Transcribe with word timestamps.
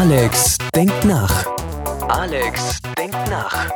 Alex 0.00 0.56
denkt 0.74 1.04
nach. 1.04 1.44
Alex 2.08 2.78
denkt 2.96 3.18
nach. 3.28 3.68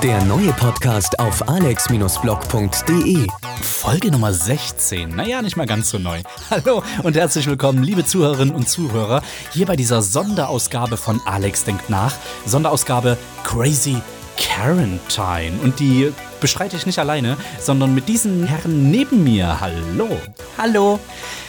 Der 0.00 0.22
neue 0.26 0.52
Podcast 0.52 1.18
auf 1.18 1.48
alex-blog.de. 1.48 3.26
Folge 3.60 4.12
Nummer 4.12 4.32
16. 4.32 5.08
Naja, 5.08 5.42
nicht 5.42 5.56
mal 5.56 5.66
ganz 5.66 5.90
so 5.90 5.98
neu. 5.98 6.20
Hallo 6.50 6.84
und 7.02 7.16
herzlich 7.16 7.48
willkommen, 7.48 7.82
liebe 7.82 8.04
Zuhörerinnen 8.04 8.54
und 8.54 8.68
Zuhörer, 8.68 9.22
hier 9.50 9.66
bei 9.66 9.74
dieser 9.74 10.02
Sonderausgabe 10.02 10.96
von 10.96 11.20
Alex 11.26 11.64
denkt 11.64 11.90
nach. 11.90 12.14
Sonderausgabe 12.46 13.18
Crazy 13.42 13.96
Quarantine. 14.36 15.58
Und 15.64 15.80
die 15.80 16.12
bestreite 16.40 16.76
ich 16.76 16.86
nicht 16.86 17.00
alleine, 17.00 17.36
sondern 17.58 17.92
mit 17.92 18.08
diesen 18.08 18.46
Herren 18.46 18.92
neben 18.92 19.24
mir. 19.24 19.60
Hallo. 19.60 20.16
Hallo, 20.56 21.00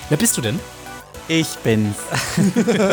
Wer 0.09 0.17
bist 0.17 0.37
du 0.37 0.41
denn? 0.41 0.59
Ich 1.27 1.47
bin's. 1.63 1.97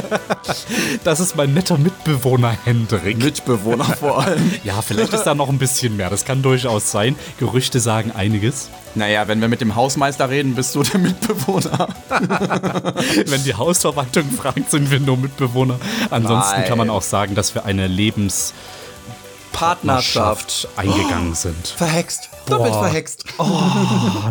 Das 1.05 1.21
ist 1.21 1.37
mein 1.37 1.55
netter 1.55 1.79
Mitbewohner 1.79 2.57
Hendrik. 2.65 3.19
Mitbewohner 3.19 3.85
vor 3.85 4.25
allem. 4.25 4.51
Ja, 4.65 4.83
vielleicht 4.83 5.13
ist 5.13 5.25
da 5.25 5.35
noch 5.35 5.49
ein 5.49 5.59
bisschen 5.59 5.97
mehr. 5.97 6.11
Das 6.11 6.25
kann 6.25 6.43
durchaus 6.43 6.91
sein. 6.91 7.17
Gerüchte 7.39 7.81
sagen 7.81 8.13
einiges. 8.13 8.69
Naja, 8.95 9.29
wenn 9.29 9.41
wir 9.41 9.49
mit 9.49 9.61
dem 9.61 9.77
Hausmeister 9.77 10.29
reden, 10.29 10.55
bist 10.55 10.75
du 10.75 10.83
der 10.83 10.99
Mitbewohner. 10.99 11.89
Wenn 13.27 13.45
die 13.45 13.55
Hausverwaltung 13.55 14.29
fragt, 14.33 14.69
sind 14.71 14.91
wir 14.91 14.99
nur 14.99 15.17
Mitbewohner. 15.17 15.79
Ansonsten 16.11 16.61
Nein. 16.61 16.69
kann 16.69 16.79
man 16.79 16.91
auch 16.91 17.03
sagen, 17.03 17.37
dass 17.37 17.55
wir 17.55 17.65
eine 17.65 17.87
Lebenspartnerschaft 17.87 20.69
eingegangen 20.77 21.35
sind. 21.35 21.69
Verhext. 21.69 22.31
Doppelt 22.47 22.73
Boah. 22.73 22.85
verhext. 22.85 23.25
Oh, 23.39 23.63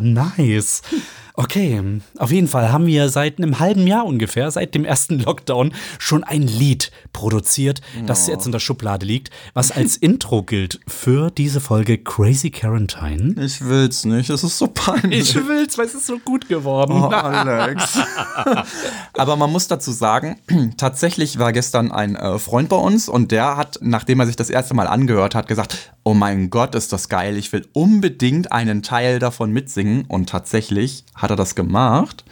nice. 0.02 0.81
Okay, 1.42 1.82
auf 2.18 2.34
jeden 2.34 2.50
Fall 2.50 2.70
haben 2.70 2.86
wir 2.86 3.08
seit 3.08 3.38
einem 3.38 3.60
halben 3.60 3.88
Jahr 3.88 4.06
ungefähr, 4.06 4.52
seit 4.52 4.76
dem 4.76 4.84
ersten 4.84 5.20
Lockdown, 5.20 5.74
schon 5.98 6.26
ein 6.26 6.42
Lied 6.42 6.92
produziert, 7.14 7.80
das 8.06 8.28
jetzt 8.28 8.46
in 8.46 8.52
der 8.52 8.60
Schublade 8.60 9.06
liegt, 9.06 9.30
was 9.54 9.72
als 9.72 9.96
Intro 10.02 10.44
gilt 10.44 10.81
für 10.86 11.31
diese 11.31 11.62
Folge 11.62 11.98
Crazy 11.98 12.52
Quarantine. 12.52 13.42
Ich 13.42 13.64
will's 13.64 14.04
nicht, 14.04 14.30
es 14.30 14.44
ist 14.44 14.58
so 14.58 14.68
peinlich. 14.68 15.34
Ich 15.34 15.48
will's, 15.48 15.78
weil 15.78 15.86
es 15.86 15.96
ist 15.96 16.08
so 16.08 16.20
gut 16.20 16.50
geworden. 16.50 16.92
Oh, 16.92 17.08
Alex. 17.08 17.98
Aber 19.14 19.38
man 19.38 19.50
muss 19.50 19.70
dazu 19.70 19.94
sagen, 19.94 20.36
tatsächlich 20.76 21.40
war 21.40 21.53
gestern 21.53 21.94
ein 21.94 22.18
äh, 22.18 22.38
Freund 22.38 22.68
bei 22.68 22.76
uns 22.76 23.08
und 23.08 23.31
der 23.31 23.56
hat, 23.56 23.80
nachdem 23.81 24.20
er 24.20 24.26
sich 24.26 24.36
das 24.36 24.50
erste 24.50 24.74
Mal 24.74 24.88
angehört 24.88 25.36
hat, 25.36 25.48
gesagt, 25.48 25.94
oh 26.03 26.14
mein 26.14 26.50
Gott, 26.50 26.76
ist 26.76 26.92
das 26.92 27.08
geil, 27.08 27.38
ich 27.38 27.53
will 27.53 27.66
unbedingt 27.72 28.52
einen 28.52 28.84
Teil 28.84 29.20
davon 29.20 29.52
mitsingen. 29.52 30.06
Und 30.08 30.28
tatsächlich 30.28 31.06
hat 31.16 31.28
er 31.30 31.35
das 31.35 31.55
gemacht. 31.55 32.23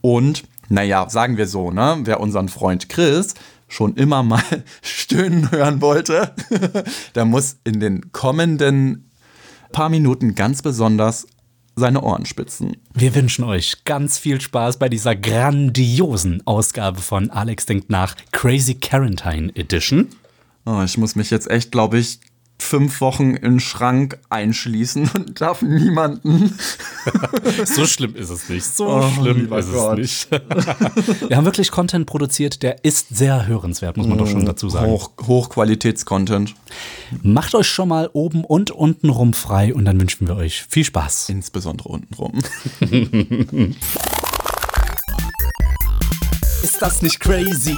Und 0.00 0.44
naja, 0.68 1.08
sagen 1.08 1.36
wir 1.36 1.46
so, 1.46 1.70
ne, 1.70 1.98
wer 2.04 2.20
unseren 2.20 2.48
Freund 2.48 2.88
Chris 2.88 3.34
schon 3.68 3.94
immer 3.94 4.22
mal 4.22 4.42
stöhnen 4.82 5.50
hören 5.50 5.80
wollte, 5.80 6.34
der 7.14 7.24
muss 7.24 7.56
in 7.64 7.80
den 7.80 8.12
kommenden 8.12 9.10
paar 9.72 9.88
Minuten 9.88 10.34
ganz 10.34 10.62
besonders 10.62 11.26
seine 11.76 12.02
Ohren 12.02 12.24
spitzen. 12.24 12.76
Wir 12.92 13.14
wünschen 13.14 13.44
euch 13.44 13.84
ganz 13.84 14.18
viel 14.18 14.40
Spaß 14.40 14.78
bei 14.78 14.88
dieser 14.88 15.16
grandiosen 15.16 16.46
Ausgabe 16.46 17.00
von 17.00 17.30
Alex 17.30 17.66
denkt 17.66 17.90
nach 17.90 18.14
Crazy 18.30 18.74
Quarantine 18.74 19.54
Edition. 19.56 20.08
Oh, 20.66 20.82
ich 20.84 20.96
muss 20.96 21.16
mich 21.16 21.30
jetzt 21.30 21.50
echt, 21.50 21.72
glaube 21.72 21.98
ich, 21.98 22.20
fünf 22.64 23.00
Wochen 23.00 23.34
in 23.34 23.42
den 23.52 23.60
Schrank 23.60 24.18
einschließen 24.30 25.10
und 25.16 25.40
darf 25.40 25.62
niemanden. 25.62 26.54
So 27.66 27.84
schlimm 27.86 28.14
ist 28.16 28.30
es 28.30 28.48
nicht. 28.48 28.64
So 28.64 28.86
Oh, 28.88 29.10
schlimm 29.20 29.52
ist 29.52 29.72
Gott. 29.72 29.98
es 29.98 30.28
nicht. 30.30 30.30
Wir 31.28 31.36
haben 31.36 31.44
wirklich 31.44 31.70
Content 31.70 32.06
produziert, 32.06 32.62
der 32.62 32.82
ist 32.84 33.14
sehr 33.14 33.46
hörenswert, 33.46 33.96
muss 33.98 34.06
man 34.06 34.16
doch 34.16 34.26
schon 34.26 34.46
dazu 34.46 34.70
sagen. 34.70 34.90
Hoch, 34.90 35.10
Hochqualitätscontent. 35.26 36.54
Macht 37.22 37.54
euch 37.54 37.68
schon 37.68 37.88
mal 37.88 38.08
oben 38.14 38.44
und 38.44 38.70
unten 38.70 39.10
rum 39.10 39.34
frei 39.34 39.74
und 39.74 39.84
dann 39.84 40.00
wünschen 40.00 40.26
wir 40.26 40.36
euch 40.36 40.64
viel 40.68 40.84
Spaß. 40.84 41.28
Insbesondere 41.28 41.90
untenrum. 41.90 42.40
Ist 46.62 46.80
das 46.80 47.02
nicht 47.02 47.20
crazy? 47.20 47.76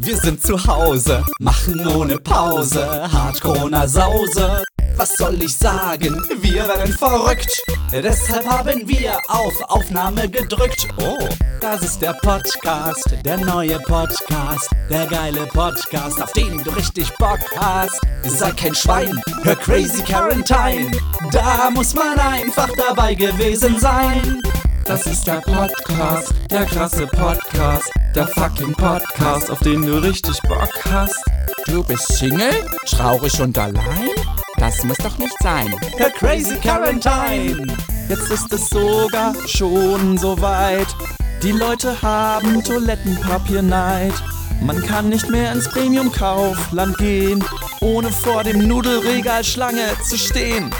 Wir 0.00 0.16
sind 0.16 0.42
zu 0.42 0.56
Hause, 0.66 1.24
machen 1.40 1.86
ohne 1.88 2.18
Pause, 2.18 3.10
hart 3.12 3.40
Corona-Sause. 3.40 4.62
Was 4.96 5.16
soll 5.16 5.42
ich 5.42 5.56
sagen? 5.56 6.20
Wir 6.40 6.66
werden 6.66 6.92
verrückt. 6.92 7.62
Deshalb 7.92 8.46
haben 8.46 8.88
wir 8.88 9.16
auf 9.28 9.54
Aufnahme 9.68 10.28
gedrückt. 10.28 10.88
Oh, 11.00 11.28
das 11.60 11.82
ist 11.82 12.02
der 12.02 12.14
Podcast, 12.14 13.04
der 13.24 13.38
neue 13.38 13.78
Podcast, 13.80 14.70
der 14.90 15.06
geile 15.06 15.46
Podcast, 15.46 16.22
auf 16.22 16.32
den 16.32 16.62
du 16.62 16.70
richtig 16.70 17.12
Bock 17.18 17.40
hast. 17.56 18.00
Sei 18.24 18.50
kein 18.52 18.74
Schwein, 18.74 19.20
hör 19.42 19.56
Crazy 19.56 20.02
Quarantine. 20.02 20.90
Da 21.32 21.70
muss 21.70 21.94
man 21.94 22.18
einfach 22.18 22.68
dabei 22.76 23.14
gewesen 23.14 23.78
sein. 23.78 24.42
Das 24.88 25.06
ist 25.06 25.26
der 25.26 25.42
Podcast, 25.42 26.32
der 26.50 26.64
krasse 26.64 27.06
Podcast, 27.06 27.90
der 28.14 28.26
fucking 28.26 28.72
Podcast, 28.72 29.50
auf 29.50 29.58
den 29.58 29.82
du 29.82 30.02
richtig 30.02 30.40
Bock 30.48 30.70
hast. 30.90 31.22
Du 31.66 31.84
bist 31.84 32.10
Single? 32.14 32.64
Traurig 32.86 33.38
und 33.38 33.58
allein? 33.58 34.08
Das 34.56 34.82
muss 34.84 34.96
doch 34.96 35.18
nicht 35.18 35.34
sein. 35.42 35.74
Hör 35.98 36.08
Crazy 36.08 36.56
Quarantine. 36.56 37.66
Jetzt 38.08 38.30
ist 38.30 38.50
es 38.50 38.70
sogar 38.70 39.34
schon 39.46 40.16
soweit. 40.16 40.88
Die 41.42 41.52
Leute 41.52 42.00
haben 42.00 42.64
Toilettenpapierneid. 42.64 44.14
Man 44.62 44.80
kann 44.86 45.10
nicht 45.10 45.28
mehr 45.28 45.52
ins 45.52 45.68
Premium-Kaufland 45.68 46.96
gehen, 46.96 47.44
ohne 47.82 48.10
vor 48.10 48.42
dem 48.42 48.66
Nudelregal 48.66 49.44
Schlange 49.44 49.90
zu 50.08 50.16
stehen. 50.16 50.70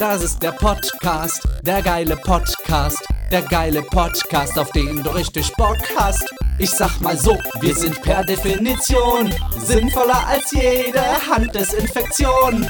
Das 0.00 0.24
ist 0.24 0.42
der 0.42 0.50
Podcast, 0.50 1.46
der 1.62 1.80
geile 1.80 2.16
Podcast, 2.16 2.98
der 3.30 3.42
geile 3.42 3.82
Podcast, 3.82 4.58
auf 4.58 4.70
den 4.72 5.02
du 5.02 5.10
richtig 5.10 5.52
Bock 5.56 5.78
hast. 5.96 6.24
Ich 6.58 6.70
sag 6.70 7.00
mal 7.00 7.16
so, 7.16 7.36
wir 7.60 7.74
sind 7.74 8.00
per 8.02 8.24
Definition 8.24 9.32
sinnvoller 9.58 10.26
als 10.26 10.52
jede 10.52 11.02
Handdesinfektion. 11.28 12.68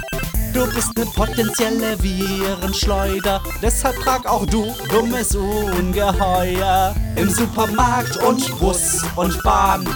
Du 0.53 0.67
bist 0.73 0.97
ne 0.97 1.05
potenzielle 1.07 2.01
Virenschleuder, 2.03 3.43
deshalb 3.61 3.99
trag 4.01 4.25
auch 4.27 4.47
du 4.47 4.73
dummes 4.89 5.35
Ungeheuer 5.35 6.95
im 7.17 7.29
Supermarkt 7.29 8.17
und 8.19 8.59
Bus 8.61 9.03
und 9.17 9.43
Bahn. 9.43 9.89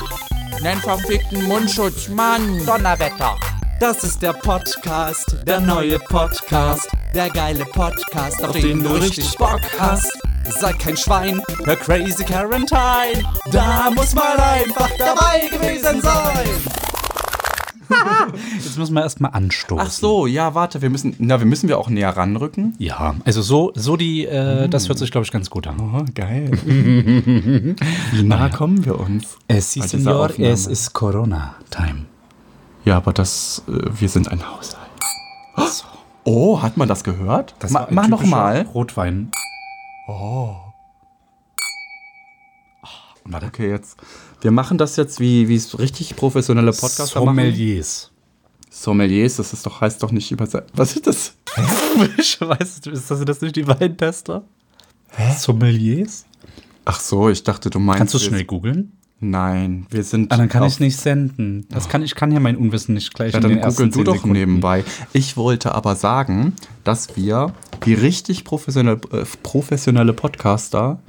Nen 0.60 0.78
verfickten 0.78 1.44
Mundschutz, 1.44 2.08
Mann. 2.08 2.64
Donnerwetter. 2.66 3.36
Das 3.78 4.02
ist 4.02 4.20
der 4.20 4.32
Podcast, 4.32 5.36
der 5.46 5.60
neue 5.60 6.00
Podcast, 6.00 6.88
der 7.14 7.30
geile 7.30 7.64
Podcast, 7.64 8.42
auf, 8.42 8.56
den, 8.56 8.82
du 8.82 8.90
richtig 8.90 9.38
Bock 9.38 9.60
hast. 9.78 10.10
Sei 10.50 10.72
kein 10.72 10.96
Schwein, 10.96 11.40
hör 11.64 11.76
Crazy 11.76 12.24
Quarantine. 12.24 13.22
Da 13.50 13.90
muss 13.94 14.14
man 14.14 14.36
einfach 14.38 14.90
dabei 14.98 15.48
gewesen 15.50 16.00
sein. 16.02 16.48
Jetzt 18.62 18.78
müssen 18.78 18.94
wir 18.94 19.02
erstmal 19.02 19.32
anstoßen. 19.32 19.86
Ach 19.86 19.90
so, 19.90 20.26
ja, 20.26 20.54
warte, 20.54 20.82
wir 20.82 20.90
müssen, 20.90 21.14
na, 21.18 21.38
wir 21.38 21.46
müssen 21.46 21.68
wir 21.68 21.78
auch 21.78 21.88
näher 21.88 22.16
ranrücken. 22.16 22.74
Ja, 22.78 23.14
also 23.24 23.40
so, 23.40 23.72
so 23.74 23.96
die, 23.96 24.26
äh, 24.26 24.68
das 24.68 24.88
hört 24.88 24.98
sich, 24.98 25.10
glaube 25.10 25.24
ich, 25.24 25.30
ganz 25.32 25.48
gut 25.48 25.66
an. 25.66 25.76
Oh, 25.80 26.04
geil. 26.14 26.50
Wie 28.12 28.22
nah 28.22 28.48
kommen 28.50 28.84
wir 28.84 28.98
uns? 28.98 29.36
Es 29.48 29.78
Bei 29.78 29.86
dieser 29.86 30.18
Aufnahme. 30.18 30.50
ist 30.50 30.92
Corona-Time. 30.92 32.06
Ja, 32.84 32.96
aber 32.96 33.12
das, 33.12 33.62
äh, 33.68 33.72
wir 33.98 34.08
sind 34.08 34.30
ein 34.30 34.42
Haushalt. 34.48 34.88
Oh, 36.30 36.60
hat 36.60 36.76
man 36.76 36.88
das 36.88 37.04
gehört? 37.04 37.54
Ma, 37.70 37.80
war 37.80 37.88
ein 37.88 37.94
mach 37.94 38.08
noch 38.08 38.18
typischer 38.18 38.36
mal. 38.36 38.62
Rotwein. 38.74 39.30
Warte. 43.24 43.46
Okay, 43.46 43.68
jetzt. 43.70 43.98
Wir 44.40 44.50
machen 44.50 44.78
das 44.78 44.96
jetzt 44.96 45.20
wie 45.20 45.54
es 45.54 45.78
richtig 45.78 46.16
professionelle 46.16 46.72
Podcaster 46.72 47.20
machen. 47.20 47.36
Sommeliers. 47.36 48.10
Sommeliers, 48.70 49.36
das 49.36 49.52
ist 49.52 49.66
doch, 49.66 49.80
heißt 49.80 50.02
doch 50.02 50.10
nicht 50.10 50.30
übersetzt. 50.30 50.70
Was 50.74 50.96
ist 50.96 51.06
das? 51.06 51.34
Ich 52.18 52.40
weiß, 52.40 52.80
ist 52.86 53.10
das, 53.10 53.24
das 53.24 53.40
nicht 53.40 53.56
die 53.56 53.66
Weintester? 53.66 54.44
Hä? 55.10 55.34
Sommeliers? 55.36 56.24
Ach 56.84 57.00
so, 57.00 57.28
ich 57.28 57.42
dachte, 57.42 57.70
du 57.70 57.78
meinst. 57.78 57.98
Kannst 57.98 58.14
du 58.14 58.18
schnell 58.18 58.44
googeln? 58.44 58.97
Nein, 59.20 59.86
wir 59.90 60.04
sind. 60.04 60.32
Ah, 60.32 60.36
dann 60.36 60.48
kann 60.48 60.62
ich 60.64 60.78
nicht 60.78 60.96
senden. 60.96 61.66
Das 61.70 61.88
kann, 61.88 62.02
ich 62.02 62.14
kann 62.14 62.30
ja 62.30 62.38
mein 62.38 62.56
Unwissen 62.56 62.94
nicht 62.94 63.12
gleich 63.14 63.32
Ja, 63.32 63.40
in 63.40 63.60
dann 63.60 63.60
google 63.60 63.90
du 63.90 64.04
doch 64.04 64.14
Sekunden. 64.14 64.36
nebenbei. 64.36 64.84
Ich 65.12 65.36
wollte 65.36 65.74
aber 65.74 65.96
sagen, 65.96 66.52
dass 66.84 67.16
wir 67.16 67.52
wie 67.84 67.94
richtig 67.94 68.44
professionelle, 68.44 69.00
äh, 69.12 69.24
professionelle 69.42 70.12
Podcaster 70.12 71.00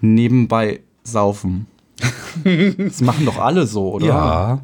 nebenbei 0.00 0.80
saufen. 1.04 1.66
das 2.78 3.00
machen 3.02 3.26
doch 3.26 3.38
alle 3.38 3.66
so, 3.66 3.92
oder? 3.92 4.06
Ja. 4.06 4.60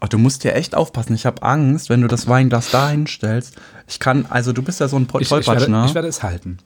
Oh, 0.00 0.06
du 0.06 0.18
musst 0.18 0.42
hier 0.42 0.54
echt 0.54 0.74
aufpassen. 0.74 1.14
Ich 1.14 1.24
habe 1.24 1.42
Angst, 1.42 1.88
wenn 1.88 2.02
du 2.02 2.06
das 2.06 2.28
Weinglas 2.28 2.70
da 2.70 2.90
hinstellst. 2.90 3.56
Ich 3.88 3.98
kann, 3.98 4.26
also 4.26 4.52
du 4.52 4.62
bist 4.62 4.78
ja 4.80 4.88
so 4.88 4.96
ein 4.96 5.08
Ich, 5.14 5.20
ich, 5.22 5.28
Tollpatsch, 5.28 5.60
werde, 5.60 5.70
ne? 5.70 5.86
ich 5.86 5.94
werde 5.94 6.08
es 6.08 6.22
halten. 6.22 6.58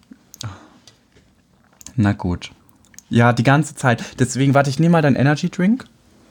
Na 1.95 2.13
gut. 2.13 2.51
Ja, 3.13 3.35
die 3.35 3.43
ganze 3.43 3.75
Zeit. 3.75 4.03
Deswegen, 4.19 4.55
warte, 4.55 4.71
ich 4.71 4.79
nehme 4.79 4.93
mal 4.93 5.03
deinen 5.03 5.17
Energy 5.17 5.51
Drink. 5.51 5.85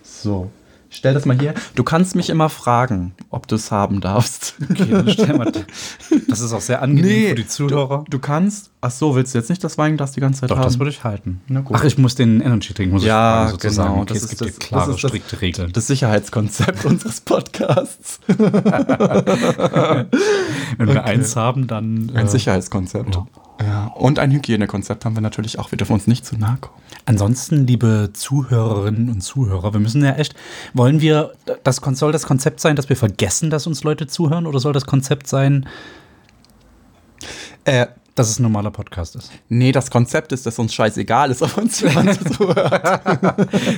So. 0.03 0.49
Stell 0.89 1.13
das 1.13 1.25
mal 1.25 1.39
hier. 1.39 1.53
Du 1.75 1.83
kannst 1.83 2.15
mich 2.15 2.29
immer 2.29 2.49
fragen, 2.49 3.13
ob 3.29 3.47
du 3.47 3.55
es 3.55 3.71
haben 3.71 4.01
darfst. 4.01 4.55
Okay, 4.69 4.87
dann 4.89 5.09
stellen 5.09 5.37
wir 5.37 5.49
das. 6.27 6.41
ist 6.41 6.51
auch 6.51 6.59
sehr 6.59 6.81
angenehm 6.81 7.29
für 7.29 7.35
die 7.35 7.47
Zuhörer. 7.47 7.99
Du, 8.05 8.17
du 8.17 8.19
kannst. 8.19 8.71
Ach 8.81 8.91
so, 8.91 9.15
willst 9.15 9.33
du 9.33 9.37
jetzt 9.37 9.49
nicht 9.49 9.63
das 9.63 9.77
Weinglas 9.77 10.11
die 10.13 10.19
ganze 10.19 10.41
Zeit 10.41 10.51
Doch, 10.51 10.57
haben? 10.57 10.65
das 10.65 10.79
würde 10.79 10.89
ich 10.89 11.05
halten. 11.05 11.39
Na 11.47 11.61
gut. 11.61 11.77
Ach, 11.79 11.83
ich 11.85 11.97
muss 11.97 12.15
den 12.15 12.41
Energy-Drink, 12.41 12.91
muss 12.91 13.05
ja, 13.05 13.43
ich 13.43 13.51
fragen, 13.51 13.51
sozusagen. 13.51 13.89
genau. 13.91 14.01
Okay, 14.01 14.17
es 14.17 14.27
gibt 14.27 14.41
das, 14.41 14.59
klare, 14.59 14.87
das 14.87 14.95
ist 14.95 15.03
das, 15.03 15.09
strikte 15.11 15.39
Regeln. 15.39 15.71
Das 15.71 15.87
Sicherheitskonzept 15.87 16.83
unseres 16.91 17.21
Podcasts. 17.21 18.19
Wenn 18.27 18.47
wir 20.79 21.05
eins 21.05 21.35
haben, 21.37 21.67
dann. 21.67 22.11
Ein 22.15 22.25
äh, 22.25 22.29
Sicherheitskonzept. 22.29 23.15
Ja. 23.15 23.27
Und 23.95 24.19
ein 24.19 24.31
Hygienekonzept 24.31 25.05
haben 25.05 25.15
wir 25.15 25.21
natürlich 25.21 25.59
auch. 25.59 25.71
Wir 25.71 25.77
dürfen 25.77 25.93
uns 25.93 26.07
nicht 26.07 26.25
zu 26.25 26.37
nahe 26.37 26.57
kommen. 26.61 26.75
Ansonsten, 27.05 27.67
liebe 27.67 28.09
Zuhörerinnen 28.13 29.09
und 29.09 29.21
Zuhörer, 29.21 29.73
wir 29.73 29.79
müssen 29.79 30.03
ja 30.03 30.13
echt, 30.13 30.35
wollen 30.73 31.01
wir, 31.01 31.33
das 31.63 31.77
soll 31.77 32.11
das 32.11 32.23
Konzept 32.25 32.59
sein, 32.59 32.75
dass 32.75 32.89
wir 32.89 32.95
vergessen, 32.95 33.49
dass 33.49 33.67
uns 33.67 33.83
Leute 33.83 34.07
zuhören, 34.07 34.45
oder 34.47 34.59
soll 34.59 34.73
das 34.73 34.85
Konzept 34.85 35.27
sein, 35.27 35.67
Äh, 37.65 37.87
dass 38.15 38.29
es 38.29 38.39
ein 38.39 38.43
normaler 38.43 38.71
Podcast 38.71 39.15
ist? 39.15 39.31
nee, 39.47 39.71
das 39.71 39.89
Konzept 39.89 40.31
ist, 40.31 40.45
dass 40.45 40.59
uns 40.59 40.73
scheißegal 40.73 41.31
ist, 41.31 41.41
ob 41.41 41.57
uns 41.57 41.79
jemand 41.79 42.33
zuhört. 42.35 42.83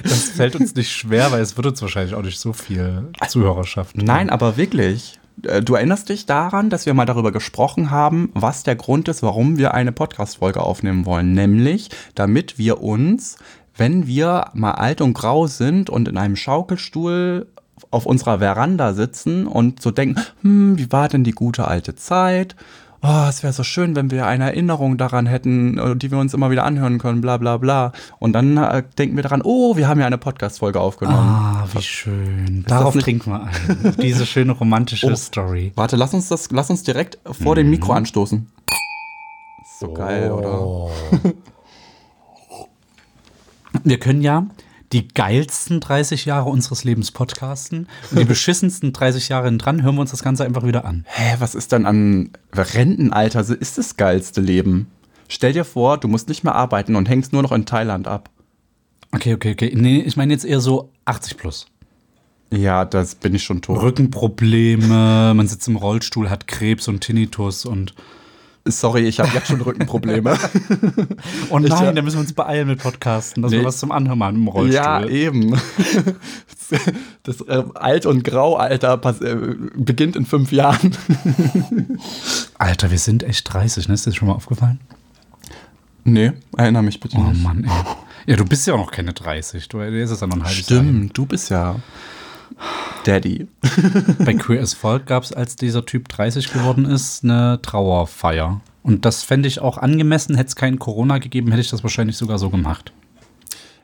Das 0.04 0.30
fällt 0.36 0.56
uns 0.56 0.74
nicht 0.76 0.92
schwer, 0.92 1.32
weil 1.32 1.42
es 1.42 1.56
wird 1.56 1.68
uns 1.68 1.82
wahrscheinlich 1.82 2.16
auch 2.16 2.24
nicht 2.24 2.40
so 2.40 2.52
viel 2.54 3.10
Zuhörerschaft. 3.28 3.96
Nein, 3.98 4.30
aber 4.30 4.58
wirklich. 4.58 5.20
Äh, 5.42 5.62
Du 5.62 5.76
erinnerst 5.76 6.10
dich 6.10 6.26
daran, 6.26 6.70
dass 6.70 6.86
wir 6.86 6.94
mal 6.94 7.06
darüber 7.06 7.32
gesprochen 7.32 7.92
haben, 7.92 8.32
was 8.34 8.64
der 8.64 8.76
Grund 8.76 9.08
ist, 9.08 9.24
warum 9.24 9.58
wir 9.58 9.74
eine 9.74 9.92
Podcast-Folge 9.92 10.62
aufnehmen 10.62 11.06
wollen. 11.06 11.34
Nämlich, 11.34 11.90
damit 12.16 12.58
wir 12.58 12.82
uns, 12.82 13.38
wenn 13.76 14.08
wir 14.08 14.52
mal 14.54 14.74
alt 14.74 15.02
und 15.02 15.14
grau 15.14 15.48
sind 15.48 15.90
und 15.90 16.08
in 16.08 16.18
einem 16.18 16.36
Schaukelstuhl 16.36 17.48
auf 17.92 18.06
unserer 18.06 18.40
Veranda 18.40 18.94
sitzen 18.94 19.48
und 19.48 19.82
so 19.82 19.92
denken, 19.92 20.22
hm, 20.42 20.78
wie 20.78 20.92
war 20.92 21.10
denn 21.10 21.24
die 21.24 21.32
gute 21.32 21.68
alte 21.68 21.96
Zeit? 21.96 22.56
Oh, 23.06 23.26
es 23.28 23.44
wäre 23.44 23.52
so 23.52 23.64
schön, 23.64 23.98
wenn 23.98 24.12
wir 24.12 24.26
eine 24.28 24.46
Erinnerung 24.46 24.98
daran 24.98 25.26
hätten, 25.26 25.78
äh, 25.78 25.94
die 25.98 26.10
wir 26.10 26.18
uns 26.20 26.34
immer 26.34 26.50
wieder 26.52 26.64
anhören 26.64 27.00
können, 27.00 27.20
bla 27.20 27.36
bla 27.36 27.58
bla. 27.58 27.92
Und 28.20 28.32
dann 28.32 28.56
äh, 28.56 28.82
denken 28.98 29.18
wir 29.18 29.24
daran, 29.24 29.42
oh, 29.44 29.76
wir 29.76 29.90
haben 29.90 30.00
ja 30.00 30.06
eine 30.06 30.18
Podcast-Folge 30.18 30.80
aufgenommen. 30.80 31.18
Ah, 31.18 31.68
wie 31.74 31.82
schön. 31.82 32.64
Darauf 32.66 32.96
nicht- 32.96 33.04
trinken 33.04 33.32
wir 33.32 33.44
ein. 33.44 33.96
Diese 34.02 34.26
schöne 34.26 34.54
romantische 34.54 35.12
Oh. 35.12 35.16
Story. 35.16 35.74
Warte, 35.76 35.98
lass 35.98 36.14
uns 36.14 36.30
das, 36.30 36.50
lass 36.52 36.70
uns 36.70 36.84
direkt 36.84 37.18
vor 37.30 37.56
dem 37.56 37.70
Mikro 37.70 37.92
anstoßen. 37.92 38.48
So 39.80 39.92
geil, 39.94 40.32
oder? 40.32 40.90
Wir 43.84 44.00
können 44.00 44.22
ja 44.22 44.46
die 44.94 45.08
geilsten 45.08 45.80
30 45.80 46.26
Jahre 46.26 46.50
unseres 46.50 46.84
Lebens 46.84 47.12
podcasten 47.12 47.88
und 48.12 48.20
die 48.20 48.26
beschissensten 48.34 48.94
30 48.94 49.30
Jahre 49.30 49.52
dran 49.58 49.82
hören 49.82 49.96
wir 49.96 50.02
uns 50.02 50.12
das 50.12 50.24
Ganze 50.24 50.46
einfach 50.46 50.66
wieder 50.66 50.86
an. 50.86 51.06
Hä, 51.08 51.36
was 51.40 51.56
ist 51.56 51.72
denn 51.72 51.86
an 51.86 52.30
Rentenalter? 52.54 53.44
So 53.44 53.56
ist 53.56 53.78
das 53.78 53.98
geilste 53.98 54.40
Leben. 54.40 54.88
Stell 55.28 55.54
dir 55.54 55.66
vor, 55.66 55.98
du 55.98 56.08
musst 56.08 56.30
nicht 56.30 56.44
mehr 56.44 56.54
arbeiten 56.54 56.96
und 56.96 57.10
hängst 57.10 57.34
nur 57.34 57.42
noch 57.42 57.52
in 57.52 57.66
Thailand 57.66 58.08
ab. 58.08 58.30
Okay, 59.12 59.34
okay, 59.34 59.54
okay. 59.54 59.74
Nee, 59.76 60.02
ich 60.02 60.16
meine 60.16 60.32
jetzt 60.32 60.46
eher 60.46 60.60
so 60.60 60.92
80 61.06 61.38
plus. 61.38 61.66
Ja, 62.52 62.86
das 62.86 63.16
bin 63.16 63.34
ich 63.34 63.44
schon 63.44 63.62
tot. 63.64 63.82
Rückenprobleme, 63.82 65.34
man 65.36 65.48
sitzt 65.48 65.68
im 65.68 65.76
Rollstuhl, 65.76 66.30
hat 66.30 66.46
Krebs 66.46 66.88
und 66.88 67.02
Tinnitus 67.02 67.66
und 67.66 67.96
Sorry, 68.66 69.02
ich 69.08 69.20
habe 69.20 69.30
jetzt 69.34 69.48
schon 69.48 69.60
Rückenprobleme. 69.62 70.38
Oh 71.50 71.60
nein, 71.60 71.70
ja- 71.70 71.92
da 71.92 72.02
müssen 72.02 72.16
wir 72.18 72.22
uns 72.22 72.34
beeilen 72.34 72.68
mit 72.70 72.82
Podcasten, 72.82 73.44
dass 73.44 73.52
wir 73.52 73.60
Nee. 73.60 73.66
was 73.66 73.78
zum 73.78 73.92
Anhören 73.92 74.24
haben 74.24 74.36
im 74.38 74.48
Rollstuhl. 74.48 74.74
ja, 74.76 75.06
eben. 75.06 75.60
Das 77.24 77.42
äh, 77.42 77.64
Alt- 77.76 78.06
und 78.08 78.24
Graualter 78.24 79.00
äh, 79.22 79.36
beginnt 79.76 80.16
in 80.16 80.26
fünf 80.26 80.52
Jahren. 80.52 80.96
Alter, 82.58 82.90
wir 82.90 82.98
sind 82.98 83.22
echt 83.24 83.54
30, 83.54 83.88
ne? 83.88 83.94
Ist 83.94 84.06
dir 84.06 84.10
das 84.10 84.16
schon 84.18 84.28
mal 84.28 84.34
aufgefallen? 84.34 84.80
Nee, 86.04 86.32
erinnere 86.58 86.84
mich 86.84 87.00
bitte 87.00 87.18
Oh 87.18 87.24
nicht. 87.24 87.44
Mann, 87.44 87.64
ey. 87.66 87.72
Ja, 88.26 88.36
du 88.38 88.46
bist 88.46 88.66
ja 88.66 88.74
auch 88.74 88.80
noch 88.80 88.92
keine 88.92 89.14
30. 89.14 89.68
Du 89.70 89.80
ist 89.82 90.10
es 90.10 90.20
ja 90.22 90.28
noch 90.28 90.38
ein 90.38 90.44
halbes 90.44 90.68
Jahr. 90.70 90.82
hin. 90.82 90.90
Stimmt, 90.96 91.18
du 91.18 91.26
bist 91.26 91.50
ja 91.50 91.76
Daddy. 93.04 93.48
Bei 94.20 94.34
Queer 94.34 94.62
as 94.62 94.74
Folk 94.74 95.06
gab 95.06 95.24
es, 95.24 95.34
als 95.34 95.56
dieser 95.56 95.86
Typ 95.86 96.08
30 96.10 96.52
geworden 96.52 96.86
ist, 96.86 97.24
eine 97.24 97.60
Trauerfeier. 97.62 98.62
Und 98.82 99.06
das 99.06 99.24
fände 99.24 99.48
ich 99.48 99.60
auch 99.60 99.78
angemessen. 99.78 100.36
Hätte 100.36 100.50
es 100.50 100.56
keinen 100.56 100.80
Corona 100.80 101.18
gegeben, 101.18 101.50
hätte 101.50 101.62
ich 101.62 101.70
das 101.70 101.84
wahrscheinlich 101.84 102.18
sogar 102.18 102.38
so 102.38 102.50
gemacht. 102.50 102.94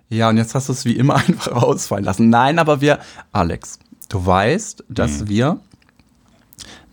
Ja, 0.10 0.30
und 0.30 0.38
jetzt 0.38 0.56
hast 0.56 0.70
du 0.70 0.74
es 0.74 0.86
wie 0.86 0.94
immer 0.94 1.16
einfach 1.28 1.52
ausfallen 1.52 2.06
lassen. 2.06 2.30
Nein, 2.30 2.60
aber 2.60 2.82
wir, 2.82 3.00
Alex, 3.32 3.80
du 4.10 4.26
weißt, 4.26 4.86
dass 4.90 5.28
wir 5.28 5.60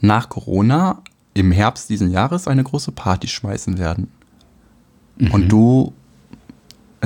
nach 0.01 0.29
Corona 0.29 1.03
im 1.35 1.53
Herbst 1.53 1.91
diesen 1.91 2.11
Jahres 2.11 2.49
eine 2.49 2.65
große 2.65 2.93
Party 2.93 3.29
schmeißen 3.29 3.79
werden. 3.79 4.11
Und 5.33 5.49
du, 5.49 5.95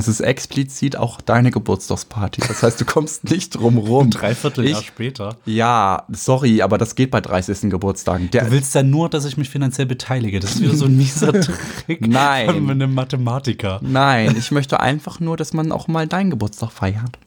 es 0.00 0.08
ist 0.08 0.20
explizit 0.20 0.96
auch 0.96 1.20
deine 1.20 1.50
Geburtstagsparty. 1.50 2.40
Das 2.46 2.62
heißt, 2.62 2.80
du 2.80 2.84
kommst 2.84 3.30
nicht 3.30 3.50
drum 3.50 3.78
rum. 3.78 4.10
Dreivierteljahr 4.10 4.80
Ich- 4.80 4.86
später. 4.86 5.36
Ja, 5.44 6.04
sorry, 6.10 6.62
aber 6.62 6.76
das 6.78 6.94
geht 6.94 7.10
bei 7.10 7.20
30. 7.20 7.70
Geburtstagen. 7.70 8.30
Der, 8.30 8.44
Du 8.46 8.50
willst 8.50 8.74
ja 8.74 8.82
nur, 8.82 9.08
dass 9.08 9.24
ich 9.24 9.36
mich 9.36 9.48
finanziell 9.50 9.86
beteilige. 9.86 10.40
Das 10.40 10.54
ist 10.56 10.60
wieder 10.62 10.74
so 10.74 10.86
ein 10.86 10.96
mieser 10.96 11.32
Trick 11.86 12.06
Nein. 12.06 12.46
von 12.46 12.70
einem 12.70 12.92
Mathematiker. 12.94 13.78
Nein, 13.82 14.34
ich 14.38 14.50
möchte 14.50 14.80
einfach 14.80 15.20
nur, 15.20 15.36
dass 15.36 15.52
man 15.52 15.70
auch 15.72 15.86
mal 15.88 16.06
deinen 16.06 16.30
Geburtstag 16.30 16.72
feiert. 16.72 17.18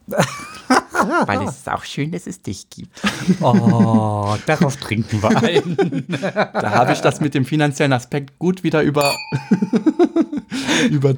Weil 1.26 1.44
es 1.48 1.58
ist 1.58 1.70
auch 1.70 1.84
schön, 1.84 2.12
dass 2.12 2.28
es 2.28 2.42
dich 2.42 2.70
gibt. 2.70 2.90
Oh, 3.42 4.36
darauf 4.46 4.78
trinken 4.78 5.22
wir 5.22 5.36
ein. 5.44 6.06
Da 6.54 6.72
habe 6.72 6.94
ich 6.94 7.00
das 7.02 7.20
mit 7.20 7.34
dem 7.34 7.46
finanziellen 7.46 7.94
Aspekt 7.94 8.38
gut 8.40 8.64
wieder 8.64 8.82
über. 8.82 9.14
über 10.90 11.16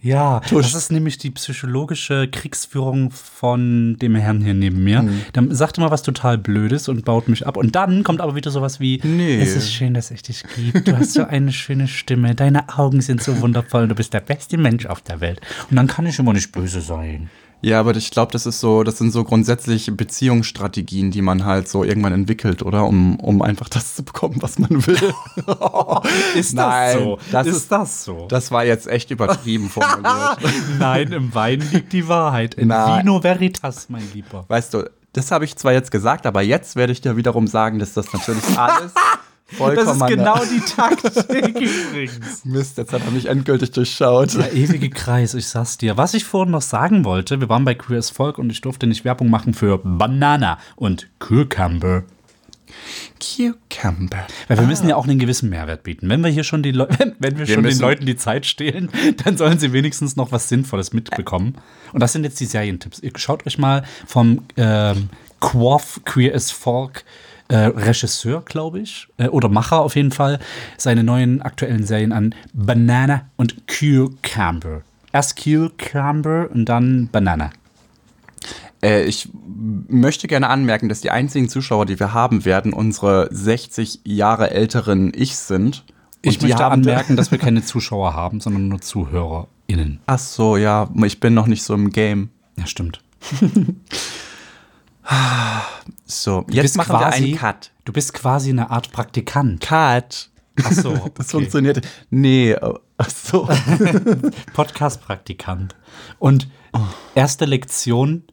Ja, 0.00 0.40
Tusch. 0.40 0.64
das 0.64 0.74
ist 0.74 0.92
nämlich 0.92 1.18
die 1.18 1.30
psychologische 1.30 2.28
Kriegsführung 2.28 3.10
von 3.10 3.96
dem 4.00 4.14
Herrn 4.14 4.40
hier 4.40 4.54
neben 4.54 4.84
mir. 4.84 5.02
Mhm. 5.02 5.22
Der 5.34 5.54
sagt 5.56 5.78
immer 5.78 5.90
was 5.90 6.02
total 6.02 6.38
Blödes 6.38 6.88
und 6.88 7.04
baut 7.04 7.28
mich 7.28 7.46
ab. 7.46 7.56
Und 7.56 7.74
dann 7.74 8.04
kommt 8.04 8.20
aber 8.20 8.36
wieder 8.36 8.52
sowas 8.52 8.78
wie: 8.78 9.00
Nee. 9.02 9.40
Es 9.40 9.56
ist 9.56 9.72
schön, 9.72 9.94
dass 9.94 10.12
ich 10.12 10.22
dich 10.22 10.44
gibt. 10.54 10.86
Du 10.86 10.96
hast 10.96 11.14
so 11.14 11.24
eine 11.24 11.52
schöne 11.52 11.88
Stimme. 11.88 12.36
Deine 12.36 12.78
Augen 12.78 13.00
sind 13.00 13.22
so 13.22 13.40
wundervoll. 13.40 13.88
Du 13.88 13.96
bist 13.96 14.14
der 14.14 14.20
beste 14.20 14.56
Mensch 14.56 14.86
auf 14.86 15.00
der 15.00 15.20
Welt. 15.20 15.40
Und 15.68 15.76
dann 15.76 15.88
kann 15.88 16.06
ich 16.06 16.18
immer 16.18 16.32
nicht 16.32 16.52
böse 16.52 16.80
sein. 16.80 17.28
Ja, 17.60 17.80
aber 17.80 17.96
ich 17.96 18.10
glaube, 18.12 18.30
das 18.30 18.46
ist 18.46 18.60
so, 18.60 18.84
das 18.84 18.98
sind 18.98 19.10
so 19.12 19.24
grundsätzlich 19.24 19.90
Beziehungsstrategien, 19.96 21.10
die 21.10 21.22
man 21.22 21.44
halt 21.44 21.68
so 21.68 21.82
irgendwann 21.82 22.12
entwickelt, 22.12 22.62
oder? 22.62 22.84
Um, 22.86 23.16
um 23.18 23.42
einfach 23.42 23.68
das 23.68 23.96
zu 23.96 24.04
bekommen, 24.04 24.36
was 24.40 24.60
man 24.60 24.86
will. 24.86 25.12
Ist 26.36 26.54
Nein, 26.54 26.94
das 26.94 27.02
so? 27.02 27.18
das 27.32 27.46
ist, 27.48 27.56
ist- 27.56 27.72
das 27.72 28.04
so? 28.04 28.26
Das 28.28 28.50
war 28.52 28.64
jetzt 28.64 28.86
echt 28.86 29.10
übertrieben 29.10 29.68
formuliert. 29.70 30.38
Nein, 30.78 31.12
im 31.12 31.34
Wein 31.34 31.60
liegt 31.72 31.92
die 31.92 32.06
Wahrheit. 32.06 32.54
In 32.54 32.68
Nein. 32.68 33.00
Vino 33.04 33.22
Veritas, 33.22 33.88
mein 33.88 34.04
Lieber. 34.14 34.44
Weißt 34.46 34.74
du, 34.74 34.88
das 35.12 35.30
habe 35.32 35.44
ich 35.44 35.56
zwar 35.56 35.72
jetzt 35.72 35.90
gesagt, 35.90 36.26
aber 36.26 36.42
jetzt 36.42 36.76
werde 36.76 36.92
ich 36.92 37.00
dir 37.00 37.16
wiederum 37.16 37.46
sagen, 37.48 37.78
dass 37.80 37.92
das 37.94 38.12
natürlich 38.12 38.56
alles 38.56 38.92
vollkommen 39.56 39.86
Das 39.86 39.96
ist 39.96 40.06
genau 40.06 40.40
die 40.44 40.60
Taktik 40.60 41.60
übrigens. 41.90 42.44
Mist, 42.44 42.78
jetzt 42.78 42.92
hat 42.92 43.02
er 43.04 43.10
mich 43.10 43.26
endgültig 43.26 43.70
durchschaut. 43.72 44.34
Der 44.34 44.52
ewige 44.52 44.90
Kreis, 44.90 45.34
ich 45.34 45.46
sag's 45.46 45.78
dir. 45.78 45.96
Was 45.96 46.14
ich 46.14 46.24
vorhin 46.24 46.52
noch 46.52 46.62
sagen 46.62 47.04
wollte, 47.04 47.40
wir 47.40 47.48
waren 47.48 47.64
bei 47.64 47.74
Queer 47.74 47.98
as 47.98 48.10
Folk 48.10 48.38
und 48.38 48.50
ich 48.50 48.60
durfte 48.60 48.86
nicht 48.86 49.04
Werbung 49.04 49.30
machen 49.30 49.54
für 49.54 49.78
Banana 49.78 50.58
und 50.76 51.08
Cucumber. 51.18 52.04
Cucumber. 53.20 54.26
Weil 54.46 54.58
wir 54.58 54.66
müssen 54.66 54.88
ja 54.88 54.96
auch 54.96 55.06
einen 55.06 55.18
gewissen 55.18 55.48
Mehrwert 55.48 55.82
bieten. 55.82 56.08
Wenn 56.08 56.22
wir 56.22 56.30
hier 56.30 56.44
schon 56.44 56.62
die 56.62 56.72
Leu 56.72 56.86
wenn, 57.18 57.38
wir, 57.38 57.46
schon 57.46 57.64
den 57.64 57.78
Leuten 57.78 58.06
die 58.06 58.16
Zeit 58.16 58.46
stehlen, 58.46 58.90
dann 59.24 59.36
sollen 59.36 59.58
sie 59.58 59.72
wenigstens 59.72 60.16
noch 60.16 60.32
was 60.32 60.48
Sinnvolles 60.48 60.92
mitbekommen. 60.92 61.56
Und 61.92 62.00
das 62.00 62.12
sind 62.12 62.24
jetzt 62.24 62.40
die 62.40 62.46
Serientipps. 62.46 63.00
Ihr 63.00 63.12
schaut 63.16 63.46
euch 63.46 63.58
mal 63.58 63.84
vom 64.06 64.44
ähm, 64.56 65.10
Quoff 65.40 66.00
Queer 66.04 66.34
as 66.34 66.50
Folk 66.50 67.04
äh, 67.48 67.56
Regisseur, 67.56 68.42
glaube 68.44 68.80
ich, 68.80 69.08
äh, 69.16 69.28
oder 69.28 69.48
Macher 69.48 69.80
auf 69.80 69.96
jeden 69.96 70.12
Fall, 70.12 70.38
seine 70.76 71.02
neuen 71.02 71.42
aktuellen 71.42 71.84
Serien 71.84 72.12
an 72.12 72.34
Banana 72.52 73.22
und 73.36 73.66
Cucumber. 73.66 74.82
Erst 75.12 75.42
Cucumber 75.42 76.48
und 76.52 76.66
dann 76.66 77.08
Banana. 77.10 77.50
Äh, 78.82 79.04
ich 79.04 79.28
möchte 79.88 80.28
gerne 80.28 80.48
anmerken, 80.48 80.88
dass 80.88 81.00
die 81.00 81.10
einzigen 81.10 81.48
Zuschauer, 81.48 81.86
die 81.86 81.98
wir 81.98 82.12
haben 82.12 82.44
werden, 82.44 82.72
unsere 82.72 83.28
60 83.30 84.00
Jahre 84.04 84.50
älteren 84.50 85.12
Ichs 85.14 85.48
sind. 85.48 85.84
Und 86.24 86.32
Ich 86.32 86.42
möchte 86.42 86.64
anmerken, 86.66 87.16
dass 87.16 87.30
wir 87.30 87.38
keine 87.38 87.62
Zuschauer 87.64 88.14
haben, 88.14 88.40
sondern 88.40 88.68
nur 88.68 88.80
ZuhörerInnen. 88.80 90.00
Ach 90.06 90.18
so, 90.18 90.56
ja, 90.56 90.88
ich 91.04 91.20
bin 91.20 91.34
noch 91.34 91.46
nicht 91.46 91.62
so 91.62 91.74
im 91.74 91.90
Game. 91.90 92.30
Ja, 92.56 92.66
stimmt. 92.66 93.00
So, 96.10 96.42
Du 96.42 96.54
jetzt 96.54 96.76
machen 96.76 96.96
quasi, 96.96 97.20
wir 97.20 97.26
einen 97.28 97.36
Cut. 97.36 97.70
Du 97.84 97.92
bist 97.92 98.14
quasi 98.14 98.48
eine 98.50 98.70
Art 98.70 98.92
Praktikant. 98.92 99.60
Cut. 99.60 100.30
Ach 100.64 100.72
so, 100.72 100.92
Das 101.14 101.26
okay. 101.26 101.28
funktioniert. 101.28 101.86
Nee, 102.10 102.52
äh, 102.52 102.74
ach 102.96 103.10
so. 103.10 103.48
Podcast-Praktikant. 104.54 105.76
Und 106.18 106.48
erste 107.14 107.44
Lektion, 107.44 108.24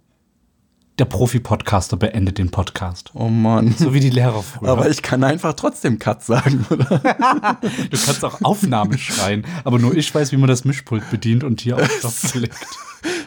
der 0.97 1.05
Profi-Podcaster 1.05 1.97
beendet 1.97 2.37
den 2.37 2.51
Podcast. 2.51 3.11
Oh 3.13 3.27
Mann. 3.27 3.75
So 3.77 3.93
wie 3.93 3.99
die 3.99 4.09
Lehrer 4.09 4.41
früher. 4.41 4.69
Aber 4.69 4.89
ich 4.89 5.01
kann 5.01 5.23
einfach 5.23 5.53
trotzdem 5.53 5.99
Cut 5.99 6.23
sagen, 6.23 6.65
oder? 6.69 6.85
du 7.61 7.97
kannst 7.97 8.23
auch 8.23 8.41
Aufnahme 8.43 8.97
schreien, 8.97 9.45
aber 9.63 9.77
nur 9.79 9.95
ich 9.95 10.13
weiß, 10.13 10.31
wie 10.31 10.37
man 10.37 10.47
das 10.47 10.63
Mischpult 10.63 11.09
bedient 11.11 11.43
und 11.43 11.61
hier 11.61 11.75
auf 11.75 11.91
Stopp 11.99 12.31
klickt. 12.31 12.67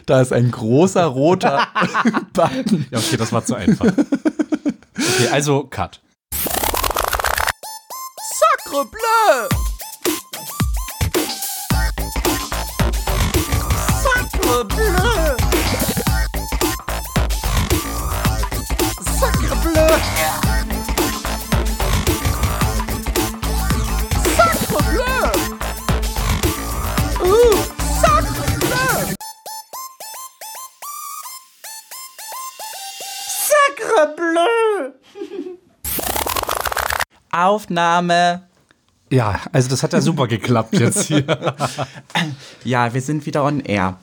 Da 0.05 0.21
ist 0.21 0.33
ein 0.33 0.49
großer 0.49 1.05
roter 1.05 1.67
Button. 2.33 2.87
Ja, 2.91 2.97
okay, 2.97 3.17
das 3.17 3.31
war 3.31 3.45
zu 3.45 3.55
einfach. 3.55 3.85
Okay, 3.85 5.27
also 5.31 5.63
Cut. 5.65 6.01
Sacre 8.65 8.85
bleu! 8.85 9.47
Sacre 14.01 14.65
bleu! 14.65 15.48
Aufnahme. 37.31 38.43
Ja, 39.09 39.39
also 39.51 39.69
das 39.69 39.81
hat 39.81 39.93
ja 39.93 40.01
super 40.01 40.27
geklappt 40.27 40.77
jetzt 40.77 41.03
hier. 41.03 41.23
Ja, 42.63 42.93
wir 42.93 43.01
sind 43.01 43.25
wieder 43.25 43.45
on 43.45 43.61
air. 43.61 43.97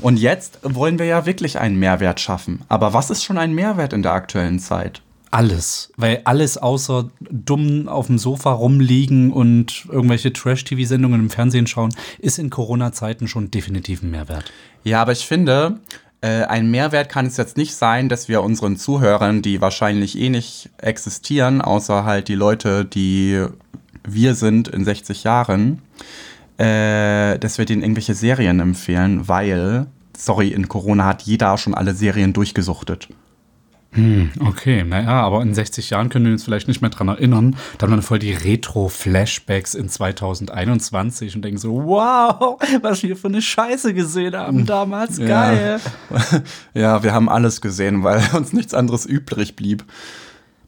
Und 0.00 0.18
jetzt 0.18 0.60
wollen 0.62 0.98
wir 0.98 1.06
ja 1.06 1.26
wirklich 1.26 1.58
einen 1.58 1.78
Mehrwert 1.78 2.20
schaffen. 2.20 2.62
Aber 2.68 2.92
was 2.94 3.10
ist 3.10 3.24
schon 3.24 3.38
ein 3.38 3.52
Mehrwert 3.52 3.92
in 3.92 4.02
der 4.02 4.12
aktuellen 4.12 4.60
Zeit? 4.60 5.02
Alles, 5.32 5.90
weil 5.96 6.20
alles 6.26 6.58
außer 6.58 7.10
dumm 7.30 7.88
auf 7.88 8.06
dem 8.08 8.18
Sofa 8.18 8.52
rumliegen 8.52 9.32
und 9.32 9.86
irgendwelche 9.88 10.30
Trash-TV-Sendungen 10.30 11.20
im 11.20 11.30
Fernsehen 11.30 11.66
schauen, 11.66 11.94
ist 12.18 12.38
in 12.38 12.50
Corona-Zeiten 12.50 13.26
schon 13.28 13.50
definitiv 13.50 14.02
ein 14.02 14.10
Mehrwert. 14.10 14.52
Ja, 14.84 15.00
aber 15.00 15.12
ich 15.12 15.26
finde, 15.26 15.80
äh, 16.20 16.42
ein 16.42 16.70
Mehrwert 16.70 17.08
kann 17.08 17.24
es 17.24 17.38
jetzt 17.38 17.56
nicht 17.56 17.74
sein, 17.74 18.10
dass 18.10 18.28
wir 18.28 18.42
unseren 18.42 18.76
Zuhörern, 18.76 19.40
die 19.40 19.62
wahrscheinlich 19.62 20.18
eh 20.18 20.28
nicht 20.28 20.68
existieren, 20.76 21.62
außer 21.62 22.04
halt 22.04 22.28
die 22.28 22.34
Leute, 22.34 22.84
die 22.84 23.46
wir 24.06 24.34
sind 24.34 24.68
in 24.68 24.84
60 24.84 25.24
Jahren, 25.24 25.80
äh, 26.58 27.38
dass 27.38 27.56
wir 27.56 27.64
denen 27.64 27.80
irgendwelche 27.80 28.14
Serien 28.14 28.60
empfehlen, 28.60 29.28
weil, 29.28 29.86
sorry, 30.14 30.48
in 30.48 30.68
Corona 30.68 31.06
hat 31.06 31.22
jeder 31.22 31.56
schon 31.56 31.74
alle 31.74 31.94
Serien 31.94 32.34
durchgesuchtet. 32.34 33.08
Okay, 33.94 34.84
naja, 34.84 35.20
aber 35.20 35.42
in 35.42 35.52
60 35.52 35.90
Jahren 35.90 36.08
können 36.08 36.24
wir 36.24 36.32
uns 36.32 36.44
vielleicht 36.44 36.66
nicht 36.66 36.80
mehr 36.80 36.90
dran 36.90 37.08
erinnern. 37.08 37.56
Da 37.76 37.86
haben 37.86 37.94
wir 37.94 38.02
voll 38.02 38.18
die 38.18 38.32
Retro-Flashbacks 38.32 39.74
in 39.74 39.90
2021 39.90 41.36
und 41.36 41.42
denken 41.42 41.58
so, 41.58 41.84
wow, 41.84 42.58
was 42.80 43.02
wir 43.02 43.16
für 43.16 43.28
eine 43.28 43.42
Scheiße 43.42 43.92
gesehen 43.92 44.34
haben 44.34 44.64
damals. 44.66 45.18
Geil. 45.18 45.80
Ja, 46.74 47.02
wir 47.02 47.12
haben 47.12 47.28
alles 47.28 47.60
gesehen, 47.60 48.02
weil 48.02 48.22
uns 48.34 48.52
nichts 48.52 48.72
anderes 48.72 49.04
übrig 49.04 49.56
blieb. 49.56 49.84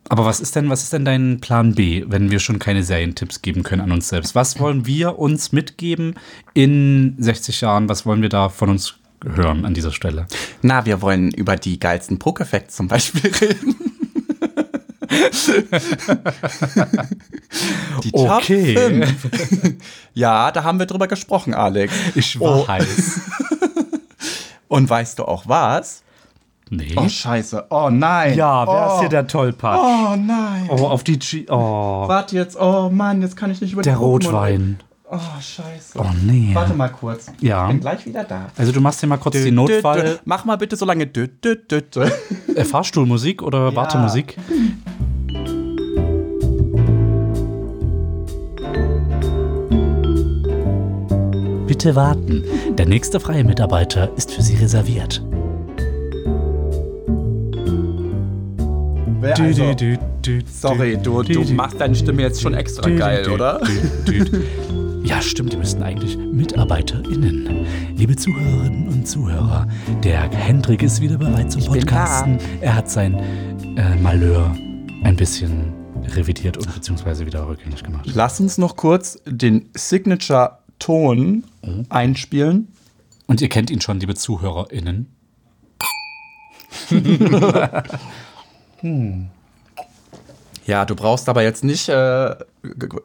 Aber 0.09 0.26
was 0.26 0.40
ist 0.40 0.54
denn, 0.54 0.69
was 0.69 0.83
ist 0.83 0.93
denn 0.93 1.04
dein 1.04 1.40
Plan 1.40 1.75
B, 1.75 2.04
wenn 2.07 2.31
wir 2.31 2.38
schon 2.38 2.59
keine 2.59 2.83
Serientipps 2.83 3.40
geben 3.40 3.62
können 3.62 3.81
an 3.81 3.93
uns 3.93 4.09
selbst? 4.09 4.35
Was 4.35 4.61
wollen 4.61 4.87
wir 4.87 5.19
uns 5.19 5.52
mitgeben 5.52 6.14
in 6.52 7.16
60 7.19 7.62
Jahren? 7.62 7.88
Was 7.88 8.04
wollen 8.04 8.21
wir 8.21 8.28
da 8.28 8.50
von 8.50 8.69
uns 8.69 8.99
hören 9.35 9.64
an 9.64 9.75
dieser 9.75 9.93
Stelle? 9.93 10.26
Na, 10.62 10.85
wir 10.87 11.00
wollen 11.02 11.31
über 11.31 11.57
die 11.57 11.78
geilsten 11.78 12.19
Poke-Facts 12.19 12.76
zum 12.76 12.88
Beispiel 12.88 13.31
reden. 13.40 13.76
die 18.02 18.11
Top 18.11 18.31
Okay. 18.43 18.76
5. 18.76 19.75
Ja, 20.14 20.50
da 20.50 20.64
haben 20.64 20.78
wir 20.78 20.87
drüber 20.87 21.07
gesprochen, 21.09 21.54
Alex. 21.54 21.93
Ich 22.14 22.38
war 22.40 22.61
Oh. 22.61 22.69
heiß. 22.69 23.21
Und 24.69 24.88
weißt 24.90 25.19
du 25.19 25.25
auch 25.26 25.45
was? 25.47 26.02
Nee. 26.71 26.95
Oh, 26.97 27.09
scheiße. 27.09 27.66
Oh, 27.71 27.90
nein. 27.90 28.37
ja, 28.37 28.66
wer 28.66 28.88
oh. 28.90 28.95
ist 28.95 29.00
hier 29.00 29.09
der 29.11 29.26
Tollpatsch? 29.26 29.78
Oh, 29.81 30.16
nein. 30.16 30.66
Oh, 30.71 30.87
auf 30.87 31.04
die 31.04 31.19
G. 31.19 31.45
Oh, 31.49 32.09
Warte 32.09 32.35
jetzt. 32.37 32.57
Oh, 32.59 32.88
Mann, 32.90 33.21
jetzt 33.23 33.37
kann 33.37 33.50
ich 33.50 33.61
nicht 33.61 33.75
über 33.75 33.83
der 33.83 33.97
Rotwein. 33.97 34.81
Oh, 35.11 35.18
scheiße. 35.40 35.99
Oh, 35.99 36.06
nee. 36.25 36.50
Warte 36.54 36.73
mal 36.75 36.88
kurz. 36.88 37.26
Ja. 37.40 37.64
Ich 37.66 37.73
bin 37.73 37.80
gleich 37.80 38.06
wieder 38.06 38.25
da. 38.25 38.46
Also, 38.56 38.73
du 38.73 38.80
machst 38.80 39.00
hier 39.00 39.08
mal 39.08 39.18
kurz 39.18 39.34
die 39.37 39.42
Dü, 39.42 39.50
dü, 39.50 39.54
Notfall. 39.54 40.02
dü. 40.02 40.16
Mach 40.25 40.44
mal 40.46 40.56
bitte 40.56 40.76
so 40.76 40.87
lange. 40.87 41.06
Dü, 41.06 41.28
dü, 41.28 41.56
dü, 41.70 41.82
dü. 41.82 42.11
Äh, 42.56 42.64
Fahrstuhlmusik 42.64 43.42
oder 43.42 43.75
Wartemusik? 43.75 44.37
Bitte 51.66 51.94
warten. 51.96 52.44
Der 52.78 52.87
nächste 52.87 53.18
freie 53.20 53.44
Mitarbeiter 53.44 54.11
ist 54.16 54.30
für 54.32 54.42
Sie 54.42 54.56
reserviert. 54.56 55.23
Also- 59.38 59.75
Sorry, 60.46 60.96
du, 61.02 61.23
du 61.23 61.44
machst 61.52 61.80
deine 61.80 61.94
Stimme 61.94 62.23
jetzt 62.23 62.40
schon 62.42 62.54
extra 62.54 62.88
geil, 62.90 63.28
oder? 63.30 63.61
Ja, 65.04 65.20
stimmt, 65.20 65.52
die 65.52 65.58
müssten 65.58 65.82
eigentlich 65.82 66.16
MitarbeiterInnen. 66.16 67.66
Liebe 67.94 68.16
Zuhörerinnen 68.16 68.88
und 68.88 69.06
Zuhörer, 69.06 69.68
der 70.02 70.30
Hendrik 70.30 70.82
ist 70.82 71.02
wieder 71.02 71.18
bereit 71.18 71.52
zum 71.52 71.61
da. 71.62 71.73
Podcasten. 71.73 72.38
Er 72.62 72.75
hat 72.75 72.88
sein 72.88 73.14
äh, 73.76 73.96
Malheur 73.96 74.56
ein 75.02 75.14
bisschen 75.14 75.75
revidiert 76.16 76.56
und 76.56 76.75
beziehungsweise 76.75 77.26
wieder 77.26 77.46
rückgängig 77.46 77.82
gemacht. 77.82 78.06
Lass 78.14 78.40
uns 78.40 78.56
noch 78.56 78.76
kurz 78.76 79.18
den 79.26 79.68
Signature-Ton 79.75 81.44
einspielen. 81.90 82.68
Und 83.26 83.42
ihr 83.42 83.50
kennt 83.50 83.70
ihn 83.70 83.82
schon, 83.82 84.00
liebe 84.00 84.14
ZuhörerInnen. 84.14 85.06
Ja, 90.66 90.85
du 90.87 90.94
brauchst 90.94 91.28
aber 91.28 91.42
jetzt 91.42 91.62
nicht 91.62 91.88
äh, 91.90 92.35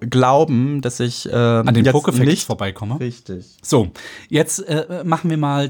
glauben, 0.01 0.81
dass 0.81 0.99
ich 0.99 1.27
äh, 1.29 1.33
An 1.33 1.73
den 1.73 1.85
Pokefacts 1.85 2.25
nicht 2.25 2.45
vorbeikomme. 2.45 2.99
Richtig. 2.99 3.57
So, 3.61 3.91
jetzt 4.29 4.59
äh, 4.59 5.03
machen 5.03 5.29
wir 5.29 5.37
mal 5.37 5.69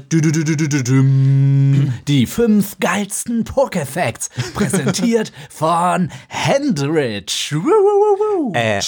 die 2.08 2.26
fünf 2.26 2.78
geilsten 2.78 3.44
Pokefacts, 3.44 4.30
präsentiert 4.54 5.32
von 5.50 6.10
Hendrich. 6.28 7.54
Äh, 8.54 8.78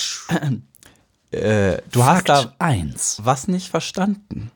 äh, 1.33 1.79
du 1.91 2.05
hast 2.05 2.29
da 2.29 2.43
Fakt 2.43 2.61
1. 2.61 3.21
was 3.25 3.49
nicht 3.49 3.69
verstanden. 3.69 4.53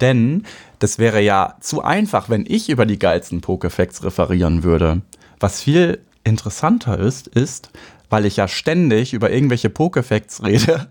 Denn 0.00 0.44
das 0.78 0.98
wäre 0.98 1.20
ja 1.20 1.56
zu 1.60 1.82
einfach, 1.82 2.28
wenn 2.30 2.46
ich 2.48 2.68
über 2.70 2.86
die 2.86 2.98
geilsten 2.98 3.42
Pokefacts 3.42 4.02
referieren 4.02 4.64
würde. 4.64 5.02
Was 5.38 5.62
viel 5.62 6.00
interessanter 6.24 6.98
ist, 6.98 7.26
ist, 7.28 7.70
weil 8.08 8.26
ich 8.26 8.36
ja 8.36 8.48
ständig 8.48 9.12
über 9.12 9.30
irgendwelche 9.30 9.70
Pokefacts 9.70 10.42
rede 10.44 10.88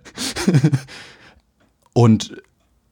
und 1.93 2.41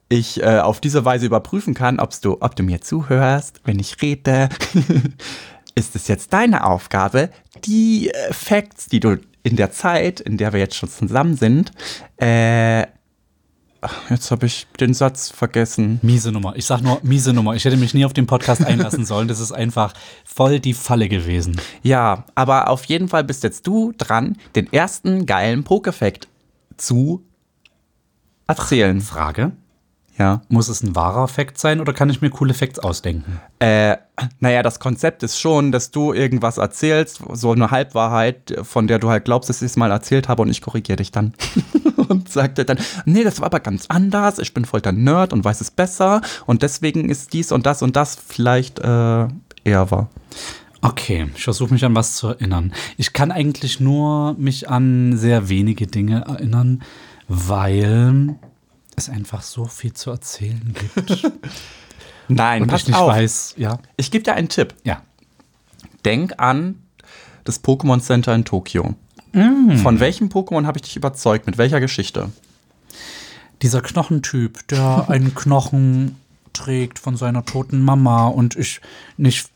ich 0.08 0.42
äh, 0.42 0.60
auf 0.60 0.80
diese 0.80 1.04
Weise 1.04 1.26
überprüfen 1.26 1.74
kann, 1.74 2.00
ob's 2.00 2.20
du, 2.20 2.38
ob 2.40 2.56
du 2.56 2.62
mir 2.62 2.80
zuhörst, 2.80 3.60
wenn 3.64 3.78
ich 3.78 4.00
rede. 4.00 4.48
ist 5.74 5.94
es 5.94 6.08
jetzt 6.08 6.32
deine 6.32 6.64
Aufgabe, 6.64 7.30
die 7.64 8.10
äh, 8.10 8.32
Facts, 8.32 8.86
die 8.86 9.00
du 9.00 9.18
in 9.44 9.56
der 9.56 9.70
Zeit, 9.70 10.20
in 10.20 10.36
der 10.36 10.52
wir 10.52 10.60
jetzt 10.60 10.74
schon 10.74 10.88
zusammen 10.88 11.36
sind, 11.36 11.72
äh, 12.16 12.86
ach, 13.80 14.10
jetzt 14.10 14.30
habe 14.30 14.46
ich 14.46 14.66
den 14.80 14.94
Satz 14.94 15.30
vergessen. 15.30 15.98
Miese 16.02 16.32
Nummer. 16.32 16.56
Ich 16.56 16.66
sag 16.66 16.80
nur 16.80 17.00
miese 17.02 17.32
Nummer. 17.32 17.54
Ich 17.54 17.64
hätte 17.64 17.76
mich 17.76 17.94
nie 17.94 18.04
auf 18.04 18.12
den 18.12 18.26
Podcast 18.26 18.64
einlassen 18.64 19.04
sollen. 19.04 19.28
Das 19.28 19.40
ist 19.40 19.52
einfach 19.52 19.94
voll 20.24 20.60
die 20.60 20.74
Falle 20.74 21.08
gewesen. 21.08 21.60
Ja, 21.82 22.24
aber 22.34 22.68
auf 22.68 22.84
jeden 22.84 23.08
Fall 23.08 23.24
bist 23.24 23.42
jetzt 23.44 23.66
du 23.66 23.92
dran, 23.96 24.36
den 24.54 24.72
ersten 24.72 25.26
geilen 25.26 25.64
Pokefact 25.64 26.28
zu 26.76 27.24
erzählen. 28.46 29.00
Frage: 29.00 29.52
Ja. 30.18 30.42
Muss 30.48 30.68
es 30.68 30.82
ein 30.82 30.96
wahrer 30.96 31.28
Fakt 31.28 31.58
sein 31.58 31.80
oder 31.80 31.92
kann 31.92 32.10
ich 32.10 32.20
mir 32.20 32.30
coole 32.30 32.52
Facts 32.52 32.80
ausdenken? 32.80 33.40
Äh, 33.60 33.96
naja, 34.40 34.64
das 34.64 34.80
Konzept 34.80 35.22
ist 35.22 35.38
schon, 35.38 35.70
dass 35.70 35.92
du 35.92 36.12
irgendwas 36.12 36.58
erzählst, 36.58 37.22
so 37.32 37.52
eine 37.52 37.70
Halbwahrheit, 37.70 38.56
von 38.62 38.88
der 38.88 38.98
du 38.98 39.10
halt 39.10 39.24
glaubst, 39.24 39.48
dass 39.48 39.62
ich 39.62 39.66
es 39.66 39.76
mal 39.76 39.92
erzählt 39.92 40.28
habe 40.28 40.42
und 40.42 40.50
ich 40.50 40.60
korrigiere 40.60 40.96
dich 40.96 41.12
dann. 41.12 41.34
und 42.08 42.28
sag 42.28 42.56
dir 42.56 42.64
dann, 42.64 42.78
nee, 43.04 43.22
das 43.22 43.40
war 43.40 43.46
aber 43.46 43.60
ganz 43.60 43.86
anders, 43.88 44.38
ich 44.40 44.54
bin 44.54 44.64
voll 44.64 44.80
der 44.80 44.92
Nerd 44.92 45.32
und 45.32 45.44
weiß 45.44 45.60
es 45.60 45.70
besser 45.70 46.20
und 46.46 46.62
deswegen 46.62 47.10
ist 47.10 47.32
dies 47.32 47.52
und 47.52 47.66
das 47.66 47.82
und 47.82 47.94
das 47.94 48.16
vielleicht 48.16 48.80
äh, 48.80 49.28
eher 49.64 49.90
wahr. 49.90 50.08
Okay, 50.80 51.28
ich 51.34 51.44
versuche 51.44 51.72
mich 51.72 51.84
an 51.84 51.94
was 51.94 52.16
zu 52.16 52.28
erinnern. 52.28 52.72
Ich 52.96 53.12
kann 53.12 53.32
eigentlich 53.32 53.80
nur 53.80 54.34
mich 54.34 54.68
an 54.68 55.16
sehr 55.16 55.48
wenige 55.48 55.86
Dinge 55.86 56.24
erinnern, 56.26 56.82
weil 57.26 58.36
es 58.98 59.08
einfach 59.08 59.42
so 59.42 59.64
viel 59.64 59.92
zu 59.94 60.10
erzählen 60.10 60.74
gibt. 60.74 61.22
Nein, 62.28 62.62
Und 62.62 62.68
pass 62.68 62.82
ich 62.82 62.88
nicht 62.88 62.96
auf. 62.96 63.08
weiß, 63.08 63.54
ja. 63.56 63.78
Ich 63.96 64.10
gebe 64.10 64.22
dir 64.24 64.34
einen 64.34 64.48
Tipp. 64.48 64.74
Ja. 64.84 65.02
Denk 66.04 66.34
an 66.38 66.82
das 67.44 67.64
Pokémon 67.64 68.00
Center 68.00 68.34
in 68.34 68.44
Tokio. 68.44 68.94
Von 69.32 70.00
welchem 70.00 70.28
Pokémon 70.28 70.66
habe 70.66 70.78
ich 70.78 70.82
dich 70.82 70.96
überzeugt? 70.96 71.46
Mit 71.46 71.58
welcher 71.58 71.80
Geschichte? 71.80 72.30
Dieser 73.62 73.80
Knochentyp, 73.82 74.66
der 74.68 75.06
einen 75.08 75.34
Knochen 75.34 76.16
trägt 76.52 76.98
von 76.98 77.16
seiner 77.16 77.44
toten 77.44 77.82
Mama 77.82 78.26
und 78.28 78.56
ich 78.56 78.80
nicht 79.16 79.48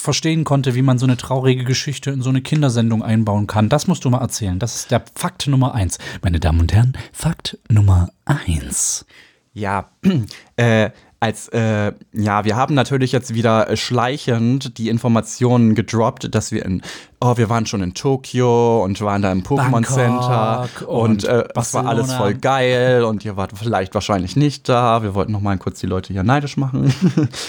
verstehen 0.00 0.44
konnte, 0.44 0.74
wie 0.74 0.82
man 0.82 0.98
so 0.98 1.06
eine 1.06 1.16
traurige 1.16 1.64
Geschichte 1.64 2.10
in 2.10 2.22
so 2.22 2.30
eine 2.30 2.42
Kindersendung 2.42 3.02
einbauen 3.02 3.46
kann. 3.46 3.68
Das 3.68 3.86
musst 3.86 4.04
du 4.04 4.10
mal 4.10 4.20
erzählen. 4.20 4.58
Das 4.58 4.74
ist 4.76 4.90
der 4.90 5.02
Fakt 5.14 5.46
Nummer 5.46 5.74
eins. 5.74 5.98
Meine 6.22 6.40
Damen 6.40 6.60
und 6.60 6.72
Herren, 6.72 6.96
Fakt 7.12 7.58
Nummer 7.68 8.10
eins. 8.24 9.06
Ja, 9.52 9.90
äh, 10.56 10.90
als, 11.20 11.48
äh, 11.48 11.92
ja, 12.14 12.44
wir 12.46 12.56
haben 12.56 12.74
natürlich 12.74 13.12
jetzt 13.12 13.34
wieder 13.34 13.68
äh, 13.68 13.76
schleichend 13.76 14.78
die 14.78 14.88
Informationen 14.88 15.74
gedroppt, 15.74 16.34
dass 16.34 16.50
wir 16.50 16.64
in, 16.64 16.80
oh, 17.20 17.36
wir 17.36 17.50
waren 17.50 17.66
schon 17.66 17.82
in 17.82 17.92
Tokio 17.92 18.82
und 18.82 18.98
waren 19.02 19.20
da 19.20 19.30
im 19.30 19.42
Pokémon 19.42 19.86
Center 19.86 20.66
und, 20.86 21.24
und 21.24 21.24
äh, 21.24 21.46
das 21.54 21.74
war 21.74 21.84
alles 21.84 22.14
voll 22.14 22.32
geil 22.34 23.04
und 23.04 23.22
ihr 23.26 23.36
wart 23.36 23.52
vielleicht 23.54 23.92
wahrscheinlich 23.92 24.34
nicht 24.34 24.66
da. 24.66 25.02
Wir 25.02 25.14
wollten 25.14 25.32
noch 25.32 25.42
mal 25.42 25.58
kurz 25.58 25.80
die 25.80 25.86
Leute 25.86 26.14
hier 26.14 26.22
neidisch 26.22 26.56
machen. 26.56 26.92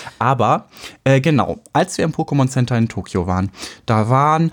Aber, 0.19 0.65
äh, 1.05 1.21
genau, 1.21 1.59
als 1.71 1.97
wir 1.97 2.03
im 2.03 2.11
Pokémon 2.11 2.49
Center 2.49 2.77
in 2.77 2.89
Tokio 2.89 3.25
waren, 3.25 3.51
da 3.85 4.09
waren 4.09 4.51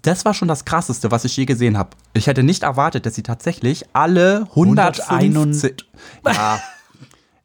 das 0.00 0.24
war 0.24 0.32
schon 0.32 0.48
das 0.48 0.64
Krasseste, 0.64 1.10
was 1.10 1.26
ich 1.26 1.36
je 1.36 1.44
gesehen 1.44 1.76
habe. 1.76 1.90
Ich 2.14 2.28
hätte 2.28 2.42
nicht 2.42 2.62
erwartet, 2.62 3.04
dass 3.04 3.14
sie 3.14 3.22
tatsächlich 3.22 3.84
alle 3.92 4.46
151. 4.54 5.84
Ja, 6.24 6.58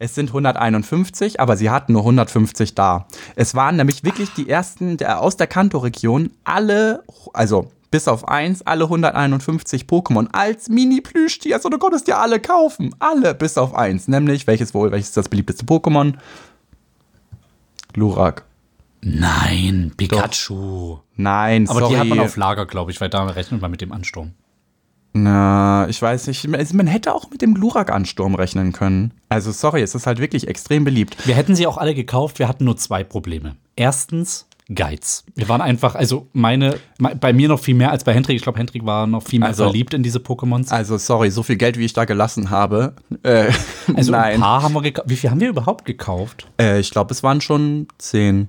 es 0.02 0.16
sind 0.16 0.30
151, 0.30 1.40
aber 1.40 1.56
sie 1.56 1.70
hatten 1.70 1.94
nur 1.94 2.02
150 2.02 2.74
da. 2.74 3.06
Es 3.36 3.54
waren 3.54 3.76
nämlich 3.76 4.04
wirklich 4.04 4.34
die 4.34 4.50
ersten 4.50 4.98
der, 4.98 5.22
aus 5.22 5.38
der 5.38 5.46
Kanto-Region, 5.46 6.32
alle, 6.44 7.04
also 7.34 7.72
bis 7.92 8.08
auf 8.08 8.28
eins, 8.28 8.64
alle 8.64 8.86
151 8.86 9.84
Pokémon 9.84 10.28
als 10.32 10.70
Mini-Plüschtiers. 10.70 11.66
Und 11.66 11.72
du 11.72 11.78
konntest 11.78 12.08
dir 12.08 12.18
alle 12.18 12.40
kaufen. 12.40 12.96
Alle 12.98 13.36
bis 13.36 13.60
auf 13.60 13.76
eins. 13.76 14.08
Nämlich, 14.08 14.48
welches 14.48 14.74
wohl, 14.74 14.92
welches 14.92 15.10
ist 15.10 15.18
das 15.18 15.30
beliebteste 15.30 15.66
Pokémon? 15.66 16.16
Glurak. 17.94 18.46
Nein, 19.02 19.92
Pikachu. 19.98 20.98
Nein, 21.16 21.70
Aber 21.70 21.82
sorry. 21.82 21.94
die 21.94 22.00
hat 22.00 22.08
man 22.08 22.20
auf 22.22 22.38
Lager, 22.38 22.66
glaube 22.66 22.90
ich, 22.90 23.00
weil 23.02 23.10
da 23.10 23.24
rechnet 23.26 23.62
man 23.62 23.70
mit 23.70 23.82
dem 23.82 23.92
Ansturm. 23.92 24.32
Na, 25.14 25.88
ich 25.90 26.02
weiß 26.02 26.28
nicht. 26.28 26.48
Man 26.48 26.88
hätte 26.88 27.14
auch 27.14 27.30
mit 27.30 27.42
dem 27.42 27.54
Glurak-Ansturm 27.54 28.36
rechnen 28.36 28.72
können. 28.72 29.14
Also, 29.30 29.52
sorry, 29.52 29.82
es 29.82 29.94
ist 29.96 30.08
halt 30.08 30.20
wirklich 30.20 30.48
extrem 30.48 30.84
beliebt. 30.86 31.16
Wir 31.28 31.36
hätten 31.36 31.56
sie 31.56 31.68
auch 31.68 31.78
alle 31.78 31.94
gekauft, 31.94 32.40
wir 32.40 32.48
hatten 32.48 32.64
nur 32.66 32.78
zwei 32.78 33.04
Probleme. 33.04 33.56
Erstens, 33.76 34.48
Geiz. 34.74 35.26
Wir 35.36 35.50
waren 35.50 35.60
einfach, 35.60 35.96
also 35.96 36.28
meine, 36.32 36.76
me- 36.98 37.14
bei 37.20 37.34
mir 37.34 37.50
noch 37.50 37.60
viel 37.60 37.76
mehr 37.76 37.92
als 37.92 38.06
bei 38.06 38.14
Hendrik. 38.14 38.38
Ich 38.38 38.44
glaube, 38.44 38.58
Hendrik 38.58 38.86
war 38.86 39.06
noch 39.06 39.24
viel 39.24 39.40
mehr 39.40 39.50
Also- 39.50 39.64
verliebt 39.66 39.94
in 39.94 40.02
diese 40.02 40.20
Pokémons. 40.20 40.70
Also, 40.72 40.98
sorry, 40.98 41.30
so 41.30 41.44
viel 41.44 41.58
Geld, 41.58 41.78
wie 41.78 41.84
ich 41.84 41.92
da 41.94 42.06
gelassen 42.06 42.50
habe. 42.50 42.96
Äh, 43.24 43.52
Also 43.94 44.14
ein 44.14 44.22
nein. 44.22 44.40
paar 44.40 44.64
haben 44.64 44.74
wir 44.74 44.82
gekauft. 44.82 45.10
Wie 45.10 45.18
viel 45.18 45.30
haben 45.30 45.42
wir 45.42 45.50
überhaupt 45.50 45.84
gekauft? 45.84 46.48
Äh, 46.58 46.80
ich 46.80 46.92
glaube, 46.92 47.14
es 47.14 47.22
waren 47.22 47.42
schon 47.42 47.88
zehn. 47.98 48.48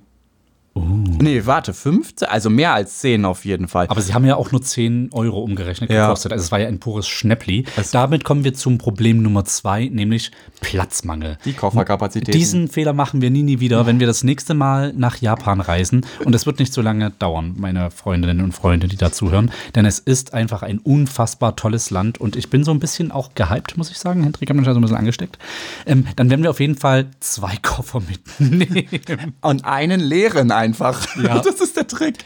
Nee, 0.75 1.45
warte, 1.45 1.71
15? 1.73 2.27
Also 2.27 2.49
mehr 2.49 2.73
als 2.73 2.99
zehn 2.99 3.25
auf 3.25 3.45
jeden 3.45 3.67
Fall. 3.67 3.85
Aber 3.89 4.01
sie 4.01 4.13
haben 4.15 4.25
ja 4.25 4.35
auch 4.35 4.51
nur 4.51 4.61
10 4.61 5.09
Euro 5.13 5.41
umgerechnet 5.43 5.91
Ja. 5.91 6.07
gekostet. 6.07 6.31
Also 6.31 6.43
es 6.45 6.51
war 6.51 6.59
ja 6.59 6.67
ein 6.67 6.79
pures 6.79 7.07
Schnäppli. 7.07 7.65
Damit 7.91 8.23
kommen 8.23 8.43
wir 8.43 8.55
zum 8.55 8.79
Problem 8.79 9.21
Nummer 9.21 9.45
zwei, 9.45 9.85
nämlich 9.85 10.31
Platzmangel. 10.61 11.37
Die 11.45 11.53
Kofferkapazitäten. 11.53 12.31
Diesen 12.31 12.67
Fehler 12.69 12.93
machen 12.93 13.21
wir 13.21 13.29
nie, 13.29 13.43
nie 13.43 13.59
wieder, 13.59 13.85
wenn 13.85 13.99
wir 13.99 14.07
das 14.07 14.23
nächste 14.23 14.55
Mal 14.55 14.93
nach 14.97 15.17
Japan 15.17 15.61
reisen. 15.61 16.05
Und 16.25 16.33
es 16.33 16.45
wird 16.47 16.57
nicht 16.57 16.73
so 16.73 16.81
lange 16.81 17.11
dauern, 17.11 17.53
meine 17.57 17.91
Freundinnen 17.91 18.41
und 18.43 18.53
Freunde, 18.53 18.87
die 18.87 18.97
da 18.97 19.11
zuhören. 19.11 19.51
Denn 19.75 19.85
es 19.85 19.99
ist 19.99 20.33
einfach 20.33 20.63
ein 20.63 20.79
unfassbar 20.79 21.55
tolles 21.55 21.91
Land. 21.91 22.19
Und 22.19 22.35
ich 22.35 22.49
bin 22.49 22.63
so 22.63 22.71
ein 22.71 22.79
bisschen 22.79 23.11
auch 23.11 23.35
gehypt, 23.35 23.77
muss 23.77 23.91
ich 23.91 23.99
sagen. 23.99 24.23
Hendrik 24.23 24.49
hat 24.49 24.55
mich 24.55 24.65
da 24.65 24.73
so 24.73 24.79
ein 24.79 24.81
bisschen 24.81 24.97
angesteckt. 24.97 25.37
Ähm, 25.85 26.07
dann 26.15 26.31
werden 26.31 26.41
wir 26.41 26.49
auf 26.49 26.59
jeden 26.59 26.75
Fall 26.77 27.07
zwei 27.19 27.55
Koffer 27.61 28.01
mitnehmen. 28.01 28.87
Und 29.41 29.65
einen 29.65 29.99
leeren 29.99 30.51
einfach. 30.63 31.15
Ja. 31.17 31.39
Das 31.43 31.59
ist 31.59 31.75
der 31.75 31.87
Trick. 31.87 32.23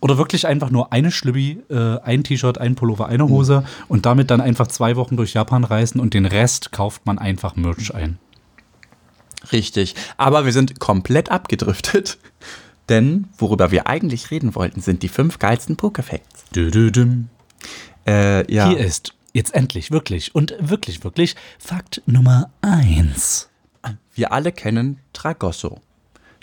Oder 0.00 0.18
wirklich 0.18 0.46
einfach 0.46 0.70
nur 0.70 0.92
eine 0.92 1.10
Schlübbi, 1.10 1.62
äh, 1.68 1.98
ein 2.00 2.24
T-Shirt, 2.24 2.58
ein 2.58 2.74
Pullover, 2.74 3.06
eine 3.06 3.28
Hose 3.28 3.64
und 3.88 4.06
damit 4.06 4.30
dann 4.30 4.40
einfach 4.40 4.66
zwei 4.66 4.96
Wochen 4.96 5.16
durch 5.16 5.34
Japan 5.34 5.64
reisen 5.64 6.00
und 6.00 6.14
den 6.14 6.26
Rest 6.26 6.72
kauft 6.72 7.06
man 7.06 7.18
einfach 7.18 7.56
Merch 7.56 7.94
ein. 7.94 8.18
Richtig. 9.52 9.94
Aber 10.16 10.44
wir 10.44 10.52
sind 10.52 10.80
komplett 10.80 11.30
abgedriftet. 11.30 12.18
Denn 12.88 13.28
worüber 13.38 13.70
wir 13.70 13.86
eigentlich 13.86 14.30
reden 14.30 14.54
wollten, 14.56 14.80
sind 14.80 15.02
die 15.02 15.08
fünf 15.08 15.38
geilsten. 15.38 15.76
Dü-dü-düm. 16.56 17.28
Äh, 18.06 18.52
ja. 18.52 18.68
Hier 18.68 18.78
ist 18.78 19.14
jetzt 19.32 19.54
endlich, 19.54 19.90
wirklich 19.92 20.34
und 20.34 20.56
wirklich, 20.58 21.04
wirklich 21.04 21.36
Fakt 21.58 22.02
Nummer 22.06 22.50
eins. 22.62 23.48
Wir 24.14 24.32
alle 24.32 24.52
kennen 24.52 24.98
Tragosso. 25.12 25.80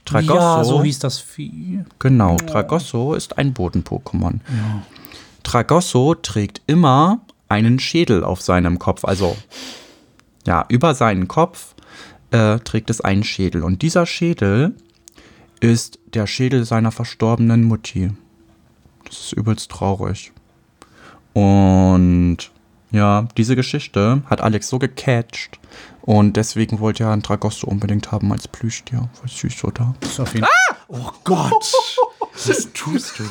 Tragosso. 0.08 0.36
Ja, 0.36 0.64
so 0.64 0.84
hieß 0.84 1.00
das 1.00 1.20
Vieh. 1.20 1.84
Genau, 2.00 2.38
Tragosso 2.38 3.14
ist 3.14 3.38
ein 3.38 3.54
Boden-Pokémon. 3.54 4.40
Tragosso 5.44 6.16
trägt 6.16 6.62
immer 6.66 7.20
einen 7.50 7.80
Schädel 7.80 8.24
auf 8.24 8.42
seinem 8.42 8.80
Kopf. 8.80 9.04
Also, 9.04 9.36
ja, 10.46 10.66
über 10.70 10.96
seinen 10.96 11.28
Kopf 11.28 11.76
äh, 12.32 12.60
trägt 12.60 12.90
es 12.90 13.02
einen 13.02 13.24
Schädel. 13.24 13.64
Und 13.64 13.82
dieser 13.82 14.06
Schädel 14.06 14.76
ist 15.60 16.00
der 16.14 16.26
Schädel 16.26 16.64
seiner 16.64 16.92
verstorbenen 16.92 17.66
Mutti. 17.66 18.12
Das 19.04 19.18
ist 19.20 19.34
übelst 19.34 19.70
traurig. 19.72 20.32
Und 21.34 22.38
ja, 22.92 23.28
diese 23.36 23.56
Geschichte 23.58 24.22
hat 24.28 24.42
Alex 24.42 24.70
so 24.70 24.80
gecatcht. 24.80 25.57
Und 26.02 26.38
deswegen 26.38 26.80
wollte 26.80 27.04
er 27.04 27.12
einen 27.12 27.24
Tragosso 27.24 27.68
unbedingt 27.68 28.12
haben 28.12 28.32
als 28.32 28.48
Plüschtier. 28.48 29.10
Voll 29.14 29.30
süß, 29.30 29.64
oder? 29.66 29.94
Das 30.00 30.12
ist 30.12 30.20
auf 30.20 30.34
jeden 30.34 30.48
Oh 30.90 31.12
Gott! 31.24 31.74
Was 32.46 32.72
tust 32.74 33.20
du? 33.20 33.24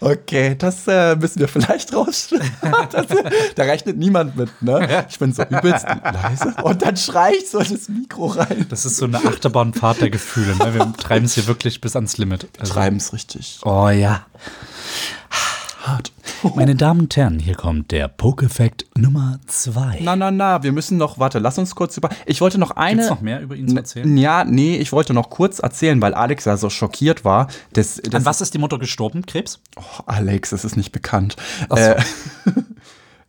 Okay, 0.00 0.54
das 0.56 0.86
äh, 0.86 1.16
müssen 1.16 1.40
wir 1.40 1.48
vielleicht 1.48 1.92
rausschneiden. 1.94 2.50
Das, 2.90 3.06
da 3.54 3.62
rechnet 3.64 3.98
niemand 3.98 4.36
mit, 4.36 4.50
ne? 4.62 5.06
Ich 5.08 5.18
bin 5.18 5.32
so 5.32 5.42
übelst 5.42 5.86
leise 5.86 6.54
und 6.62 6.82
dann 6.82 6.96
schrei 6.96 7.32
ich 7.38 7.50
so 7.50 7.58
in 7.58 7.70
das 7.70 7.88
Mikro 7.88 8.26
rein. 8.26 8.66
Das 8.68 8.84
ist 8.84 8.96
so 8.96 9.04
eine 9.04 9.18
Achterbahnfahrt 9.18 10.00
der 10.00 10.10
Gefühle. 10.10 10.56
Ne? 10.56 10.74
Wir 10.74 10.92
treiben 10.94 11.26
es 11.26 11.34
hier 11.34 11.46
wirklich 11.46 11.80
bis 11.80 11.94
ans 11.94 12.18
Limit. 12.18 12.48
Also, 12.58 12.72
Treiben 12.72 12.96
es 12.96 13.12
richtig. 13.12 13.60
oh 13.64 13.88
ja. 13.88 14.26
Hart. 15.80 16.12
Meine 16.56 16.74
Damen 16.74 17.00
und 17.00 17.16
Herren, 17.16 17.38
hier 17.38 17.54
kommt 17.54 17.90
der 17.90 18.08
Poke-Fact 18.08 18.86
Nummer 18.98 19.40
2. 19.46 20.00
Na, 20.02 20.14
na, 20.14 20.30
na, 20.30 20.62
wir 20.62 20.72
müssen 20.72 20.98
noch, 20.98 21.18
warte, 21.18 21.38
lass 21.38 21.58
uns 21.58 21.74
kurz 21.74 21.96
über. 21.96 22.10
Ich 22.26 22.40
wollte 22.40 22.58
noch 22.58 22.72
eine. 22.72 22.96
Gibt's 22.96 23.10
noch 23.10 23.20
mehr 23.22 23.40
über 23.40 23.56
ihn 23.56 23.68
zu 23.68 23.76
erzählen? 23.76 24.16
Ja, 24.16 24.44
nee, 24.44 24.76
ich 24.76 24.92
wollte 24.92 25.14
noch 25.14 25.30
kurz 25.30 25.58
erzählen, 25.58 26.00
weil 26.02 26.12
Alex 26.12 26.44
ja 26.44 26.56
so 26.56 26.68
schockiert 26.68 27.24
war. 27.24 27.48
Das, 27.72 27.96
das 27.96 28.14
An 28.14 28.24
was 28.26 28.40
ist 28.40 28.52
die 28.52 28.58
Mutter 28.58 28.78
gestorben? 28.78 29.24
Krebs? 29.24 29.60
Oh, 29.76 30.02
Alex, 30.06 30.50
das 30.50 30.64
ist 30.64 30.76
nicht 30.76 30.92
bekannt. 30.92 31.36
Ach 31.70 31.78
so. 31.78 31.82
Äh, 31.82 32.02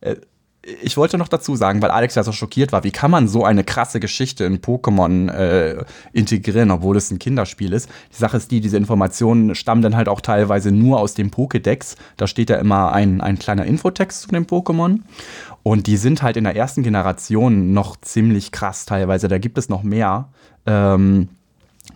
äh, 0.10 0.16
ich 0.64 0.96
wollte 0.96 1.18
noch 1.18 1.28
dazu 1.28 1.56
sagen, 1.56 1.82
weil 1.82 1.90
Alex 1.90 2.14
ja 2.14 2.22
so 2.22 2.30
schockiert 2.30 2.70
war, 2.70 2.84
wie 2.84 2.92
kann 2.92 3.10
man 3.10 3.26
so 3.26 3.44
eine 3.44 3.64
krasse 3.64 3.98
Geschichte 3.98 4.44
in 4.44 4.60
Pokémon 4.60 5.28
äh, 5.28 5.84
integrieren, 6.12 6.70
obwohl 6.70 6.96
es 6.96 7.10
ein 7.10 7.18
Kinderspiel 7.18 7.72
ist. 7.72 7.88
Die 8.12 8.16
Sache 8.16 8.36
ist 8.36 8.50
die, 8.50 8.60
diese 8.60 8.76
Informationen 8.76 9.56
stammen 9.56 9.82
dann 9.82 9.96
halt 9.96 10.08
auch 10.08 10.20
teilweise 10.20 10.70
nur 10.70 11.00
aus 11.00 11.14
dem 11.14 11.30
Pokédex. 11.30 11.96
Da 12.16 12.28
steht 12.28 12.48
ja 12.48 12.56
immer 12.56 12.92
ein, 12.92 13.20
ein 13.20 13.38
kleiner 13.38 13.64
Infotext 13.64 14.22
zu 14.22 14.28
dem 14.28 14.46
Pokémon. 14.46 15.00
Und 15.64 15.86
die 15.88 15.96
sind 15.96 16.22
halt 16.22 16.36
in 16.36 16.44
der 16.44 16.54
ersten 16.54 16.82
Generation 16.84 17.72
noch 17.72 17.96
ziemlich 18.00 18.52
krass 18.52 18.86
teilweise. 18.86 19.26
Da 19.26 19.38
gibt 19.38 19.58
es 19.58 19.68
noch 19.68 19.82
mehr. 19.82 20.28
Ähm, 20.66 21.28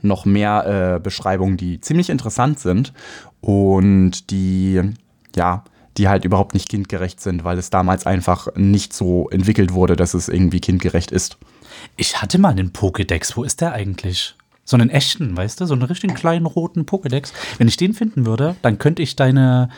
noch 0.02 0.24
mehr 0.24 0.96
äh, 0.96 1.00
Beschreibungen, 1.00 1.56
die 1.56 1.80
ziemlich 1.80 2.10
interessant 2.10 2.58
sind 2.58 2.92
und 3.40 4.30
die, 4.30 4.82
ja, 5.36 5.62
die 5.96 6.08
halt 6.08 6.24
überhaupt 6.24 6.54
nicht 6.54 6.68
kindgerecht 6.68 7.20
sind, 7.20 7.44
weil 7.44 7.58
es 7.58 7.70
damals 7.70 8.06
einfach 8.06 8.48
nicht 8.54 8.92
so 8.92 9.28
entwickelt 9.30 9.72
wurde, 9.72 9.96
dass 9.96 10.14
es 10.14 10.28
irgendwie 10.28 10.60
kindgerecht 10.60 11.10
ist. 11.10 11.38
Ich 11.96 12.20
hatte 12.20 12.38
mal 12.38 12.50
einen 12.50 12.72
Pokédex. 12.72 13.36
Wo 13.36 13.44
ist 13.44 13.60
der 13.60 13.72
eigentlich? 13.72 14.34
So 14.64 14.76
einen 14.76 14.90
echten, 14.90 15.36
weißt 15.36 15.60
du? 15.60 15.66
So 15.66 15.74
einen 15.74 15.82
richtigen 15.82 16.14
kleinen 16.14 16.46
roten 16.46 16.82
Pokédex. 16.86 17.32
Wenn 17.58 17.68
ich 17.68 17.76
den 17.76 17.94
finden 17.94 18.26
würde, 18.26 18.56
dann 18.62 18.78
könnte 18.78 19.02
ich 19.02 19.14
deine 19.14 19.68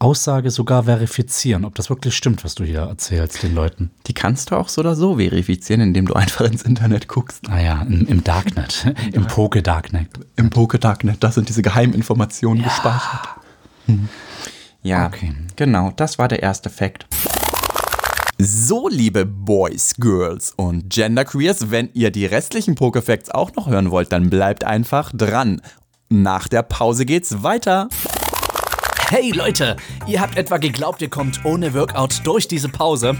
Aussage 0.00 0.50
sogar 0.50 0.84
verifizieren, 0.84 1.66
ob 1.66 1.74
das 1.74 1.90
wirklich 1.90 2.16
stimmt, 2.16 2.42
was 2.42 2.54
du 2.54 2.64
hier 2.64 2.80
erzählst 2.80 3.42
den 3.42 3.54
Leuten. 3.54 3.90
Die 4.06 4.14
kannst 4.14 4.50
du 4.50 4.56
auch 4.56 4.70
so 4.70 4.80
oder 4.80 4.96
so 4.96 5.18
verifizieren, 5.18 5.82
indem 5.82 6.06
du 6.06 6.14
einfach 6.14 6.46
ins 6.46 6.62
Internet 6.62 7.06
guckst. 7.06 7.48
Naja, 7.48 7.82
im, 7.82 8.06
im 8.06 8.24
Darknet. 8.24 8.86
Im 9.12 9.26
Poké-Darknet. 9.26 10.08
Im 10.36 10.48
Poké-Darknet, 10.48 11.18
da 11.20 11.30
sind 11.30 11.50
diese 11.50 11.60
Geheiminformationen 11.60 12.64
gespeichert. 12.64 13.28
Hm. 13.86 14.08
Ja, 14.82 15.06
Okay. 15.06 15.34
genau, 15.56 15.92
das 15.96 16.18
war 16.18 16.28
der 16.28 16.42
erste 16.42 16.70
Fakt. 16.70 17.06
So, 18.38 18.88
liebe 18.88 19.26
Boys, 19.26 19.94
Girls 19.98 20.54
und 20.56 20.88
Genderqueers, 20.88 21.70
wenn 21.70 21.90
ihr 21.92 22.10
die 22.10 22.24
restlichen 22.24 22.74
Pokéfacts 22.74 23.30
auch 23.30 23.54
noch 23.54 23.68
hören 23.68 23.90
wollt, 23.90 24.12
dann 24.12 24.30
bleibt 24.30 24.64
einfach 24.64 25.12
dran. 25.12 25.60
Nach 26.08 26.48
der 26.48 26.62
Pause 26.62 27.04
geht's 27.04 27.42
weiter. 27.42 27.88
Hey 29.10 29.32
Leute, 29.32 29.76
ihr 30.06 30.20
habt 30.20 30.38
etwa 30.38 30.56
geglaubt, 30.56 31.02
ihr 31.02 31.10
kommt 31.10 31.44
ohne 31.44 31.74
Workout 31.74 32.20
durch 32.24 32.48
diese 32.48 32.68
Pause? 32.68 33.14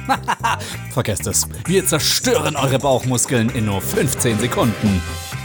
Vergesst 0.92 1.26
es. 1.26 1.46
Wir 1.66 1.84
zerstören 1.84 2.56
eure 2.56 2.78
Bauchmuskeln 2.78 3.50
in 3.50 3.66
nur 3.66 3.80
15 3.82 4.38
Sekunden. 4.38 5.02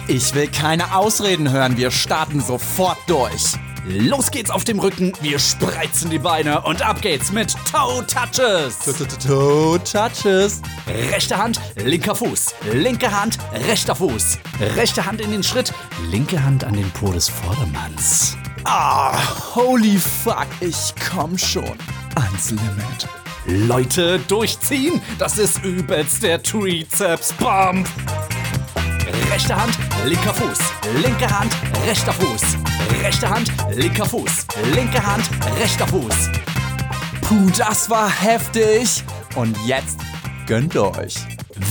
Ich 0.08 0.34
will 0.36 0.47
keine 0.47 0.95
Ausreden 0.95 1.51
hören, 1.51 1.78
wir 1.78 1.89
starten 1.91 2.39
sofort 2.41 2.97
durch. 3.08 3.56
Los 3.88 4.32
geht's 4.32 4.50
auf 4.50 4.63
dem 4.63 4.80
Rücken, 4.80 5.13
wir 5.21 5.38
spreizen 5.38 6.10
die 6.10 6.17
Beine 6.17 6.62
und 6.62 6.82
ab 6.82 7.04
geht's 7.04 7.32
mit 7.32 7.54
Toe 7.71 8.04
Touches. 8.08 8.80
Toe 9.24 9.80
Touches. 9.84 10.62
Rechte 11.12 11.38
Hand, 11.38 11.60
linker 11.76 12.15
Fuß. 12.15 12.56
Linke 12.74 13.12
Hand, 13.12 13.38
rechter 13.67 13.95
Fuß. 13.95 14.39
Rechte 14.76 15.06
Hand 15.06 15.21
in 15.21 15.30
den 15.30 15.43
Schritt, 15.43 15.71
linke 16.10 16.43
Hand 16.43 16.63
an 16.63 16.74
den 16.74 16.89
Po 16.91 17.12
des 17.12 17.30
Vordermanns. 17.30 18.36
Ah, 18.63 19.19
holy 19.54 20.00
fuck, 20.00 20.48
ich 20.62 20.93
komm 21.12 21.38
schon 21.38 21.78
ans 22.15 22.50
Limit. 22.50 23.08
Leute, 23.67 24.19
durchziehen, 24.28 25.00
das 25.19 25.38
ist 25.38 25.63
übelst 25.63 26.24
der 26.24 26.41
Trizeps 26.41 27.34
Bump. 27.34 27.88
Rechte 29.31 29.55
Hand, 29.55 29.77
linker 30.05 30.33
Fuß. 30.33 30.59
Linke 31.01 31.29
Hand, 31.29 31.53
rechter 31.85 32.13
Fuß. 32.13 32.41
Rechte 33.01 33.29
Hand, 33.29 33.51
linker 33.75 34.05
Fuß. 34.05 34.47
Linke 34.73 35.05
Hand, 35.05 35.29
rechter 35.59 35.87
Fuß. 35.87 36.29
Puh, 37.21 37.49
das 37.57 37.89
war 37.89 38.09
heftig. 38.09 39.03
Und 39.35 39.55
jetzt 39.65 39.99
gönnt 40.47 40.75
euch. 40.77 41.15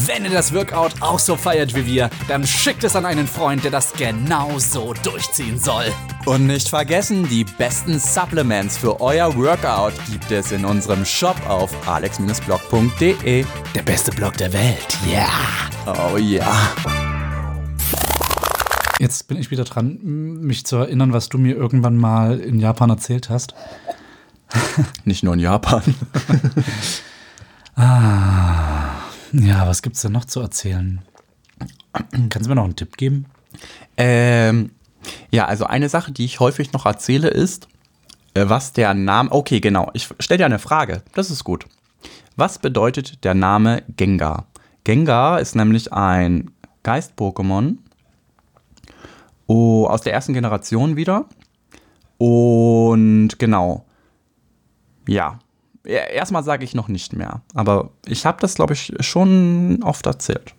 Wenn 0.06 0.24
ihr 0.24 0.30
das 0.30 0.54
Workout 0.54 1.02
auch 1.02 1.18
so 1.18 1.36
feiert 1.36 1.74
wie 1.74 1.86
wir, 1.86 2.10
dann 2.28 2.46
schickt 2.46 2.84
es 2.84 2.96
an 2.96 3.04
einen 3.04 3.26
Freund, 3.26 3.64
der 3.64 3.70
das 3.70 3.92
genauso 3.92 4.94
durchziehen 5.02 5.58
soll. 5.58 5.84
Und 6.24 6.46
nicht 6.46 6.68
vergessen, 6.68 7.28
die 7.28 7.44
besten 7.44 7.98
Supplements 8.00 8.78
für 8.78 9.00
euer 9.00 9.36
Workout 9.36 9.92
gibt 10.10 10.30
es 10.30 10.52
in 10.52 10.64
unserem 10.64 11.04
Shop 11.04 11.36
auf 11.48 11.70
alex-blog.de. 11.86 13.44
Der 13.74 13.82
beste 13.82 14.10
Blog 14.12 14.36
der 14.38 14.52
Welt, 14.52 14.98
ja. 15.06 15.28
Oh 15.86 16.16
ja. 16.16 16.72
Jetzt 19.00 19.28
bin 19.28 19.38
ich 19.38 19.50
wieder 19.50 19.64
dran, 19.64 19.98
mich 20.02 20.64
zu 20.66 20.76
erinnern, 20.76 21.12
was 21.12 21.28
du 21.28 21.38
mir 21.38 21.56
irgendwann 21.56 21.96
mal 21.96 22.38
in 22.38 22.60
Japan 22.60 22.90
erzählt 22.90 23.28
hast. 23.28 23.54
Nicht 25.04 25.22
nur 25.22 25.34
in 25.34 25.40
Japan. 25.40 25.82
Ja, 27.76 29.66
was 29.66 29.82
gibt's 29.82 30.02
denn 30.02 30.12
noch 30.12 30.26
zu 30.26 30.40
erzählen? 30.40 31.02
Kannst 32.30 32.46
du 32.46 32.48
mir 32.48 32.54
noch 32.54 32.64
einen 32.64 32.76
Tipp 32.76 32.96
geben? 32.96 33.26
Ähm, 33.96 34.70
ja, 35.30 35.46
also 35.46 35.66
eine 35.66 35.88
Sache, 35.88 36.12
die 36.12 36.24
ich 36.24 36.38
häufig 36.38 36.72
noch 36.72 36.86
erzähle, 36.86 37.28
ist, 37.28 37.68
äh, 38.34 38.48
was 38.48 38.72
der 38.72 38.94
Name. 38.94 39.32
Okay, 39.32 39.60
genau. 39.60 39.90
Ich 39.92 40.08
stelle 40.20 40.38
dir 40.38 40.46
eine 40.46 40.60
Frage. 40.60 41.02
Das 41.14 41.30
ist 41.30 41.42
gut. 41.42 41.66
Was 42.36 42.58
bedeutet 42.58 43.24
der 43.24 43.34
Name 43.34 43.82
Gengar? 43.96 44.46
Gengar 44.84 45.40
ist 45.40 45.56
nämlich 45.56 45.92
ein 45.92 46.50
Geist-Pokémon 46.84 47.78
oh, 49.46 49.86
aus 49.86 50.02
der 50.02 50.12
ersten 50.12 50.34
Generation 50.34 50.96
wieder. 50.96 51.26
Und 52.18 53.38
genau. 53.38 53.84
Ja. 55.08 55.38
Erstmal 55.84 56.44
sage 56.44 56.64
ich 56.64 56.74
noch 56.74 56.88
nicht 56.88 57.12
mehr. 57.12 57.42
Aber 57.54 57.90
ich 58.06 58.24
habe 58.24 58.40
das, 58.40 58.54
glaube 58.54 58.72
ich, 58.72 58.92
schon 59.00 59.82
oft 59.82 60.06
erzählt. 60.06 60.54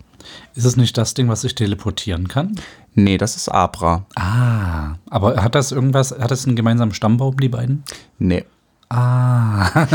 Ist 0.54 0.66
es 0.66 0.78
nicht 0.78 0.98
das 0.98 1.14
Ding, 1.14 1.28
was 1.30 1.42
sich 1.42 1.56
teleportieren 1.56 2.28
kann? 2.28 2.60
Nee, 2.94 3.18
das 3.18 3.36
ist 3.36 3.50
Abra. 3.50 4.06
Ah, 4.16 4.96
aber 5.10 5.44
hat 5.44 5.56
das 5.56 5.72
irgendwas, 5.72 6.12
hat 6.12 6.32
das 6.32 6.46
einen 6.46 6.56
gemeinsamen 6.56 6.94
Stammbaum, 6.94 7.38
die 7.38 7.50
beiden? 7.50 7.84
Nee. 8.20 8.46
Ah, 8.90 9.86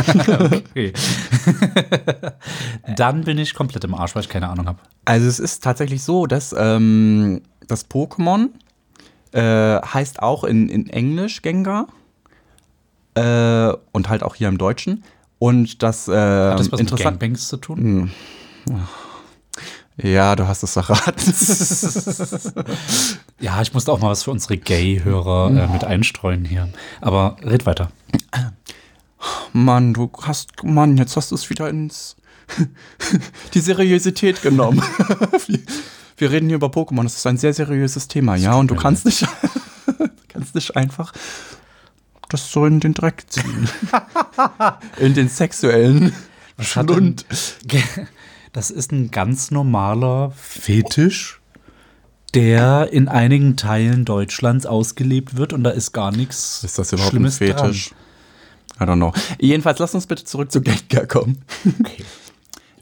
okay. 0.53 0.93
Dann 2.97 3.23
bin 3.25 3.39
ich 3.39 3.55
komplett 3.55 3.85
im 3.85 3.95
Arsch, 3.95 4.15
weil 4.15 4.23
ich 4.23 4.29
keine 4.29 4.49
Ahnung 4.49 4.67
habe. 4.67 4.79
Also 5.05 5.27
es 5.29 5.39
ist 5.39 5.63
tatsächlich 5.63 6.03
so, 6.03 6.27
dass 6.27 6.55
ähm, 6.59 7.43
das 7.67 7.89
Pokémon 7.89 8.49
äh, 9.33 9.81
heißt 9.81 10.23
auch 10.23 10.45
in, 10.45 10.69
in 10.69 10.89
Englisch 10.89 11.43
Gengar 11.43 11.87
äh, 13.15 13.73
und 13.93 14.09
halt 14.09 14.23
auch 14.23 14.35
hier 14.35 14.49
im 14.49 14.59
Deutschen. 14.59 15.05
Und 15.39 15.83
das, 15.83 16.09
äh, 16.09 16.13
Hat 16.13 16.61
das 16.61 16.71
was 16.71 16.81
mit. 16.81 16.97
Gangbangs 16.97 17.49
zu 17.49 17.57
tun? 17.57 18.11
Ja, 19.97 20.37
du 20.37 20.47
hast 20.47 20.63
es 20.63 20.77
erraten. 20.77 21.35
Ja, 23.41 23.63
ich 23.63 23.73
musste 23.73 23.91
auch 23.91 24.01
mal 24.01 24.11
was 24.11 24.23
für 24.25 24.33
unsere 24.33 24.59
Gay-Hörer 24.59 25.51
äh, 25.51 25.67
mit 25.69 25.83
einstreuen 25.83 26.45
hier. 26.45 26.69
Aber 27.01 27.37
red 27.43 27.65
weiter. 27.65 27.91
Mann, 29.55 29.95
du 29.95 30.11
hast, 30.23 30.63
Mann, 30.63 30.99
jetzt 30.99 31.17
hast 31.17 31.31
du 31.31 31.37
es 31.37 31.49
wieder 31.49 31.71
ins 31.71 32.17
die 33.55 33.61
Seriosität 33.61 34.43
genommen. 34.43 34.83
wir, 36.21 36.31
reden 36.31 36.49
hier 36.49 36.57
über 36.57 36.69
Pokémon. 36.69 37.03
Das 37.03 37.17
ist 37.17 37.27
ein 37.27 37.37
sehr 37.37 37.53
seriöses 37.55 38.09
Thema, 38.09 38.37
ja. 38.37 38.55
Und 38.55 38.71
du 38.71 38.75
kannst 38.75 39.05
nicht, 39.05 39.27
kannst 40.29 40.55
nicht 40.55 40.77
einfach 40.77 41.13
das 42.29 42.51
so 42.51 42.65
in 42.65 42.81
den 42.81 42.95
Dreck 42.95 43.25
ziehen. 43.29 43.69
in 44.99 45.15
den 45.15 45.29
sexuellen 45.29 46.13
Schlund. 46.59 47.27
Das 48.53 48.73
ist 48.73 48.91
ein 48.91 49.13
ganz 49.13 49.53
normaler 49.53 50.33
Fetisch, 50.33 51.41
der 52.35 52.93
in 52.93 53.07
einigen 53.07 53.57
Teilen 53.57 54.05
Deutschlands 54.05 54.67
ausgelebt 54.67 55.37
wird 55.37 55.53
und 55.53 55.63
da 55.63 55.71
ist 55.71 55.93
gar 55.93 56.11
nichts 56.11 56.65
Ist 56.65 56.77
das 56.77 56.93
überhaupt 56.93 57.13
Schlimmes 57.13 57.41
ein 57.41 57.47
Fetisch? 57.47 57.93
I 58.81 58.83
don't 58.83 58.97
know. 58.97 59.13
Jedenfalls, 59.39 59.79
lass 59.79 59.95
uns 59.95 60.09
bitte 60.09 60.25
zurück 60.25 60.51
zu 60.51 60.63
Gengar 60.63 61.07
kommen. 61.07 61.45
Dran. 61.63 61.75
Okay. 61.79 62.05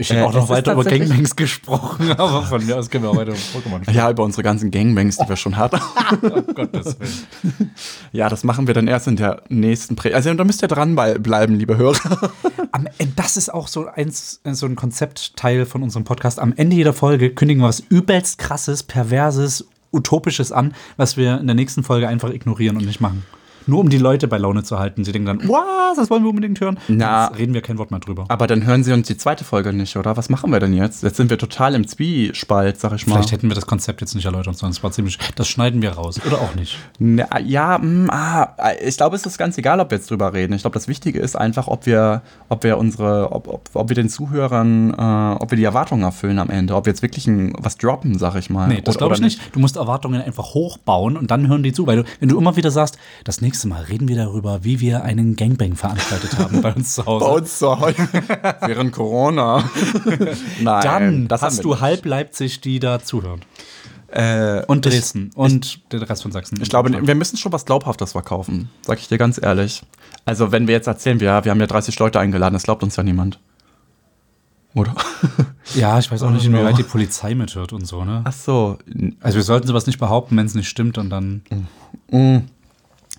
Ich 0.01 0.11
hätte 0.11 0.21
Äh, 0.21 0.25
auch 0.25 0.33
noch 0.33 0.49
weiter 0.49 0.73
über 0.75 0.85
Gangbangs 0.85 1.35
gesprochen, 1.37 2.13
aber 2.13 2.43
von 2.45 2.65
mir 2.65 2.77
aus 2.79 2.89
können 2.89 3.03
wir 3.05 3.11
auch 3.11 3.17
weiter 3.17 3.33
über 3.33 3.39
Pokémon 3.39 3.83
sprechen. 3.83 3.97
Ja, 3.97 4.09
über 4.11 4.23
unsere 4.23 4.43
ganzen 4.45 4.71
Gangbangs, 4.71 5.17
die 5.19 5.29
wir 5.29 5.35
schon 5.37 5.57
hatten. 5.57 5.81
Um 6.23 6.47
Gottes 6.55 6.97
Willen. 7.01 7.73
ja, 8.13 8.29
das 8.29 8.45
machen 8.45 8.67
wir 8.69 8.75
dann 8.75 8.87
erst 8.87 9.09
in 9.09 9.17
der 9.17 9.43
nächsten 9.49 9.97
Prä. 9.97 10.13
Also 10.15 10.33
da 10.35 10.45
müsst 10.45 10.63
ihr 10.63 10.69
dran 10.69 10.95
bei- 10.95 11.19
bleiben, 11.19 11.55
liebe 11.57 11.77
Hörer. 11.77 12.31
Am 12.73 12.87
das 13.17 13.37
ist 13.37 13.53
auch 13.53 13.67
so, 13.67 13.87
eins, 13.87 14.41
so 14.45 14.67
ein 14.67 14.77
Konzeptteil 14.77 15.67
von 15.67 15.83
unserem 15.83 16.05
Podcast. 16.05 16.39
Am 16.39 16.53
Ende 16.57 16.77
jeder 16.77 16.93
Folge 16.93 17.31
kündigen 17.31 17.63
wir 17.63 17.69
was 17.69 17.81
übelst 17.81 18.39
krasses, 18.39 18.85
perverses, 18.85 19.67
utopisches 19.93 20.53
an, 20.53 20.75
was 20.97 21.17
wir 21.17 21.41
in 21.41 21.47
der 21.47 21.57
nächsten 21.57 21.83
Folge 21.83 22.07
einfach 22.07 22.31
ignorieren 22.31 22.77
und 22.77 22.87
nicht 22.87 23.01
machen. 23.01 23.25
Nur 23.69 23.81
um 23.81 23.91
die 23.91 23.99
Leute 23.99 24.29
bei 24.29 24.39
Laune 24.39 24.63
zu 24.63 24.79
halten. 24.79 25.05
Sie 25.05 25.13
denken 25.13 25.27
dann, 25.27 25.41
was, 25.49 25.97
das 25.99 26.09
wollen 26.09 26.23
wir 26.23 26.31
unbedingt 26.31 26.59
hören. 26.59 26.79
Na. 26.89 27.27
Jetzt 27.27 27.39
reden 27.39 27.53
wir 27.53 27.61
kein 27.61 27.77
Wort 27.77 27.91
mehr 27.91 28.01
drüber. 28.01 28.25
Aber 28.29 28.47
dann 28.47 28.65
hören 28.65 28.83
sie 28.83 28.95
uns 28.95 29.07
die 29.07 29.19
zweite 29.19 29.45
Folge 29.45 29.75
nicht, 29.75 29.95
oder? 29.97 30.17
Was 30.17 30.31
machen 30.31 30.51
wir 30.51 30.59
denn 30.59 30.73
jetzt? 30.73 31.03
Jetzt 31.03 31.19
sind 31.19 31.29
wir 31.29 31.37
total 31.37 31.75
im 31.75 31.87
Zwiespalt, 31.87 32.81
sag 32.81 32.95
ich 32.95 33.07
mal. 33.07 33.17
Vielleicht 33.17 33.33
hätten 33.33 33.49
wir 33.49 33.55
das 33.55 33.67
Konzept 33.67 34.01
jetzt 34.01 34.15
nicht 34.15 34.25
erläutern 34.25 34.55
sollen. 34.55 34.73
Das 34.73 34.83
war 34.83 34.91
ziemlich, 34.91 35.19
das 35.37 35.49
schneiden 35.49 35.83
wir 35.83 35.93
raus. 35.93 36.19
Oder 36.27 36.41
auch 36.41 36.55
nicht. 36.55 36.79
Na, 36.99 37.39
ja, 37.41 37.77
mm, 37.77 38.09
ah, 38.11 38.55
ich 38.83 38.97
glaube, 38.97 39.17
es 39.17 39.27
ist 39.27 39.37
ganz 39.37 39.59
egal, 39.59 39.81
ob 39.81 39.91
wir 39.91 39.99
jetzt 39.99 40.11
drüber 40.11 40.33
reden. 40.33 40.55
Ich 40.55 40.63
glaube, 40.63 40.75
das 40.75 40.89
Wichtige 40.89 41.19
ist 41.21 41.37
einfach, 41.37 41.69
ob 41.69 41.85
wir, 41.85 42.23
ob 42.49 42.65
wir 42.65 42.79
unsere, 42.79 43.33
ob, 43.33 43.49
ob, 43.49 43.69
ob 43.75 43.89
wir 43.91 43.97
den 43.97 44.09
Zuhörern, 44.09 44.95
äh, 44.95 45.43
ob 45.43 45.51
wir 45.51 45.57
die 45.57 45.65
Erwartungen 45.65 46.05
erfüllen 46.05 46.39
am 46.39 46.49
Ende, 46.49 46.75
ob 46.75 46.87
wir 46.87 46.93
jetzt 46.93 47.03
wirklich 47.03 47.27
ein, 47.27 47.53
was 47.59 47.77
droppen, 47.77 48.17
sag 48.17 48.35
ich 48.37 48.49
mal. 48.49 48.69
Nee, 48.69 48.81
das 48.83 48.97
glaube 48.97 49.13
ich 49.13 49.21
oder 49.21 49.27
nicht. 49.27 49.41
Du 49.55 49.61
musst 49.61 49.77
Erwartungen 49.77 50.23
einfach 50.23 50.55
hochbauen 50.55 51.19
und 51.19 51.31
dann 51.31 51.49
hören 51.49 51.63
die 51.63 51.75
zu. 51.75 51.87
Weil 51.87 51.97
du, 51.97 52.05
wenn 52.21 52.31
du 52.31 52.39
immer 52.39 52.57
wieder 52.57 52.71
sagst, 52.71 52.99
das 53.25 53.43
nächste 53.43 53.58
Mal 53.65 53.83
reden 53.85 54.09
wir 54.09 54.17
darüber, 54.17 54.65
wie 54.65 54.81
wir 54.81 55.03
einen 55.03 55.37
Gangbang 55.37 55.75
veranstaltet 55.77 56.39
haben 56.39 56.63
bei 56.63 56.73
uns 56.75 56.95
zu 56.95 57.07
Hause. 57.07 57.25
Bei 57.25 57.31
uns 57.33 57.59
zu 57.59 57.81
Hause. 57.81 57.95
Während 58.67 58.93
Corona. 58.93 59.69
Nein, 60.61 60.83
dann 60.83 61.29
das 61.29 61.43
hast 61.43 61.65
du 61.65 61.71
nicht. 61.71 61.81
halb 61.81 62.05
Leipzig, 62.05 62.61
die 62.61 62.79
da 62.79 63.01
zuhören. 63.01 63.41
Äh, 64.11 64.65
Und 64.67 64.87
Dresden. 64.87 65.31
und 65.35 65.93
der 65.93 66.09
Rest 66.09 66.23
von 66.23 66.33
Sachsen. 66.33 66.59
Ich 66.63 66.71
glaube, 66.71 67.07
wir 67.07 67.15
müssen 67.15 67.37
schon 67.37 67.53
was 67.53 67.67
Glaubhaftes 67.67 68.13
verkaufen, 68.13 68.71
sag 68.81 68.99
ich 68.99 69.09
dir 69.09 69.19
ganz 69.19 69.39
ehrlich. 69.43 69.83
Also, 70.25 70.51
wenn 70.51 70.67
wir 70.67 70.75
jetzt 70.75 70.87
erzählen, 70.87 71.21
wir, 71.21 71.45
wir 71.45 71.51
haben 71.51 71.61
ja 71.61 71.67
30 71.67 71.99
Leute 71.99 72.19
eingeladen, 72.19 72.55
das 72.55 72.63
glaubt 72.63 72.83
uns 72.83 72.97
ja 72.97 73.03
niemand. 73.03 73.39
Oder? 74.75 74.95
Ja, 75.75 75.99
ich 75.99 76.11
weiß 76.11 76.23
auch 76.23 76.31
nicht, 76.31 76.47
inwieweit 76.47 76.79
die 76.79 76.83
Polizei 76.83 77.35
mithört 77.35 77.75
und 77.75 77.87
so, 77.87 78.03
ne? 78.03 78.23
Ach 78.25 78.33
so. 78.33 78.79
Also 79.21 79.37
wir 79.37 79.43
sollten 79.43 79.67
sowas 79.67 79.87
nicht 79.87 79.99
behaupten, 79.99 80.35
wenn 80.39 80.47
es 80.47 80.55
nicht 80.55 80.67
stimmt 80.71 80.97
und 80.97 81.11
dann. 81.11 81.43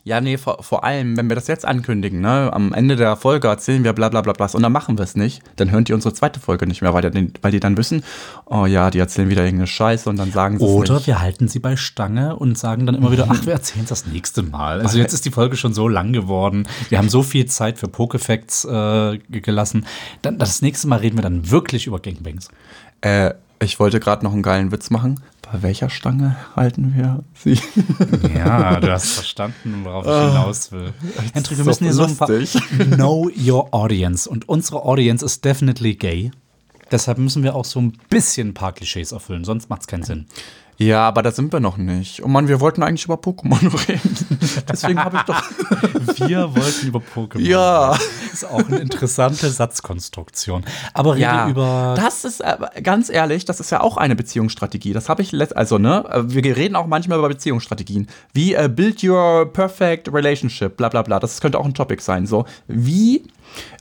Ja, 0.04 0.22
nee, 0.22 0.38
vor, 0.38 0.64
vor 0.64 0.84
allem, 0.84 1.18
wenn 1.18 1.28
wir 1.30 1.36
das 1.36 1.48
jetzt 1.48 1.66
ankündigen, 1.66 2.22
ne, 2.22 2.50
am 2.54 2.74
Ende 2.74 2.96
der 2.96 3.16
Folge 3.16 3.48
erzählen 3.48 3.84
wir 3.84 3.94
bla 3.94 4.10
bla 4.10 4.22
bla 4.22 4.34
bla 4.34 4.48
und 4.54 4.64
dann 4.64 4.72
machen 4.72 4.98
wir 4.98 5.04
es 5.04 5.16
nicht, 5.16 5.42
dann 5.58 5.72
hören 5.72 5.84
die 5.84 5.94
unsere 5.94 6.14
zweite 6.14 6.40
Folge 6.40 6.66
nicht 6.68 6.82
mehr, 6.82 6.94
weil 6.94 7.10
die, 7.10 7.32
weil 7.42 7.52
die 7.52 7.60
dann 7.60 7.78
wissen, 7.78 8.04
oh 8.46 8.66
ja, 8.66 8.90
die 8.90 9.00
erzählen 9.00 9.30
wieder 9.30 9.44
irgendeine 9.44 9.68
Scheiße 9.68 10.10
und 10.10 10.18
dann 10.18 10.32
sagen 10.32 10.58
sie 10.60 10.66
Oder 10.66 10.96
nicht. 10.96 11.08
wir 11.08 11.20
halten 11.22 11.48
sie 11.48 11.60
bei 11.60 11.76
Stange 11.76 12.36
und 12.36 12.58
sagen 12.58 12.86
dann 12.86 12.96
immer 12.96 13.12
wieder, 13.12 13.28
ach, 13.30 13.46
wir 13.46 13.54
erzählen 13.54 13.84
es 13.84 13.90
das 13.90 14.06
nächste 14.08 14.42
Mal. 14.44 14.82
Also 14.82 14.98
jetzt 14.98 15.14
ist 15.14 15.26
die 15.26 15.32
Folge 15.32 15.58
schon 15.58 15.74
so 15.74 15.88
lang 15.88 16.14
geworden. 16.14 16.68
Wir 16.90 16.98
haben 16.98 17.10
so 17.10 17.22
viel 17.24 17.46
Zeit 17.46 17.78
für 17.78 17.88
Pokefacts 17.88 18.66
äh, 18.66 19.18
ge- 19.30 19.42
gelassen. 19.42 19.86
Dann, 20.22 20.38
das 20.38 20.62
nächste 20.62 20.88
Mal 20.88 20.98
reden 21.00 21.18
wir 21.18 21.24
dann 21.24 21.50
wirklich 21.52 21.88
über 21.88 22.00
Gangbangs. 22.00 22.50
Äh, 23.02 23.34
ich 23.62 23.80
wollte 23.80 24.00
gerade 24.00 24.24
noch 24.24 24.32
einen 24.34 24.42
geilen 24.44 24.72
Witz 24.72 24.90
machen. 24.90 25.22
Bei 25.52 25.64
welcher 25.64 25.90
Stange 25.90 26.36
halten 26.56 26.94
wir 26.96 27.24
sie? 27.34 27.60
Ja, 28.36 28.80
du 28.80 28.92
hast 28.92 29.12
verstanden, 29.14 29.82
worauf 29.84 30.06
ich 30.06 30.12
hinaus 30.12 30.72
will. 30.72 30.94
Hendrik, 31.34 31.58
wir 31.58 31.66
müssen 31.66 31.86
hier 31.86 31.94
so 31.94 32.04
ein 32.04 32.16
paar. 32.16 32.28
Know 32.96 33.30
your 33.36 33.74
audience. 33.74 34.30
Und 34.30 34.48
unsere 34.48 34.84
Audience 34.84 35.26
ist 35.26 35.44
definitely 35.44 35.96
gay. 35.96 36.32
Deshalb 36.92 37.18
müssen 37.18 37.44
wir 37.44 37.56
auch 37.56 37.66
so 37.66 37.82
ein 37.82 37.94
bisschen 38.10 38.50
ein 38.50 38.54
paar 38.54 38.74
Klischees 38.74 39.12
erfüllen, 39.12 39.44
sonst 39.44 39.70
macht 39.70 39.82
es 39.82 39.88
keinen 39.88 40.04
Sinn. 40.04 40.26
Ja, 40.82 41.06
aber 41.06 41.22
da 41.24 41.32
sind 41.32 41.52
wir 41.52 41.60
noch 41.60 41.76
nicht. 41.76 42.24
Oh 42.24 42.30
Mann, 42.30 42.48
wir 42.48 42.62
wollten 42.62 42.84
eigentlich 42.84 43.04
über 43.04 43.16
Pokémon 43.16 43.62
reden. 43.90 44.18
Deswegen 44.72 45.04
habe 45.04 45.18
ich 45.18 45.24
doch. 45.24 45.44
Wir 46.28 46.54
wollten 46.56 46.88
über 46.88 47.00
Pokémon. 47.00 47.40
Ja. 47.42 47.92
reden. 47.92 48.04
Ist 48.34 48.46
auch 48.46 48.66
eine 48.68 48.78
interessante 48.80 49.50
Satzkonstruktion. 49.50 50.64
Aber 50.94 51.14
rede 51.16 51.24
Ja, 51.24 51.50
über. 51.50 51.94
das 51.98 52.24
ist 52.26 52.44
aber 52.44 52.72
ganz 52.82 53.10
ehrlich, 53.10 53.46
das 53.46 53.60
ist 53.60 53.72
ja 53.72 53.82
auch 53.82 53.98
eine 53.98 54.16
Beziehungsstrategie. 54.16 54.94
Das 54.94 55.10
habe 55.10 55.22
ich 55.22 55.32
letzt, 55.32 55.56
also 55.56 55.78
ne, 55.78 56.06
wir 56.28 56.56
reden 56.56 56.76
auch 56.76 56.88
manchmal 56.88 57.20
über 57.20 57.28
Beziehungsstrategien, 57.30 58.08
wie 58.34 58.54
äh, 58.54 58.70
build 58.74 59.04
your 59.04 59.52
perfect 59.52 60.12
relationship, 60.14 60.78
bla 60.78 60.90
bla 60.90 61.02
bla. 61.02 61.20
Das 61.20 61.40
könnte 61.42 61.58
auch 61.60 61.66
ein 61.66 61.74
Topic 61.74 62.02
sein. 62.02 62.26
So, 62.26 62.46
wie 62.68 63.24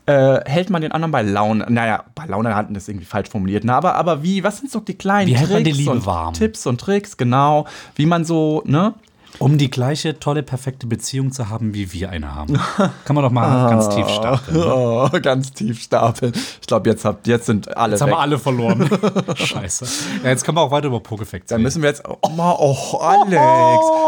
äh, 0.07 0.41
hält 0.47 0.71
man 0.71 0.83
den 0.83 0.93
anderen 0.93 1.13
bei 1.13 1.23
Laune? 1.23 1.67
Naja, 1.69 2.05
bei 2.15 2.25
Laune 2.27 2.55
halten 2.55 2.75
ist 2.75 2.89
irgendwie 2.89 3.07
falsch 3.07 3.29
formuliert. 3.29 3.65
Ne? 3.65 3.75
Aber, 3.75 3.95
aber 3.95 4.23
wie, 4.23 4.43
was 4.43 4.59
sind 4.59 4.71
so 4.71 4.81
die 4.81 4.95
kleinen 4.95 5.29
Wie 5.29 5.37
hält 5.37 5.51
man 5.51 5.65
die 5.65 5.71
Tricks 5.71 5.79
Liebe 5.79 5.91
und 5.91 6.07
warm? 6.07 6.35
Tipps 6.35 6.67
und 6.67 6.81
Tricks, 6.81 7.17
genau, 7.17 7.67
wie 7.95 8.07
man 8.07 8.25
so, 8.25 8.63
ne? 8.65 8.95
Um 9.39 9.57
die 9.57 9.71
gleiche 9.71 10.19
tolle, 10.19 10.43
perfekte 10.43 10.87
Beziehung 10.87 11.31
zu 11.31 11.49
haben, 11.49 11.73
wie 11.75 11.93
wir 11.93 12.11
eine 12.11 12.35
haben. 12.35 12.59
Kann 13.05 13.15
man 13.15 13.23
doch 13.23 13.31
mal 13.31 13.71
ganz 13.71 13.89
tief 13.91 14.09
starten. 14.09 14.55
Ne? 14.55 14.67
Oh, 14.67 15.09
ganz 15.23 15.53
tief 15.53 15.81
stapeln. 15.83 16.33
Ich 16.35 16.67
glaube, 16.67 16.91
jetzt 16.91 17.05
habt, 17.05 17.27
jetzt 17.29 17.47
sind 17.47 17.77
alle 17.77 17.93
Jetzt 17.93 18.01
haben 18.01 18.09
weg. 18.09 18.17
wir 18.17 18.21
alle 18.21 18.39
verloren. 18.39 18.89
Scheiße. 19.37 19.87
Ja, 20.25 20.31
jetzt 20.31 20.45
können 20.45 20.57
wir 20.57 20.63
auch 20.63 20.71
weiter 20.71 20.89
über 20.89 21.01
Pokefacts 21.01 21.51
Dann 21.51 21.63
müssen 21.63 21.83
wir 21.83 21.91
jetzt. 21.91 22.03
Oh, 22.09 22.19
oh, 22.37 22.99
Alex. 22.99 23.37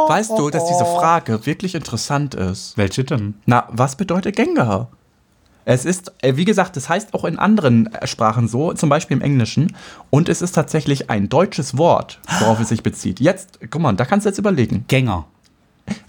Weißt 0.09 0.33
du, 0.37 0.51
dass 0.51 0.67
diese 0.67 0.85
Frage 0.85 1.47
wirklich 1.47 1.75
interessant 1.75 2.35
ist? 2.35 2.77
Welche 2.77 3.05
denn? 3.05 3.35
Na, 3.47 3.69
was 3.71 3.97
bedeutet 3.97 4.35
Gengar? 4.35 4.89
Es 5.65 5.85
ist, 5.85 6.13
äh, 6.23 6.37
wie 6.37 6.45
gesagt, 6.45 6.77
es 6.77 6.89
heißt 6.89 7.15
auch 7.15 7.25
in 7.25 7.39
anderen 7.39 7.93
äh, 7.95 8.07
Sprachen 8.07 8.49
so, 8.49 8.73
zum 8.73 8.89
Beispiel 8.89 9.17
im 9.17 9.23
Englischen. 9.23 9.77
Und 10.11 10.29
es 10.29 10.43
ist 10.43 10.53
tatsächlich 10.53 11.11
ein 11.11 11.29
deutsches 11.29 11.77
Wort, 11.77 12.21
worauf 12.41 12.61
es 12.61 12.69
sich 12.69 12.83
bezieht. 12.83 13.21
Jetzt, 13.21 13.61
guck 13.71 13.81
mal, 13.81 13.93
da 13.95 14.05
kannst 14.05 14.27
du 14.27 14.31
jetzt 14.31 14.39
überlegen. 14.39 14.85
Gänger. 14.89 15.27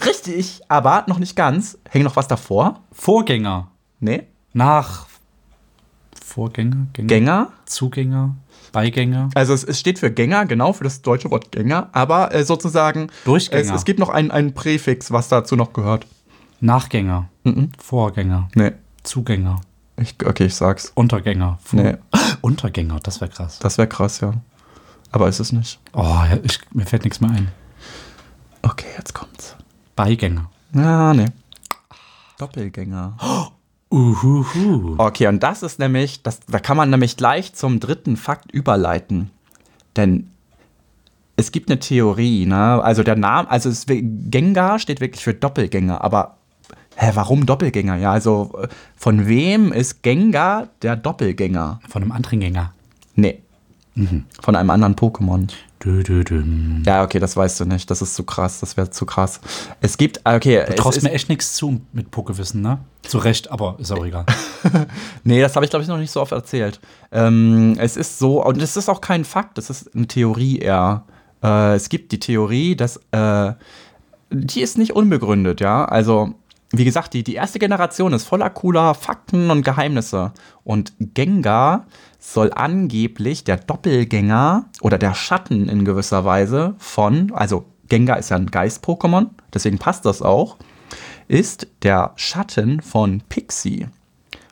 Richtig, 0.06 0.62
aber 0.68 1.06
noch 1.08 1.20
nicht 1.20 1.36
ganz. 1.36 1.78
Hängt 1.90 2.06
noch 2.06 2.16
was 2.16 2.28
davor? 2.28 2.82
Vorgänger. 2.92 3.70
Nee. 4.00 4.24
Nach. 4.54 5.08
Vorgänger? 6.24 6.88
Gänger? 6.94 7.08
Gänger? 7.08 7.52
Zugänger? 7.66 8.36
Beigänger? 8.72 9.30
Also 9.36 9.54
es, 9.54 9.64
es 9.64 9.80
steht 9.80 10.00
für 10.00 10.12
Gänger, 10.12 10.46
genau, 10.46 10.72
für 10.74 10.84
das 10.84 11.02
deutsche 11.02 11.30
Wort 11.30 11.52
Gänger, 11.52 11.90
aber 11.92 12.34
äh, 12.34 12.46
sozusagen 12.46 13.08
Durchgänger. 13.26 13.62
Es, 13.62 13.72
es 13.72 13.86
gibt 13.86 14.00
noch 14.00 14.10
ein, 14.10 14.32
ein 14.32 14.54
Präfix, 14.54 15.12
was 15.12 15.28
dazu 15.28 15.56
noch 15.56 15.74
gehört. 15.74 16.08
Nachgänger? 16.62 17.28
Vorgänger? 17.80 18.50
Nee. 18.56 18.72
Zugänger? 19.04 19.62
Ich, 19.98 20.16
okay, 20.26 20.46
ich 20.46 20.56
sag's. 20.56 20.92
Untergänger? 20.96 21.60
Vor 21.64 21.82
Nee. 21.82 21.98
Untergänger, 22.42 23.00
das 23.02 23.22
wäre 23.22 23.32
krass. 23.32 23.60
Das 23.60 23.78
wäre 23.78 23.88
krass, 23.88 24.20
ja. 24.22 24.34
Aber 25.12 25.28
ist 25.28 25.40
es 25.40 25.52
nicht. 25.52 25.80
Oh, 25.94 26.02
ja, 26.02 26.38
ich, 26.44 26.60
mir 26.72 26.86
fällt 26.86 27.04
nichts 27.04 27.20
mehr 27.20 27.32
ein. 27.32 27.52
Okay, 28.62 28.88
jetzt 28.98 29.14
kommt's. 29.14 29.56
Beigänger. 29.96 30.50
Ah, 30.74 31.14
nee. 31.14 31.28
Doppelgänger. 32.38 33.18
Uhuhu. 33.92 34.96
Okay, 34.98 35.28
und 35.28 35.44
das 35.44 35.64
ist 35.64 35.78
nämlich, 35.78 36.24
das, 36.24 36.40
da 36.48 36.60
kann 36.60 36.78
man 36.78 36.90
nämlich 36.90 37.18
gleich 37.18 37.54
zum 37.54 37.82
dritten 37.82 38.16
Fakt 38.16 38.50
überleiten. 38.52 39.32
Denn 39.98 40.32
es 41.36 41.52
gibt 41.52 41.70
eine 41.70 41.80
Theorie, 41.80 42.46
ne? 42.46 42.82
Also 42.82 43.04
der 43.04 43.18
Name, 43.18 43.50
also 43.50 43.70
es, 43.70 43.86
Gengar 43.88 44.80
steht 44.80 45.02
wirklich 45.02 45.24
für 45.24 45.34
Doppelgänger, 45.34 46.02
aber 46.02 46.38
hä, 47.02 47.12
warum 47.16 47.46
Doppelgänger? 47.46 47.98
Ja, 47.98 48.12
also 48.12 48.52
äh, 48.62 48.68
von 48.96 49.28
wem 49.28 49.72
ist 49.74 50.04
Gengar 50.04 50.70
der 50.82 50.96
Doppelgänger? 50.96 51.80
Von 51.90 52.04
einem 52.04 52.12
anderen 52.12 52.40
Gänger. 52.40 52.74
Nee. 53.16 53.42
Von 54.42 54.56
einem 54.56 54.70
anderen 54.70 54.96
Pokémon. 54.96 55.50
Dö, 55.84 56.04
dö, 56.04 56.24
düm. 56.24 56.84
Ja, 56.86 57.04
okay, 57.04 57.20
das 57.20 57.36
weißt 57.36 57.60
du 57.60 57.66
nicht. 57.66 57.90
Das 57.90 58.02
ist 58.02 58.16
zu 58.16 58.24
krass. 58.24 58.60
Das 58.62 58.78
wäre 58.78 58.90
zu 58.90 59.06
krass. 59.06 59.42
Es 59.82 59.98
gibt, 59.98 60.22
okay. 60.24 60.64
Du 60.68 60.76
traust 60.76 61.02
mir 61.04 61.12
echt 61.12 61.28
nichts 61.28 61.56
zu 61.56 61.82
mit 61.92 62.10
Pokewissen, 62.12 62.62
ne? 62.62 62.80
Zu 63.02 63.18
Recht, 63.18 63.52
aber 63.52 63.76
ist 63.80 63.92
auch 63.92 64.06
egal. 64.06 64.26
Nee, 65.24 65.42
das 65.42 65.56
habe 65.56 65.66
ich, 65.66 65.70
glaube 65.70 65.84
ich, 65.84 65.90
noch 65.90 65.98
nicht 65.98 66.12
so 66.12 66.22
oft 66.22 66.32
erzählt. 66.32 66.80
Ähm, 67.12 67.76
es 67.80 67.98
ist 67.98 68.20
so, 68.20 68.46
und 68.46 68.62
es 68.62 68.78
ist 68.78 68.90
auch 68.90 69.02
kein 69.02 69.26
Fakt, 69.26 69.58
es 69.58 69.70
ist 69.70 69.94
eine 69.96 70.08
Theorie 70.08 70.60
eher. 70.60 71.04
Äh, 71.44 71.76
es 71.76 71.90
gibt 71.90 72.12
die 72.12 72.20
Theorie, 72.20 72.76
dass 72.76 72.98
äh, 73.12 73.54
die 74.30 74.62
ist 74.62 74.78
nicht 74.78 74.94
unbegründet, 74.94 75.60
ja. 75.60 75.84
Also, 75.86 76.36
wie 76.72 76.86
gesagt, 76.86 77.14
die, 77.14 77.24
die 77.24 77.36
erste 77.36 77.60
Generation 77.60 78.14
ist 78.14 78.24
voller 78.24 78.50
cooler 78.50 78.94
Fakten 78.94 79.52
und 79.52 79.64
Geheimnisse. 79.64 80.32
Und 80.64 80.94
Gengar 81.00 81.86
soll 82.20 82.52
angeblich 82.54 83.44
der 83.44 83.58
Doppelgänger 83.58 84.66
oder 84.82 84.98
der 84.98 85.14
Schatten 85.14 85.68
in 85.68 85.86
gewisser 85.86 86.24
Weise 86.24 86.76
von, 86.78 87.32
also 87.34 87.66
Gengar 87.90 88.20
ist 88.20 88.30
ja 88.30 88.38
ein 88.38 88.52
Geist-Pokémon, 88.52 89.28
deswegen 89.54 89.80
passt 89.80 90.06
das 90.06 90.22
auch, 90.22 90.58
ist 91.28 91.68
der 91.84 92.14
Schatten 92.16 92.82
von 92.82 93.22
Pixie. 93.28 93.88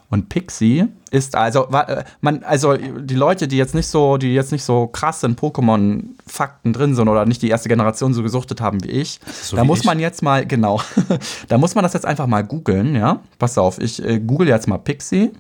Und 0.10 0.28
Pixie 0.30 0.88
ist 1.12 1.36
also, 1.36 1.68
äh, 1.70 2.04
man, 2.22 2.44
also 2.44 2.76
die 2.78 3.16
Leute, 3.16 3.48
die 3.48 3.58
jetzt 3.58 3.74
nicht 3.76 3.88
so, 3.88 4.18
die 4.18 4.34
jetzt 4.34 4.52
nicht 4.52 4.64
so 4.64 4.88
krass 4.88 5.24
in 5.24 5.36
Pokémon-Fakten 5.36 6.74
drin 6.74 6.96
sind 6.96 7.08
oder 7.08 7.26
nicht 7.26 7.42
die 7.42 7.50
erste 7.50 7.68
Generation 7.70 8.14
so 8.14 8.22
gesuchtet 8.24 8.62
haben 8.62 8.84
wie 8.84 8.90
ich, 8.90 9.20
So 9.42 9.56
da 9.56 9.64
wie 9.64 9.68
muss 9.68 9.80
ich. 9.80 9.86
man 9.86 10.00
jetzt 10.00 10.22
mal, 10.22 10.46
genau, 10.46 10.82
da 11.48 11.58
muss 11.58 11.76
man 11.76 11.84
das 11.84 11.94
jetzt 11.94 12.06
einfach 12.06 12.28
mal 12.28 12.44
googeln, 12.44 12.96
ja. 12.96 13.22
Pass 13.40 13.58
auf, 13.58 13.80
ich 13.80 14.04
äh, 14.04 14.20
google 14.20 14.48
jetzt 14.48 14.68
mal 14.68 14.78
Pixie. 14.78 15.32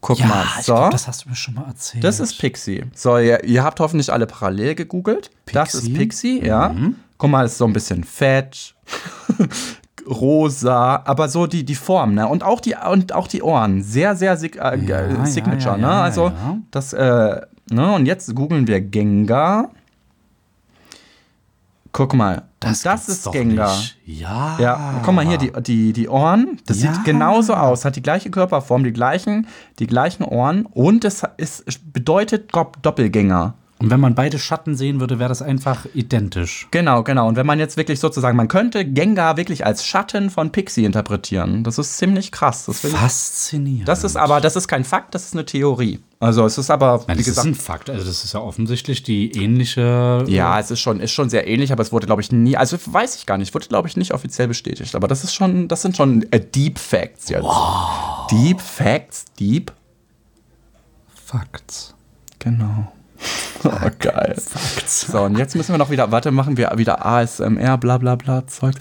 Guck 0.00 0.18
Ja, 0.18 0.26
mal. 0.26 0.44
So. 0.62 0.74
glaub, 0.74 0.90
das 0.90 1.08
hast 1.08 1.24
du 1.24 1.30
mir 1.30 1.34
schon 1.36 1.54
mal 1.54 1.66
erzählt. 1.66 2.04
Das 2.04 2.20
ist 2.20 2.38
Pixie. 2.38 2.84
So, 2.94 3.16
ihr, 3.18 3.42
ihr 3.44 3.64
habt 3.64 3.80
hoffentlich 3.80 4.12
alle 4.12 4.26
parallel 4.26 4.74
gegoogelt. 4.74 5.30
Das 5.52 5.74
ist 5.74 5.84
Pixie? 5.94 6.40
Pixie, 6.40 6.46
ja. 6.46 6.74
Guck 7.16 7.30
mal, 7.30 7.46
ist 7.46 7.56
so 7.58 7.64
ein 7.64 7.72
bisschen 7.72 8.04
fett, 8.04 8.74
rosa, 10.08 11.02
aber 11.04 11.28
so 11.28 11.46
die, 11.46 11.64
die 11.64 11.74
Form, 11.74 12.14
ne? 12.14 12.26
Und 12.28 12.42
auch 12.42 12.60
die, 12.60 12.74
und 12.90 13.12
auch 13.12 13.26
die 13.28 13.42
Ohren. 13.42 13.82
Sehr, 13.82 14.16
sehr 14.16 14.36
sig 14.36 14.56
äh, 14.56 14.78
Ja, 14.84 15.24
Signature, 15.26 15.76
ja, 15.76 15.82
ja, 15.82 15.88
ne? 15.88 16.02
Also, 16.02 16.32
das, 16.70 16.92
äh, 16.92 17.40
ne? 17.70 17.92
Und 17.94 18.06
jetzt 18.06 18.34
googeln 18.34 18.66
wir 18.66 18.80
Gengar. 18.80 19.70
Guck 21.92 22.12
mal. 22.14 22.42
Das, 22.58 22.82
das 22.82 23.08
ist 23.08 23.30
Gengar. 23.30 23.70
nicht. 23.76 23.96
Ja. 24.04 24.56
Ja, 24.58 24.94
guck 25.04 25.14
mal 25.14 25.24
hier, 25.24 25.38
die, 25.38 25.52
die, 25.62 25.92
die 25.92 26.08
Ohren, 26.08 26.58
das 26.66 26.78
sieht 26.78 27.04
genauso 27.04 27.54
aus, 27.54 27.84
hat 27.84 27.94
die 27.94 28.02
gleiche 28.02 28.30
Körperform, 28.30 28.82
die 28.84 28.92
gleichen, 28.92 29.46
die 29.78 29.86
gleichen 29.86 30.24
Ohren 30.24 30.66
und 30.66 31.04
es 31.04 31.22
ist, 31.36 31.92
bedeutet 31.92 32.52
Dopp- 32.52 32.80
Doppelgänger. 32.82 33.54
Und 33.78 33.90
wenn 33.90 33.98
man 33.98 34.14
beide 34.14 34.38
Schatten 34.38 34.76
sehen 34.76 35.00
würde, 35.00 35.18
wäre 35.18 35.28
das 35.28 35.42
einfach 35.42 35.86
identisch. 35.94 36.68
Genau, 36.70 37.02
genau. 37.02 37.26
Und 37.26 37.36
wenn 37.36 37.44
man 37.44 37.58
jetzt 37.58 37.76
wirklich 37.76 37.98
sozusagen, 37.98 38.36
man 38.36 38.46
könnte 38.46 38.84
Gengar 38.84 39.36
wirklich 39.36 39.66
als 39.66 39.84
Schatten 39.84 40.30
von 40.30 40.52
Pixie 40.52 40.84
interpretieren. 40.84 41.64
Das 41.64 41.78
ist 41.78 41.96
ziemlich 41.96 42.30
krass. 42.30 42.66
Das, 42.66 42.80
Faszinierend. 42.80 43.88
das 43.88 44.04
ist 44.04 44.16
aber, 44.16 44.40
das 44.40 44.54
ist 44.54 44.68
kein 44.68 44.84
Fakt, 44.84 45.14
das 45.14 45.24
ist 45.26 45.34
eine 45.34 45.44
Theorie. 45.44 45.98
Also 46.20 46.46
es 46.46 46.56
ist 46.56 46.70
aber, 46.70 47.04
Nein, 47.08 47.18
wie 47.18 47.22
das 47.22 47.36
ist 47.36 47.44
ein 47.44 47.54
Fakt. 47.54 47.90
Also, 47.90 48.04
das 48.04 48.24
ist 48.24 48.32
ja 48.32 48.40
offensichtlich 48.40 49.02
die 49.02 49.32
ähnliche. 49.32 50.24
ja, 50.28 50.58
es 50.60 50.70
ist 50.70 50.80
schon, 50.80 51.00
ist 51.00 51.12
schon 51.12 51.28
sehr 51.28 51.48
ähnlich, 51.48 51.72
aber 51.72 51.82
es 51.82 51.92
wurde, 51.92 52.06
glaube 52.06 52.22
ich, 52.22 52.30
nie, 52.30 52.56
also 52.56 52.78
weiß 52.86 53.16
ich 53.16 53.26
gar 53.26 53.38
nicht, 53.38 53.52
wurde, 53.54 53.66
glaube 53.66 53.88
ich, 53.88 53.96
nicht 53.96 54.14
offiziell 54.14 54.48
bestätigt. 54.48 54.94
Aber 54.94 55.08
das 55.08 55.24
ist 55.24 55.34
schon, 55.34 55.66
das 55.68 55.82
sind 55.82 55.96
schon 55.96 56.24
äh, 56.30 56.40
Deep 56.40 56.78
Facts 56.78 57.28
jetzt. 57.28 57.46
Deep 58.30 58.60
Facts, 58.60 59.24
Deep 59.38 59.72
Facts. 61.12 61.94
Genau. 62.38 62.92
Oh, 63.64 63.70
geil. 63.98 64.36
So, 64.86 65.22
und 65.22 65.38
jetzt 65.38 65.54
müssen 65.56 65.72
wir 65.72 65.78
noch 65.78 65.90
wieder, 65.90 66.10
warte, 66.10 66.30
machen 66.30 66.56
wir 66.56 66.70
wieder 66.76 67.04
ASMR, 67.04 67.78
bla 67.78 67.98
bla 67.98 68.14
bla 68.16 68.46
Zeug. 68.46 68.74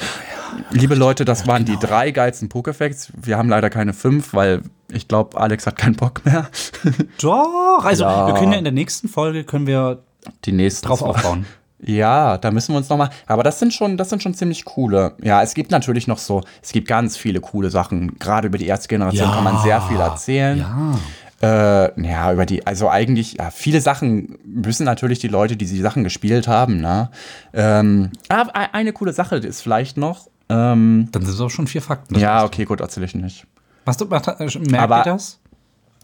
Liebe 0.71 0.95
Leute, 0.95 1.25
das 1.25 1.47
waren 1.47 1.65
die 1.65 1.77
drei 1.77 2.11
geilsten 2.11 2.49
Pokéfacts. 2.49 3.09
Wir 3.15 3.37
haben 3.37 3.49
leider 3.49 3.69
keine 3.69 3.93
fünf, 3.93 4.33
weil 4.33 4.61
ich 4.91 5.07
glaube, 5.07 5.39
Alex 5.39 5.65
hat 5.65 5.77
keinen 5.77 5.95
Bock 5.95 6.23
mehr. 6.25 6.47
Doch, 7.21 7.83
also 7.83 8.03
Ja. 8.03 8.27
wir 8.27 8.33
können 8.35 8.51
ja 8.51 8.57
in 8.57 8.63
der 8.63 8.73
nächsten 8.73 9.07
Folge 9.07 9.43
können 9.43 9.65
wir 9.67 10.03
Die 10.45 10.51
nächsten 10.51 10.87
drauf 10.87 11.01
aufbauen. 11.01 11.45
Ja, 11.85 12.37
da 12.37 12.49
müssen 12.51 12.71
wir 12.73 12.77
uns 12.77 12.87
noch 12.87 12.95
mal. 12.95 13.09
Aber 13.27 13.43
das 13.43 13.59
sind 13.59 13.73
schon, 13.73 13.97
das 13.97 14.09
sind 14.09 14.23
schon 14.23 14.33
ziemlich 14.33 14.63
coole. 14.63 15.15
Ja, 15.21 15.41
es 15.43 15.53
gibt 15.53 15.69
natürlich 15.69 16.07
noch 16.07 16.17
so, 16.17 16.41
es 16.61 16.71
gibt 16.71 16.87
ganz 16.87 17.17
viele 17.17 17.41
coole 17.41 17.69
Sachen. 17.71 18.17
Gerade 18.19 18.47
über 18.47 18.57
die 18.57 18.67
erste 18.67 18.87
Generation 18.87 19.27
Ja. 19.27 19.35
kann 19.35 19.43
man 19.43 19.61
sehr 19.63 19.81
viel 19.81 19.99
erzählen. 19.99 20.59
Ja. 20.59 20.97
Äh, 21.43 22.01
ja, 22.01 22.31
über 22.31 22.45
die, 22.45 22.65
also 22.65 22.89
eigentlich, 22.89 23.33
ja, 23.33 23.51
viele 23.51 23.81
Sachen 23.81 24.37
müssen 24.45 24.85
natürlich 24.85 25.19
die 25.19 25.27
Leute, 25.27 25.57
die 25.57 25.65
die 25.65 25.81
Sachen 25.81 26.03
gespielt 26.05 26.47
haben, 26.47 26.79
ne? 26.79 27.09
Ähm, 27.53 28.11
aber 28.29 28.51
e- 28.55 28.69
eine 28.71 28.93
coole 28.93 29.11
Sache 29.11 29.35
ist 29.35 29.61
vielleicht 29.61 29.97
noch, 29.97 30.27
ähm, 30.47 31.09
Dann 31.11 31.25
sind 31.25 31.33
es 31.33 31.41
auch 31.41 31.49
schon 31.49 31.67
vier 31.67 31.81
Fakten. 31.81 32.17
ja, 32.17 32.45
okay, 32.45 32.63
gut, 32.63 32.79
erzähle 32.79 33.05
ich 33.07 33.15
nicht. 33.15 33.45
Was 33.83 33.97
du, 33.97 34.05
äh, 34.05 34.09
merkt 34.09 34.73
Aber- 34.77 34.99
ihr 34.99 35.03
das? 35.13 35.39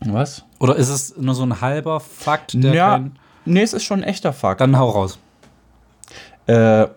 Was? 0.05 0.43
Oder 0.59 0.75
ist 0.75 0.89
es 0.89 1.15
nur 1.17 1.35
so 1.35 1.43
ein 1.43 1.61
halber 1.61 1.99
Fakt, 2.01 2.53
der 2.61 2.73
Ja, 2.73 2.89
kein, 2.91 3.17
nee, 3.45 3.61
es 3.61 3.73
ist 3.73 3.83
schon 3.83 3.99
ein 4.01 4.07
echter 4.09 4.33
Fakt. 4.33 4.59
Dann 4.61 4.77
hau 4.77 4.89
raus. 4.89 5.19
Äh, 6.47 6.87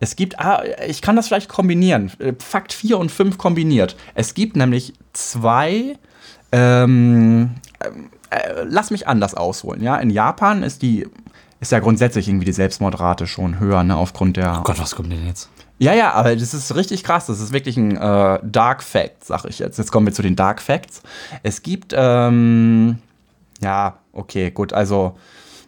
es 0.00 0.16
gibt, 0.16 0.38
ah, 0.38 0.62
ich 0.86 1.00
kann 1.02 1.16
das 1.16 1.28
vielleicht 1.28 1.48
kombinieren. 1.48 2.10
Äh, 2.18 2.32
Fakt 2.38 2.72
4 2.72 2.98
und 2.98 3.10
5 3.10 3.36
kombiniert. 3.38 3.96
Es 4.14 4.34
gibt 4.34 4.54
nämlich 4.56 4.92
zwei, 5.14 5.96
ähm, 6.52 7.52
äh, 7.80 8.62
lass 8.64 8.90
mich 8.90 9.06
anders 9.08 9.34
ausholen, 9.34 9.82
ja. 9.82 9.96
In 9.96 10.10
Japan 10.10 10.62
ist 10.62 10.82
die, 10.82 11.06
ist 11.60 11.72
ja 11.72 11.78
grundsätzlich 11.78 12.28
irgendwie 12.28 12.46
die 12.46 12.52
Selbstmordrate 12.52 13.26
schon 13.26 13.58
höher, 13.58 13.82
ne, 13.84 13.96
aufgrund 13.96 14.36
der. 14.36 14.58
Oh 14.60 14.62
Gott, 14.64 14.80
was 14.80 14.94
kommt 14.94 15.12
denn 15.12 15.26
jetzt? 15.26 15.48
Ja, 15.78 15.92
ja, 15.92 16.12
aber 16.12 16.34
das 16.34 16.54
ist 16.54 16.74
richtig 16.74 17.04
krass. 17.04 17.26
Das 17.26 17.40
ist 17.40 17.52
wirklich 17.52 17.76
ein 17.76 17.96
äh, 17.96 18.40
Dark 18.42 18.82
Fact, 18.82 19.24
sag 19.24 19.44
ich 19.44 19.58
jetzt. 19.58 19.78
Jetzt 19.78 19.92
kommen 19.92 20.06
wir 20.06 20.14
zu 20.14 20.22
den 20.22 20.36
Dark 20.36 20.62
Facts. 20.62 21.02
Es 21.42 21.62
gibt, 21.62 21.92
ähm, 21.94 22.98
ja, 23.60 23.98
okay, 24.12 24.50
gut, 24.50 24.72
also, 24.72 25.18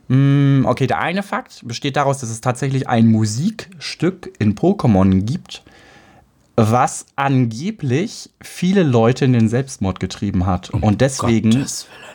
mh, 0.09 0.67
okay, 0.69 0.87
der 0.87 0.99
eine 1.01 1.23
Fakt 1.23 1.61
besteht 1.65 1.97
daraus, 1.97 2.19
dass 2.19 2.31
es 2.31 2.41
tatsächlich 2.41 2.89
ein 2.89 3.09
Musikstück 3.09 4.33
in 4.39 4.55
Pokémon 4.55 5.23
gibt, 5.25 5.63
was 6.59 7.07
angeblich 7.15 8.31
viele 8.43 8.83
Leute 8.83 9.25
in 9.25 9.33
den 9.33 9.49
Selbstmord 9.49 10.01
getrieben 10.01 10.45
hat. 10.45 10.71
Und 10.71 11.01
deswegen 11.01 11.65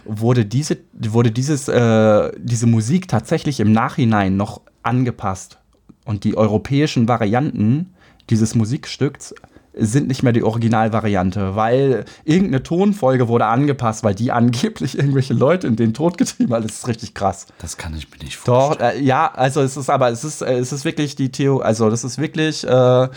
wurde 0.03 0.45
diese, 0.45 0.77
wurde 0.93 1.31
dieses, 1.31 1.69
äh, 1.69 2.31
diese 2.37 2.67
Musik 2.67 3.07
tatsächlich 3.07 3.61
im 3.61 3.71
Nachhinein 3.71 4.35
noch 4.35 4.61
angepasst. 4.83 5.59
Und 6.05 6.25
die 6.25 6.35
europäischen 6.35 7.07
Varianten 7.07 7.93
dieses 8.29 8.53
Musikstücks 8.53 9.33
sind 9.75 10.07
nicht 10.07 10.23
mehr 10.23 10.33
die 10.33 10.43
Originalvariante, 10.43 11.55
weil 11.55 12.05
irgendeine 12.23 12.63
Tonfolge 12.63 13.27
wurde 13.27 13.45
angepasst, 13.45 14.03
weil 14.03 14.15
die 14.15 14.31
angeblich 14.31 14.97
irgendwelche 14.97 15.33
Leute 15.33 15.67
in 15.67 15.75
den 15.75 15.93
Tod 15.93 16.17
getrieben 16.17 16.53
hat. 16.53 16.63
Das 16.63 16.73
ist 16.73 16.87
richtig 16.87 17.13
krass. 17.13 17.47
Das 17.59 17.77
kann 17.77 17.95
ich 17.95 18.09
mir 18.11 18.17
nicht 18.23 18.37
vorstellen. 18.37 18.91
Doch, 18.91 18.99
äh, 18.99 19.01
ja, 19.01 19.31
also 19.33 19.61
es 19.61 19.77
ist 19.77 19.89
aber, 19.89 20.09
es 20.09 20.23
ist, 20.23 20.41
äh, 20.41 20.57
es 20.57 20.71
ist 20.71 20.85
wirklich 20.85 21.15
die 21.15 21.31
Theorie, 21.31 21.63
also 21.63 21.89
das 21.89 22.03
ist 22.03 22.17
wirklich, 22.17 22.65
äh, 22.67 23.07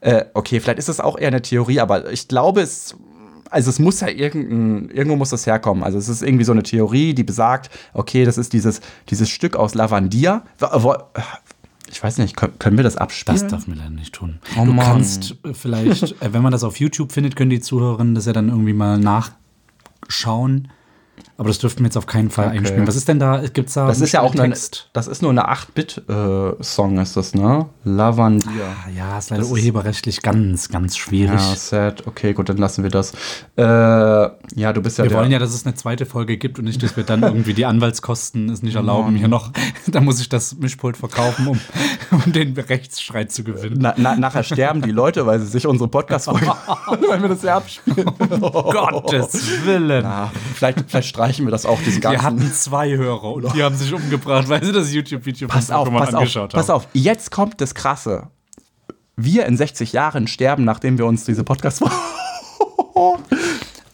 äh, 0.00 0.24
okay, 0.34 0.60
vielleicht 0.60 0.78
ist 0.78 0.88
es 0.88 1.00
auch 1.00 1.18
eher 1.18 1.28
eine 1.28 1.42
Theorie, 1.42 1.80
aber 1.80 2.10
ich 2.10 2.28
glaube, 2.28 2.60
es, 2.60 2.94
also 3.50 3.70
es 3.70 3.78
muss 3.78 4.00
ja 4.00 4.08
irgendein, 4.08 4.90
irgendwo 4.90 5.16
muss 5.16 5.30
das 5.30 5.46
herkommen. 5.46 5.84
Also 5.84 5.98
es 5.98 6.08
ist 6.08 6.22
irgendwie 6.22 6.44
so 6.44 6.52
eine 6.52 6.62
Theorie, 6.62 7.14
die 7.14 7.24
besagt, 7.24 7.70
okay, 7.92 8.24
das 8.24 8.38
ist 8.38 8.52
dieses, 8.52 8.80
dieses 9.10 9.28
Stück 9.28 9.56
aus 9.56 9.74
Lavandia. 9.74 10.44
Ich 11.92 12.02
weiß 12.02 12.18
nicht, 12.18 12.36
können, 12.36 12.58
können 12.58 12.78
wir 12.78 12.84
das 12.84 12.96
abspielen? 12.96 13.38
Das 13.38 13.50
darf 13.50 13.66
man 13.66 13.76
leider 13.76 13.90
nicht 13.90 14.14
tun. 14.14 14.38
Oh 14.58 14.64
du 14.64 14.72
Mann. 14.72 14.86
kannst 14.86 15.36
äh, 15.44 15.52
vielleicht, 15.52 16.20
äh, 16.22 16.32
wenn 16.32 16.42
man 16.42 16.50
das 16.50 16.64
auf 16.64 16.80
YouTube 16.80 17.12
findet, 17.12 17.36
können 17.36 17.50
die 17.50 17.60
Zuhörerinnen 17.60 18.14
das 18.14 18.24
ja 18.24 18.32
dann 18.32 18.48
irgendwie 18.48 18.72
mal 18.72 18.98
nachschauen. 18.98 20.68
Aber 21.38 21.48
das 21.48 21.58
dürften 21.58 21.80
wir 21.80 21.86
jetzt 21.86 21.96
auf 21.96 22.06
keinen 22.06 22.30
Fall 22.30 22.48
Okay. 22.48 22.58
einspielen. 22.58 22.86
Was 22.86 22.94
ist 22.94 23.08
denn 23.08 23.18
da? 23.18 23.38
Gibt 23.46 23.68
es 23.68 23.74
da 23.74 23.86
Das 23.88 24.00
ist 24.00 24.12
ja 24.12 24.20
auch 24.20 24.32
eine, 24.34 24.42
Text? 24.50 24.90
das 24.92 25.06
ist 25.08 25.22
nur 25.22 25.30
eine 25.30 25.48
8-Bit-Song, 25.48 26.98
ist 26.98 27.16
das, 27.16 27.34
ne? 27.34 27.66
Lavandia. 27.84 28.50
Ah, 28.86 28.88
Ja, 28.94 29.18
ist 29.18 29.30
leider 29.30 29.40
Das 29.40 29.48
ist- 29.48 29.52
urheberrechtlich 29.52 30.22
ganz, 30.22 30.68
ganz 30.68 30.96
schwierig. 30.96 31.40
Ja, 31.40 31.56
sad. 31.56 32.06
Okay, 32.06 32.32
gut, 32.34 32.48
dann 32.48 32.58
lassen 32.58 32.82
wir 32.82 32.90
das. 32.90 33.12
Äh, 33.56 33.62
ja, 33.62 34.72
du 34.72 34.82
bist 34.82 34.98
ja 34.98 35.04
Wir 35.04 35.12
wollen 35.12 35.30
ja, 35.32 35.38
dass 35.38 35.54
es 35.54 35.64
eine 35.66 35.74
zweite 35.74 36.06
Folge 36.06 36.36
gibt 36.36 36.58
und 36.58 36.64
nicht, 36.66 36.82
dass 36.82 36.96
wir 36.96 37.04
dann 37.04 37.22
irgendwie 37.22 37.54
die 37.54 37.66
Anwaltskosten 37.66 38.48
es 38.50 38.62
nicht 38.62 38.76
erlauben, 38.76 39.16
hier 39.16 39.28
noch, 39.28 39.50
da 39.88 40.00
muss 40.00 40.20
ich 40.20 40.28
das 40.28 40.56
Mischpult 40.56 40.96
verkaufen, 40.96 41.48
um, 41.48 41.60
um 42.24 42.32
den 42.32 42.52
Rechtsstreit 42.56 43.32
zu 43.32 43.42
gewinnen. 43.42 43.78
Na, 43.80 43.94
na, 43.96 44.14
nachher 44.16 44.42
sterben 44.44 44.82
die 44.82 44.92
Leute, 44.92 45.26
weil 45.26 45.40
sie 45.40 45.46
sich 45.46 45.66
unsere 45.66 45.88
Podcast-Folge, 45.88 46.46
weil 47.08 47.22
wir 47.22 47.28
das 47.30 47.42
ja 47.42 47.56
abspielen. 47.56 48.04
Gottes 48.40 49.64
Willen. 49.64 50.04
Ja, 50.04 50.30
vielleicht, 50.54 50.84
vielleicht 50.88 51.08
streichen 51.32 51.46
wir 51.46 51.50
das 51.50 51.66
auch, 51.66 51.80
diese 51.82 52.00
ganzen. 52.00 52.20
Wir 52.20 52.22
hatten 52.22 52.52
zwei 52.52 52.96
Hörer 52.96 53.32
und 53.32 53.54
die 53.54 53.62
haben 53.62 53.74
sich 53.74 53.92
umgebracht, 53.92 54.48
weil 54.48 54.62
sie 54.62 54.72
das 54.72 54.92
YouTube-Video 54.92 55.48
pass 55.48 55.70
auf, 55.70 55.88
Pokémon 55.88 55.98
pass 55.98 56.08
auf, 56.08 56.14
angeschaut 56.20 56.52
pass 56.52 56.68
haben. 56.68 56.76
auf. 56.76 56.88
Jetzt 56.92 57.30
kommt 57.30 57.60
das 57.60 57.74
Krasse. 57.74 58.28
Wir 59.16 59.46
in 59.46 59.56
60 59.56 59.92
Jahren 59.92 60.26
sterben, 60.26 60.64
nachdem 60.64 60.98
wir 60.98 61.06
uns 61.06 61.24
diese 61.24 61.44
podcast 61.44 61.82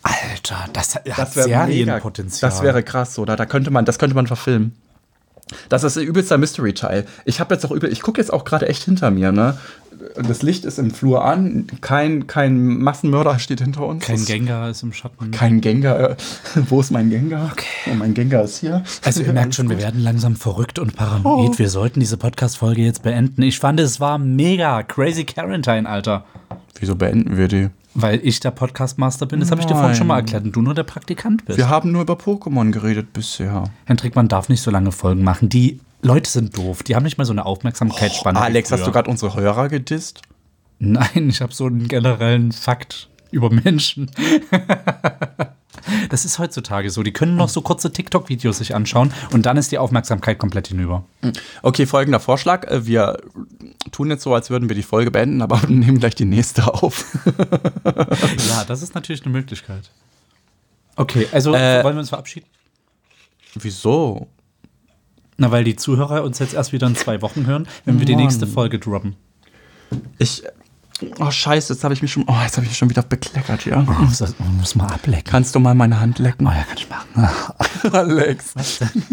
Alter, 0.02 0.68
das 0.72 0.94
hat 0.94 1.06
Das 1.06 1.34
Serienpotenzial. 1.34 2.50
Das 2.50 2.62
wäre 2.62 2.82
krass, 2.82 3.18
oder? 3.18 3.36
Da 3.36 3.46
könnte 3.46 3.70
man, 3.70 3.84
das 3.84 3.98
könnte 3.98 4.14
man 4.14 4.26
verfilmen. 4.26 4.76
Das 5.68 5.84
ist 5.84 5.96
übelster 5.96 6.38
Mystery-Teil. 6.38 7.06
Ich 7.24 7.40
habe 7.40 7.54
jetzt 7.54 7.64
auch 7.64 7.70
übel, 7.70 7.90
ich 7.92 8.02
gucke 8.02 8.20
jetzt 8.20 8.32
auch 8.32 8.44
gerade 8.44 8.68
echt 8.68 8.84
hinter 8.84 9.10
mir, 9.10 9.32
ne? 9.32 9.56
Das 10.14 10.42
Licht 10.42 10.64
ist 10.64 10.78
im 10.78 10.92
Flur 10.92 11.24
an, 11.24 11.66
kein, 11.80 12.28
kein 12.28 12.78
Massenmörder 12.78 13.38
steht 13.40 13.60
hinter 13.60 13.86
uns. 13.86 14.04
Kein 14.04 14.24
Gengar 14.24 14.70
ist 14.70 14.82
im 14.82 14.92
Schatten. 14.92 15.32
Kein 15.32 15.60
Gengar. 15.60 16.16
Wo 16.68 16.80
ist 16.80 16.92
mein 16.92 17.10
Gengar? 17.10 17.52
Oh, 17.90 17.94
mein 17.94 18.14
Gengar 18.14 18.44
ist 18.44 18.58
hier. 18.58 18.84
Also 19.02 19.22
ihr 19.22 19.32
merkt 19.32 19.54
schon, 19.56 19.68
wir 19.68 19.78
werden 19.78 20.00
langsam 20.00 20.36
verrückt 20.36 20.78
und 20.78 20.94
paranoid. 20.94 21.58
Wir 21.58 21.68
sollten 21.68 21.98
diese 21.98 22.16
Podcast-Folge 22.16 22.82
jetzt 22.82 23.02
beenden. 23.02 23.42
Ich 23.42 23.58
fand, 23.58 23.80
es 23.80 23.98
war 23.98 24.18
mega 24.18 24.82
crazy 24.84 25.24
Quarantine, 25.24 25.88
Alter. 25.88 26.24
Wieso 26.78 26.94
beenden 26.94 27.36
wir 27.36 27.48
die? 27.48 27.70
Weil 27.94 28.20
ich 28.22 28.40
der 28.40 28.50
Podcast-Master 28.50 29.26
bin, 29.26 29.40
das 29.40 29.50
habe 29.50 29.60
ich 29.60 29.66
dir 29.66 29.74
vorhin 29.74 29.94
schon 29.96 30.06
mal 30.06 30.18
erklärt 30.18 30.44
und 30.44 30.52
du 30.52 30.62
nur 30.62 30.74
der 30.74 30.84
Praktikant 30.84 31.44
bist. 31.46 31.58
Wir 31.58 31.68
haben 31.68 31.90
nur 31.90 32.02
über 32.02 32.14
Pokémon 32.14 32.70
geredet 32.70 33.12
bisher. 33.12 33.64
Hendrik, 33.86 34.14
man 34.14 34.28
darf 34.28 34.48
nicht 34.48 34.60
so 34.60 34.70
lange 34.70 34.92
Folgen 34.92 35.24
machen. 35.24 35.48
Die 35.48 35.80
Leute 36.02 36.30
sind 36.30 36.56
doof. 36.56 36.82
Die 36.82 36.94
haben 36.94 37.02
nicht 37.02 37.18
mal 37.18 37.24
so 37.24 37.32
eine 37.32 37.44
Aufmerksamkeitsspanne. 37.46 38.38
wie 38.38 38.42
Alex, 38.42 38.70
hast 38.70 38.86
du 38.86 38.92
gerade 38.92 39.10
unsere 39.10 39.34
Hörer 39.34 39.68
gedisst? 39.68 40.22
Nein, 40.78 41.28
ich 41.28 41.40
habe 41.40 41.52
so 41.52 41.66
einen 41.66 41.88
generellen 41.88 42.52
Fakt 42.52 43.08
über 43.30 43.50
Menschen. 43.50 44.10
Das 46.08 46.24
ist 46.24 46.38
heutzutage 46.38 46.90
so. 46.90 47.02
Die 47.02 47.12
können 47.12 47.36
noch 47.36 47.48
so 47.48 47.60
kurze 47.62 47.92
TikTok-Videos 47.92 48.58
sich 48.58 48.74
anschauen 48.74 49.12
und 49.32 49.46
dann 49.46 49.56
ist 49.56 49.72
die 49.72 49.78
Aufmerksamkeit 49.78 50.38
komplett 50.38 50.68
hinüber. 50.68 51.04
Okay, 51.62 51.86
folgender 51.86 52.20
Vorschlag. 52.20 52.64
Äh, 52.70 52.86
Wir 52.86 53.18
tun 53.92 54.10
jetzt 54.10 54.22
so, 54.22 54.34
als 54.34 54.50
würden 54.50 54.68
wir 54.68 54.76
die 54.76 54.82
Folge 54.82 55.10
beenden, 55.10 55.42
aber 55.42 55.60
nehmen 55.68 55.98
gleich 55.98 56.14
die 56.14 56.24
nächste 56.24 56.72
auf. 56.72 57.04
Ja, 58.48 58.64
das 58.66 58.82
ist 58.82 58.94
natürlich 58.94 59.22
eine 59.24 59.32
Möglichkeit. 59.32 59.90
Okay, 60.96 61.26
also 61.32 61.54
Äh, 61.54 61.84
wollen 61.84 61.96
wir 61.96 62.00
uns 62.00 62.08
verabschieden? 62.08 62.46
Wieso? 63.54 64.26
Na, 65.36 65.50
weil 65.50 65.64
die 65.64 65.76
Zuhörer 65.76 66.24
uns 66.24 66.38
jetzt 66.40 66.54
erst 66.54 66.72
wieder 66.72 66.86
in 66.86 66.96
zwei 66.96 67.22
Wochen 67.22 67.46
hören, 67.46 67.68
wenn 67.84 67.98
wir 67.98 68.06
die 68.06 68.14
Mann. 68.14 68.24
nächste 68.24 68.46
Folge 68.46 68.78
droppen. 68.78 69.14
Ich. 70.18 70.42
Oh, 71.18 71.30
scheiße, 71.30 71.72
jetzt 71.72 71.84
habe 71.84 71.94
ich 71.94 72.02
mich 72.02 72.12
schon. 72.12 72.24
Oh, 72.26 72.36
jetzt 72.42 72.56
habe 72.56 72.64
ich 72.64 72.70
mich 72.70 72.78
schon 72.78 72.90
wieder 72.90 73.02
bekleckert 73.02 73.62
hier. 73.62 73.76
Muss, 73.76 74.18
das, 74.18 74.34
muss 74.58 74.74
mal 74.74 74.86
ablecken. 74.86 75.30
Kannst 75.30 75.54
du 75.54 75.60
mal 75.60 75.74
meine 75.74 76.00
Hand 76.00 76.18
lecken? 76.18 76.46
Oh 76.46 76.50
ja, 76.50 76.64
kann 76.64 76.76
ich 76.76 76.88
machen. 76.88 77.92
Alex. 77.92 78.54
Was 78.54 78.78
denn? 78.78 79.02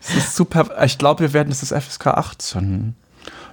Das 0.00 0.16
ist 0.16 0.34
super. 0.36 0.82
Ich 0.84 0.98
glaube, 0.98 1.20
wir 1.20 1.32
werden. 1.32 1.50
Das 1.50 1.62
ist 1.62 1.72
FSK 1.72 2.08
18. 2.08 2.96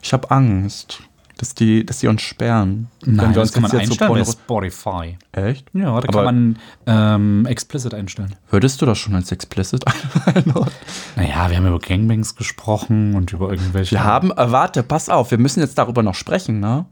Ich 0.02 0.14
habe 0.14 0.32
Angst, 0.32 1.02
dass 1.38 1.54
die, 1.54 1.86
dass 1.86 2.00
die 2.00 2.08
uns 2.08 2.22
sperren. 2.22 2.88
Nein, 3.06 3.36
wir 3.36 3.42
das 3.42 3.52
kann 3.52 3.64
man 3.64 3.72
einstellen 3.72 4.12
bei 4.12 4.24
Spotify. 4.24 5.18
Echt? 5.32 5.68
Ja, 5.74 5.86
da 5.86 6.08
Aber 6.08 6.08
kann 6.08 6.26
man 6.26 6.60
ähm, 6.88 7.46
explicit 7.46 7.94
einstellen. 7.94 8.36
Würdest 8.50 8.82
du 8.82 8.86
das 8.86 8.98
schon 8.98 9.14
als 9.16 9.32
explicit 9.32 9.86
einordnen? 10.26 10.74
Naja, 11.16 11.50
wir 11.50 11.58
haben 11.58 11.68
über 11.68 11.80
Gangbangs 11.80 12.36
gesprochen 12.36 13.16
und 13.16 13.32
über 13.34 13.52
irgendwelche. 13.52 13.92
Wir 13.92 14.04
haben, 14.04 14.32
äh, 14.32 14.52
warte, 14.52 14.84
pass 14.84 15.10
auf, 15.10 15.32
wir 15.32 15.38
müssen 15.38 15.60
jetzt 15.60 15.78
darüber 15.78 16.04
noch 16.04 16.16
sprechen, 16.16 16.60
ne? 16.60 16.86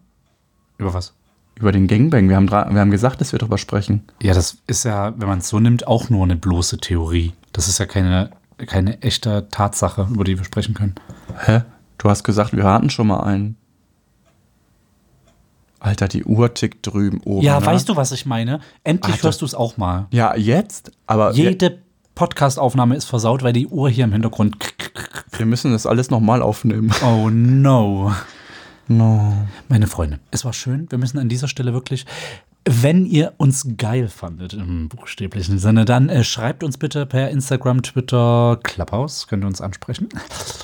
Über 0.77 0.93
was? 0.93 1.13
Über 1.57 1.71
den 1.71 1.87
Gangbang. 1.87 2.27
Wir 2.27 2.35
haben, 2.35 2.49
wir 2.49 2.79
haben 2.79 2.91
gesagt, 2.91 3.21
dass 3.21 3.31
wir 3.31 3.39
darüber 3.39 3.57
sprechen. 3.57 4.03
Ja, 4.21 4.33
das 4.33 4.57
ist 4.67 4.83
ja, 4.83 5.13
wenn 5.17 5.27
man 5.27 5.39
es 5.39 5.47
so 5.47 5.59
nimmt, 5.59 5.87
auch 5.87 6.09
nur 6.09 6.23
eine 6.23 6.35
bloße 6.35 6.77
Theorie. 6.77 7.33
Das 7.53 7.67
ist 7.69 7.77
ja 7.77 7.85
keine, 7.85 8.31
keine 8.57 9.01
echte 9.01 9.47
Tatsache, 9.49 10.07
über 10.11 10.25
die 10.25 10.37
wir 10.37 10.43
sprechen 10.43 10.73
können. 10.73 10.95
Hä? 11.45 11.61
Du 11.97 12.09
hast 12.09 12.23
gesagt, 12.23 12.55
wir 12.55 12.65
hatten 12.65 12.89
schon 12.89 13.07
mal 13.07 13.21
einen. 13.21 13.55
Alter, 15.79 16.07
die 16.07 16.25
Uhr 16.25 16.53
tickt 16.53 16.85
drüben 16.85 17.21
oben. 17.21 17.45
Ja, 17.45 17.59
ne? 17.59 17.65
weißt 17.65 17.87
du, 17.87 17.95
was 17.95 18.11
ich 18.11 18.25
meine? 18.25 18.59
Endlich 18.83 19.13
Alter. 19.13 19.27
hörst 19.27 19.41
du 19.41 19.45
es 19.45 19.55
auch 19.55 19.77
mal. 19.77 20.07
Ja, 20.11 20.35
jetzt? 20.35 20.91
Aber 21.05 21.31
Jede 21.33 21.79
Podcast-Aufnahme 22.15 22.95
ist 22.95 23.05
versaut, 23.05 23.43
weil 23.43 23.53
die 23.53 23.67
Uhr 23.67 23.89
hier 23.89 24.05
im 24.05 24.11
Hintergrund. 24.11 24.57
wir 25.31 25.45
müssen 25.45 25.71
das 25.71 25.85
alles 25.85 26.09
nochmal 26.09 26.41
aufnehmen. 26.41 26.91
Oh 27.05 27.29
no. 27.29 28.13
No. 28.87 29.33
Meine 29.67 29.87
Freunde, 29.87 30.19
es 30.31 30.45
war 30.45 30.53
schön. 30.53 30.87
Wir 30.89 30.97
müssen 30.97 31.17
an 31.17 31.29
dieser 31.29 31.47
Stelle 31.47 31.73
wirklich, 31.73 32.05
wenn 32.67 33.05
ihr 33.05 33.33
uns 33.37 33.67
geil 33.77 34.07
fandet 34.07 34.53
im 34.53 34.89
buchstäblichen 34.89 35.59
Sinne, 35.59 35.85
dann 35.85 36.09
äh, 36.09 36.23
schreibt 36.23 36.63
uns 36.63 36.77
bitte 36.77 37.05
per 37.05 37.29
Instagram, 37.29 37.83
Twitter, 37.83 38.59
Clubhouse. 38.63 39.27
Könnt 39.27 39.43
ihr 39.43 39.47
uns 39.47 39.61
ansprechen? 39.61 40.09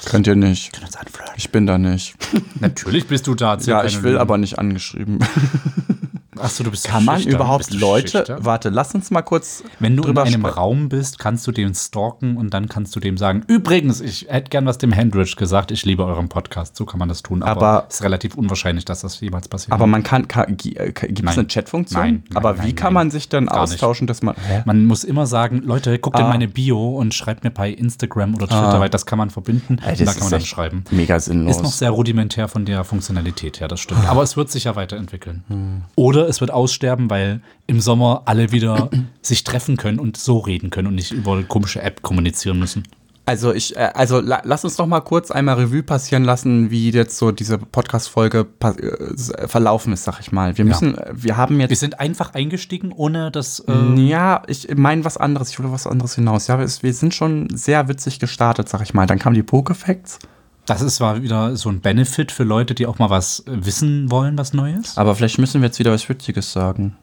Könnt 0.05 0.27
ihr 0.27 0.35
nicht. 0.35 0.73
Könnt 0.73 0.85
uns 0.85 0.95
anflirten. 0.97 1.33
Ich 1.37 1.51
bin 1.51 1.65
da 1.67 1.77
nicht. 1.77 2.15
Natürlich 2.59 3.07
bist 3.07 3.27
du 3.27 3.35
da. 3.35 3.57
Ja, 3.57 3.83
ich 3.83 4.01
will 4.01 4.11
Lügen. 4.11 4.21
aber 4.21 4.37
nicht 4.37 4.57
angeschrieben. 4.57 5.19
Achso, 6.41 6.63
du 6.63 6.71
bist 6.71 6.85
Kann 6.85 7.05
man 7.05 7.21
überhaupt 7.21 7.71
Leute. 7.73 8.07
schüchtern? 8.19 8.43
Warte, 8.45 8.69
lass 8.69 8.93
uns 8.95 9.11
mal 9.11 9.21
kurz 9.21 9.63
Wenn 9.79 9.95
du 9.95 10.03
in 10.03 10.17
einem. 10.17 10.45
Raum 10.45 10.89
bist, 10.89 11.19
kannst 11.19 11.45
du 11.47 11.51
den 11.51 11.73
stalken 11.75 12.37
und 12.37 12.53
dann 12.53 12.67
kannst 12.67 12.95
du 12.95 12.99
dem 12.99 13.17
sagen, 13.17 13.43
übrigens, 13.47 14.01
ich 14.01 14.25
hätte 14.29 14.49
gern 14.49 14.65
was 14.65 14.77
dem 14.77 14.91
Hendrich 14.91 15.35
gesagt, 15.35 15.71
ich 15.71 15.85
liebe 15.85 16.03
euren 16.05 16.29
Podcast. 16.29 16.75
So 16.75 16.85
kann 16.85 16.99
man 16.99 17.09
das 17.09 17.21
tun, 17.21 17.43
aber, 17.43 17.85
es 17.89 17.95
ist 17.95 18.03
relativ 18.03 18.35
unwahrscheinlich, 18.35 18.85
dass 18.85 19.01
das 19.01 19.19
jemals 19.19 19.47
passiert. 19.47 19.71
Aber 19.71 19.87
man 19.87 20.03
kann, 20.03 20.27
kann 20.27 20.49
äh, 20.51 20.55
gibt 20.55 21.19
es 21.19 21.23
Nein. 21.23 21.37
eine 21.39 21.47
Chatfunktion? 21.47 22.01
Nein, 22.01 22.23
nein, 22.29 22.37
aber 22.37 22.57
wie 22.57 22.67
nein, 22.67 22.75
kann 22.75 22.93
nein. 22.93 23.05
man 23.07 23.11
sich 23.11 23.29
Gar 23.29 23.41
nicht. 23.41 23.51
austauschen, 23.53 24.07
dass 24.07 24.21
man. 24.21 24.35
Hä? 24.35 24.63
man 24.65 24.85
muss 24.85 25.03
immer 25.03 25.25
sagen, 25.27 25.61
Leute, 25.63 25.97
guckt 25.99 26.17
in 26.19 26.25
Ah. 26.25 26.29
meine 26.29 26.47
Bio 26.47 26.97
und 26.97 27.13
schreibt 27.13 27.43
mir 27.43 27.51
bei 27.51 27.69
Instagram 27.69 28.35
oder 28.35 28.47
Twitter, 28.47 28.73
Ah. 28.75 28.79
weil 28.79 28.89
das 28.89 29.05
kann 29.05 29.17
man 29.17 29.29
verbinden 29.29 29.77
Ey, 29.85 29.95
da 29.95 30.11
kann 30.11 30.21
man 30.23 30.31
dann 30.31 30.41
schreiben. 30.41 30.83
Mega 30.91 31.19
sinnlos. 31.19 31.57
Ist 31.57 31.63
noch 31.63 31.71
sehr 31.71 31.91
rudimentär 31.91 32.47
von 32.47 32.65
der 32.65 32.83
Funktionalität 32.83 33.59
her, 33.59 33.67
das 33.67 33.79
stimmt. 33.79 34.07
Aber 34.07 34.23
es 34.23 34.35
wird 34.37 34.49
sich 34.51 34.65
ja 34.65 34.75
weiterentwickeln. 34.75 35.43
Hm. 35.47 35.81
Oder 35.95 36.27
es 36.31 36.41
wird 36.41 36.51
aussterben, 36.51 37.09
weil 37.09 37.41
im 37.67 37.79
Sommer 37.79 38.23
alle 38.25 38.51
wieder 38.51 38.89
sich 39.21 39.43
treffen 39.43 39.77
können 39.77 39.99
und 39.99 40.17
so 40.17 40.39
reden 40.39 40.69
können 40.71 40.87
und 40.87 40.95
nicht 40.95 41.11
über 41.11 41.33
eine 41.33 41.43
komische 41.43 41.81
App 41.81 42.01
kommunizieren 42.01 42.57
müssen. 42.59 42.83
Also 43.27 43.53
ich, 43.53 43.75
äh, 43.77 43.91
also 43.93 44.19
la, 44.19 44.41
lass 44.43 44.65
uns 44.65 44.75
doch 44.77 44.87
mal 44.87 44.99
kurz 45.01 45.29
einmal 45.29 45.55
Revue 45.55 45.83
passieren 45.83 46.23
lassen, 46.23 46.71
wie 46.71 46.89
jetzt 46.89 47.17
so 47.17 47.31
diese 47.31 47.59
Podcast-Folge 47.59 48.47
äh, 48.59 49.47
verlaufen 49.47 49.93
ist, 49.93 50.03
sag 50.03 50.19
ich 50.19 50.31
mal. 50.31 50.57
Wir 50.57 50.65
müssen, 50.65 50.97
äh, 50.97 51.11
wir 51.13 51.37
haben 51.37 51.59
Wir 51.59 51.67
jetzt. 51.67 51.79
sind 51.79 51.99
einfach 51.99 52.33
eingestiegen, 52.33 52.91
ohne 52.91 53.29
dass. 53.29 53.59
Äh, 53.59 53.93
Ja, 53.95 54.41
ich 54.47 54.75
meine 54.75 55.05
was 55.05 55.17
anderes. 55.17 55.51
Ich 55.51 55.59
will 55.59 55.71
was 55.71 55.85
anderes 55.85 56.15
hinaus. 56.15 56.47
Ja, 56.47 56.59
wir 56.59 56.93
sind 56.93 57.13
schon 57.13 57.47
sehr 57.55 57.87
witzig 57.87 58.19
gestartet, 58.19 58.67
sag 58.67 58.81
ich 58.81 58.93
mal. 58.95 59.05
Dann 59.05 59.19
kamen 59.19 59.35
die 59.35 59.43
Pokefacts. 59.43 60.17
Das 60.65 60.81
ist 60.81 60.95
zwar 60.95 61.21
wieder 61.21 61.55
so 61.55 61.69
ein 61.69 61.81
Benefit 61.81 62.31
für 62.31 62.43
Leute, 62.43 62.75
die 62.75 62.85
auch 62.85 62.99
mal 62.99 63.09
was 63.09 63.43
wissen 63.47 64.11
wollen, 64.11 64.37
was 64.37 64.53
Neues. 64.53 64.97
Aber 64.97 65.15
vielleicht 65.15 65.39
müssen 65.39 65.61
wir 65.61 65.67
jetzt 65.67 65.79
wieder 65.79 65.91
was 65.91 66.07
Witziges 66.07 66.51
sagen. 66.51 66.97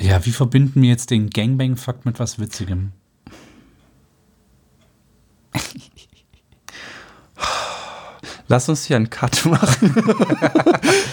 Ja, 0.00 0.24
wie 0.24 0.32
verbinden 0.32 0.82
wir 0.82 0.88
jetzt 0.88 1.10
den 1.10 1.30
Gangbang-Fakt 1.30 2.06
mit 2.06 2.18
was 2.18 2.38
Witzigem? 2.38 2.92
Lass 8.48 8.68
uns 8.68 8.84
hier 8.84 8.96
einen 8.96 9.10
Cut 9.10 9.44
machen. 9.46 9.94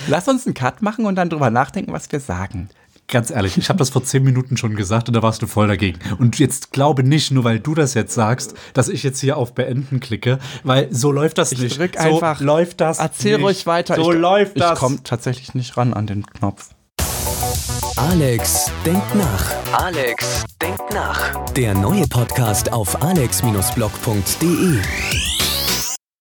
Lass 0.08 0.28
uns 0.28 0.48
einen 0.48 0.56
Cut 0.56 0.82
machen 0.82 1.06
und 1.06 1.16
dann 1.16 1.30
drüber 1.30 1.52
nachdenken, 1.52 1.94
was 1.94 2.12
wir 2.12 2.20
sagen. 2.20 2.70
Ganz 3.10 3.32
ehrlich, 3.32 3.58
ich 3.58 3.70
habe 3.70 3.80
das 3.80 3.90
vor 3.90 4.04
zehn 4.04 4.22
Minuten 4.24 4.58
schon 4.58 4.76
gesagt 4.76 5.08
und 5.08 5.14
da 5.16 5.22
warst 5.24 5.42
du 5.42 5.48
voll 5.48 5.70
dagegen. 5.70 5.98
Und 6.20 6.40
jetzt 6.40 6.72
glaube 6.74 7.04
nicht, 7.04 7.32
nur 7.32 7.46
weil 7.46 7.58
du 7.58 7.74
das 7.74 7.94
jetzt 7.94 8.14
sagst, 8.14 8.54
dass 8.74 8.90
ich 8.90 9.02
jetzt 9.02 9.22
hier 9.22 9.38
auf 9.38 9.54
Beenden 9.56 10.02
klicke, 10.02 10.40
weil 10.66 10.90
so 10.94 11.10
läuft 11.14 11.38
das 11.38 11.54
Ich 11.54 11.60
nicht. 11.60 11.78
drück 11.80 11.94
so 11.98 12.16
einfach. 12.16 12.42
läuft 12.42 12.82
das. 12.82 13.00
Erzähl 13.00 13.38
nicht. 13.38 13.46
ruhig 13.46 13.66
weiter. 13.66 13.96
So 13.96 14.12
ich, 14.12 14.20
läuft 14.20 14.60
das. 14.60 14.74
Ich 14.74 14.80
komme 14.80 15.00
tatsächlich 15.06 15.54
nicht 15.56 15.78
ran 15.78 15.94
an 15.94 16.06
den 16.06 16.26
Knopf. 16.26 16.72
Alex 17.96 18.70
denkt 18.86 19.16
nach. 19.16 19.54
Alex 19.72 20.44
denkt 20.62 20.94
nach. 20.94 21.46
Der 21.54 21.74
neue 21.76 22.06
Podcast 22.08 22.74
auf 22.74 23.02
alex-blog.de. 23.02 24.82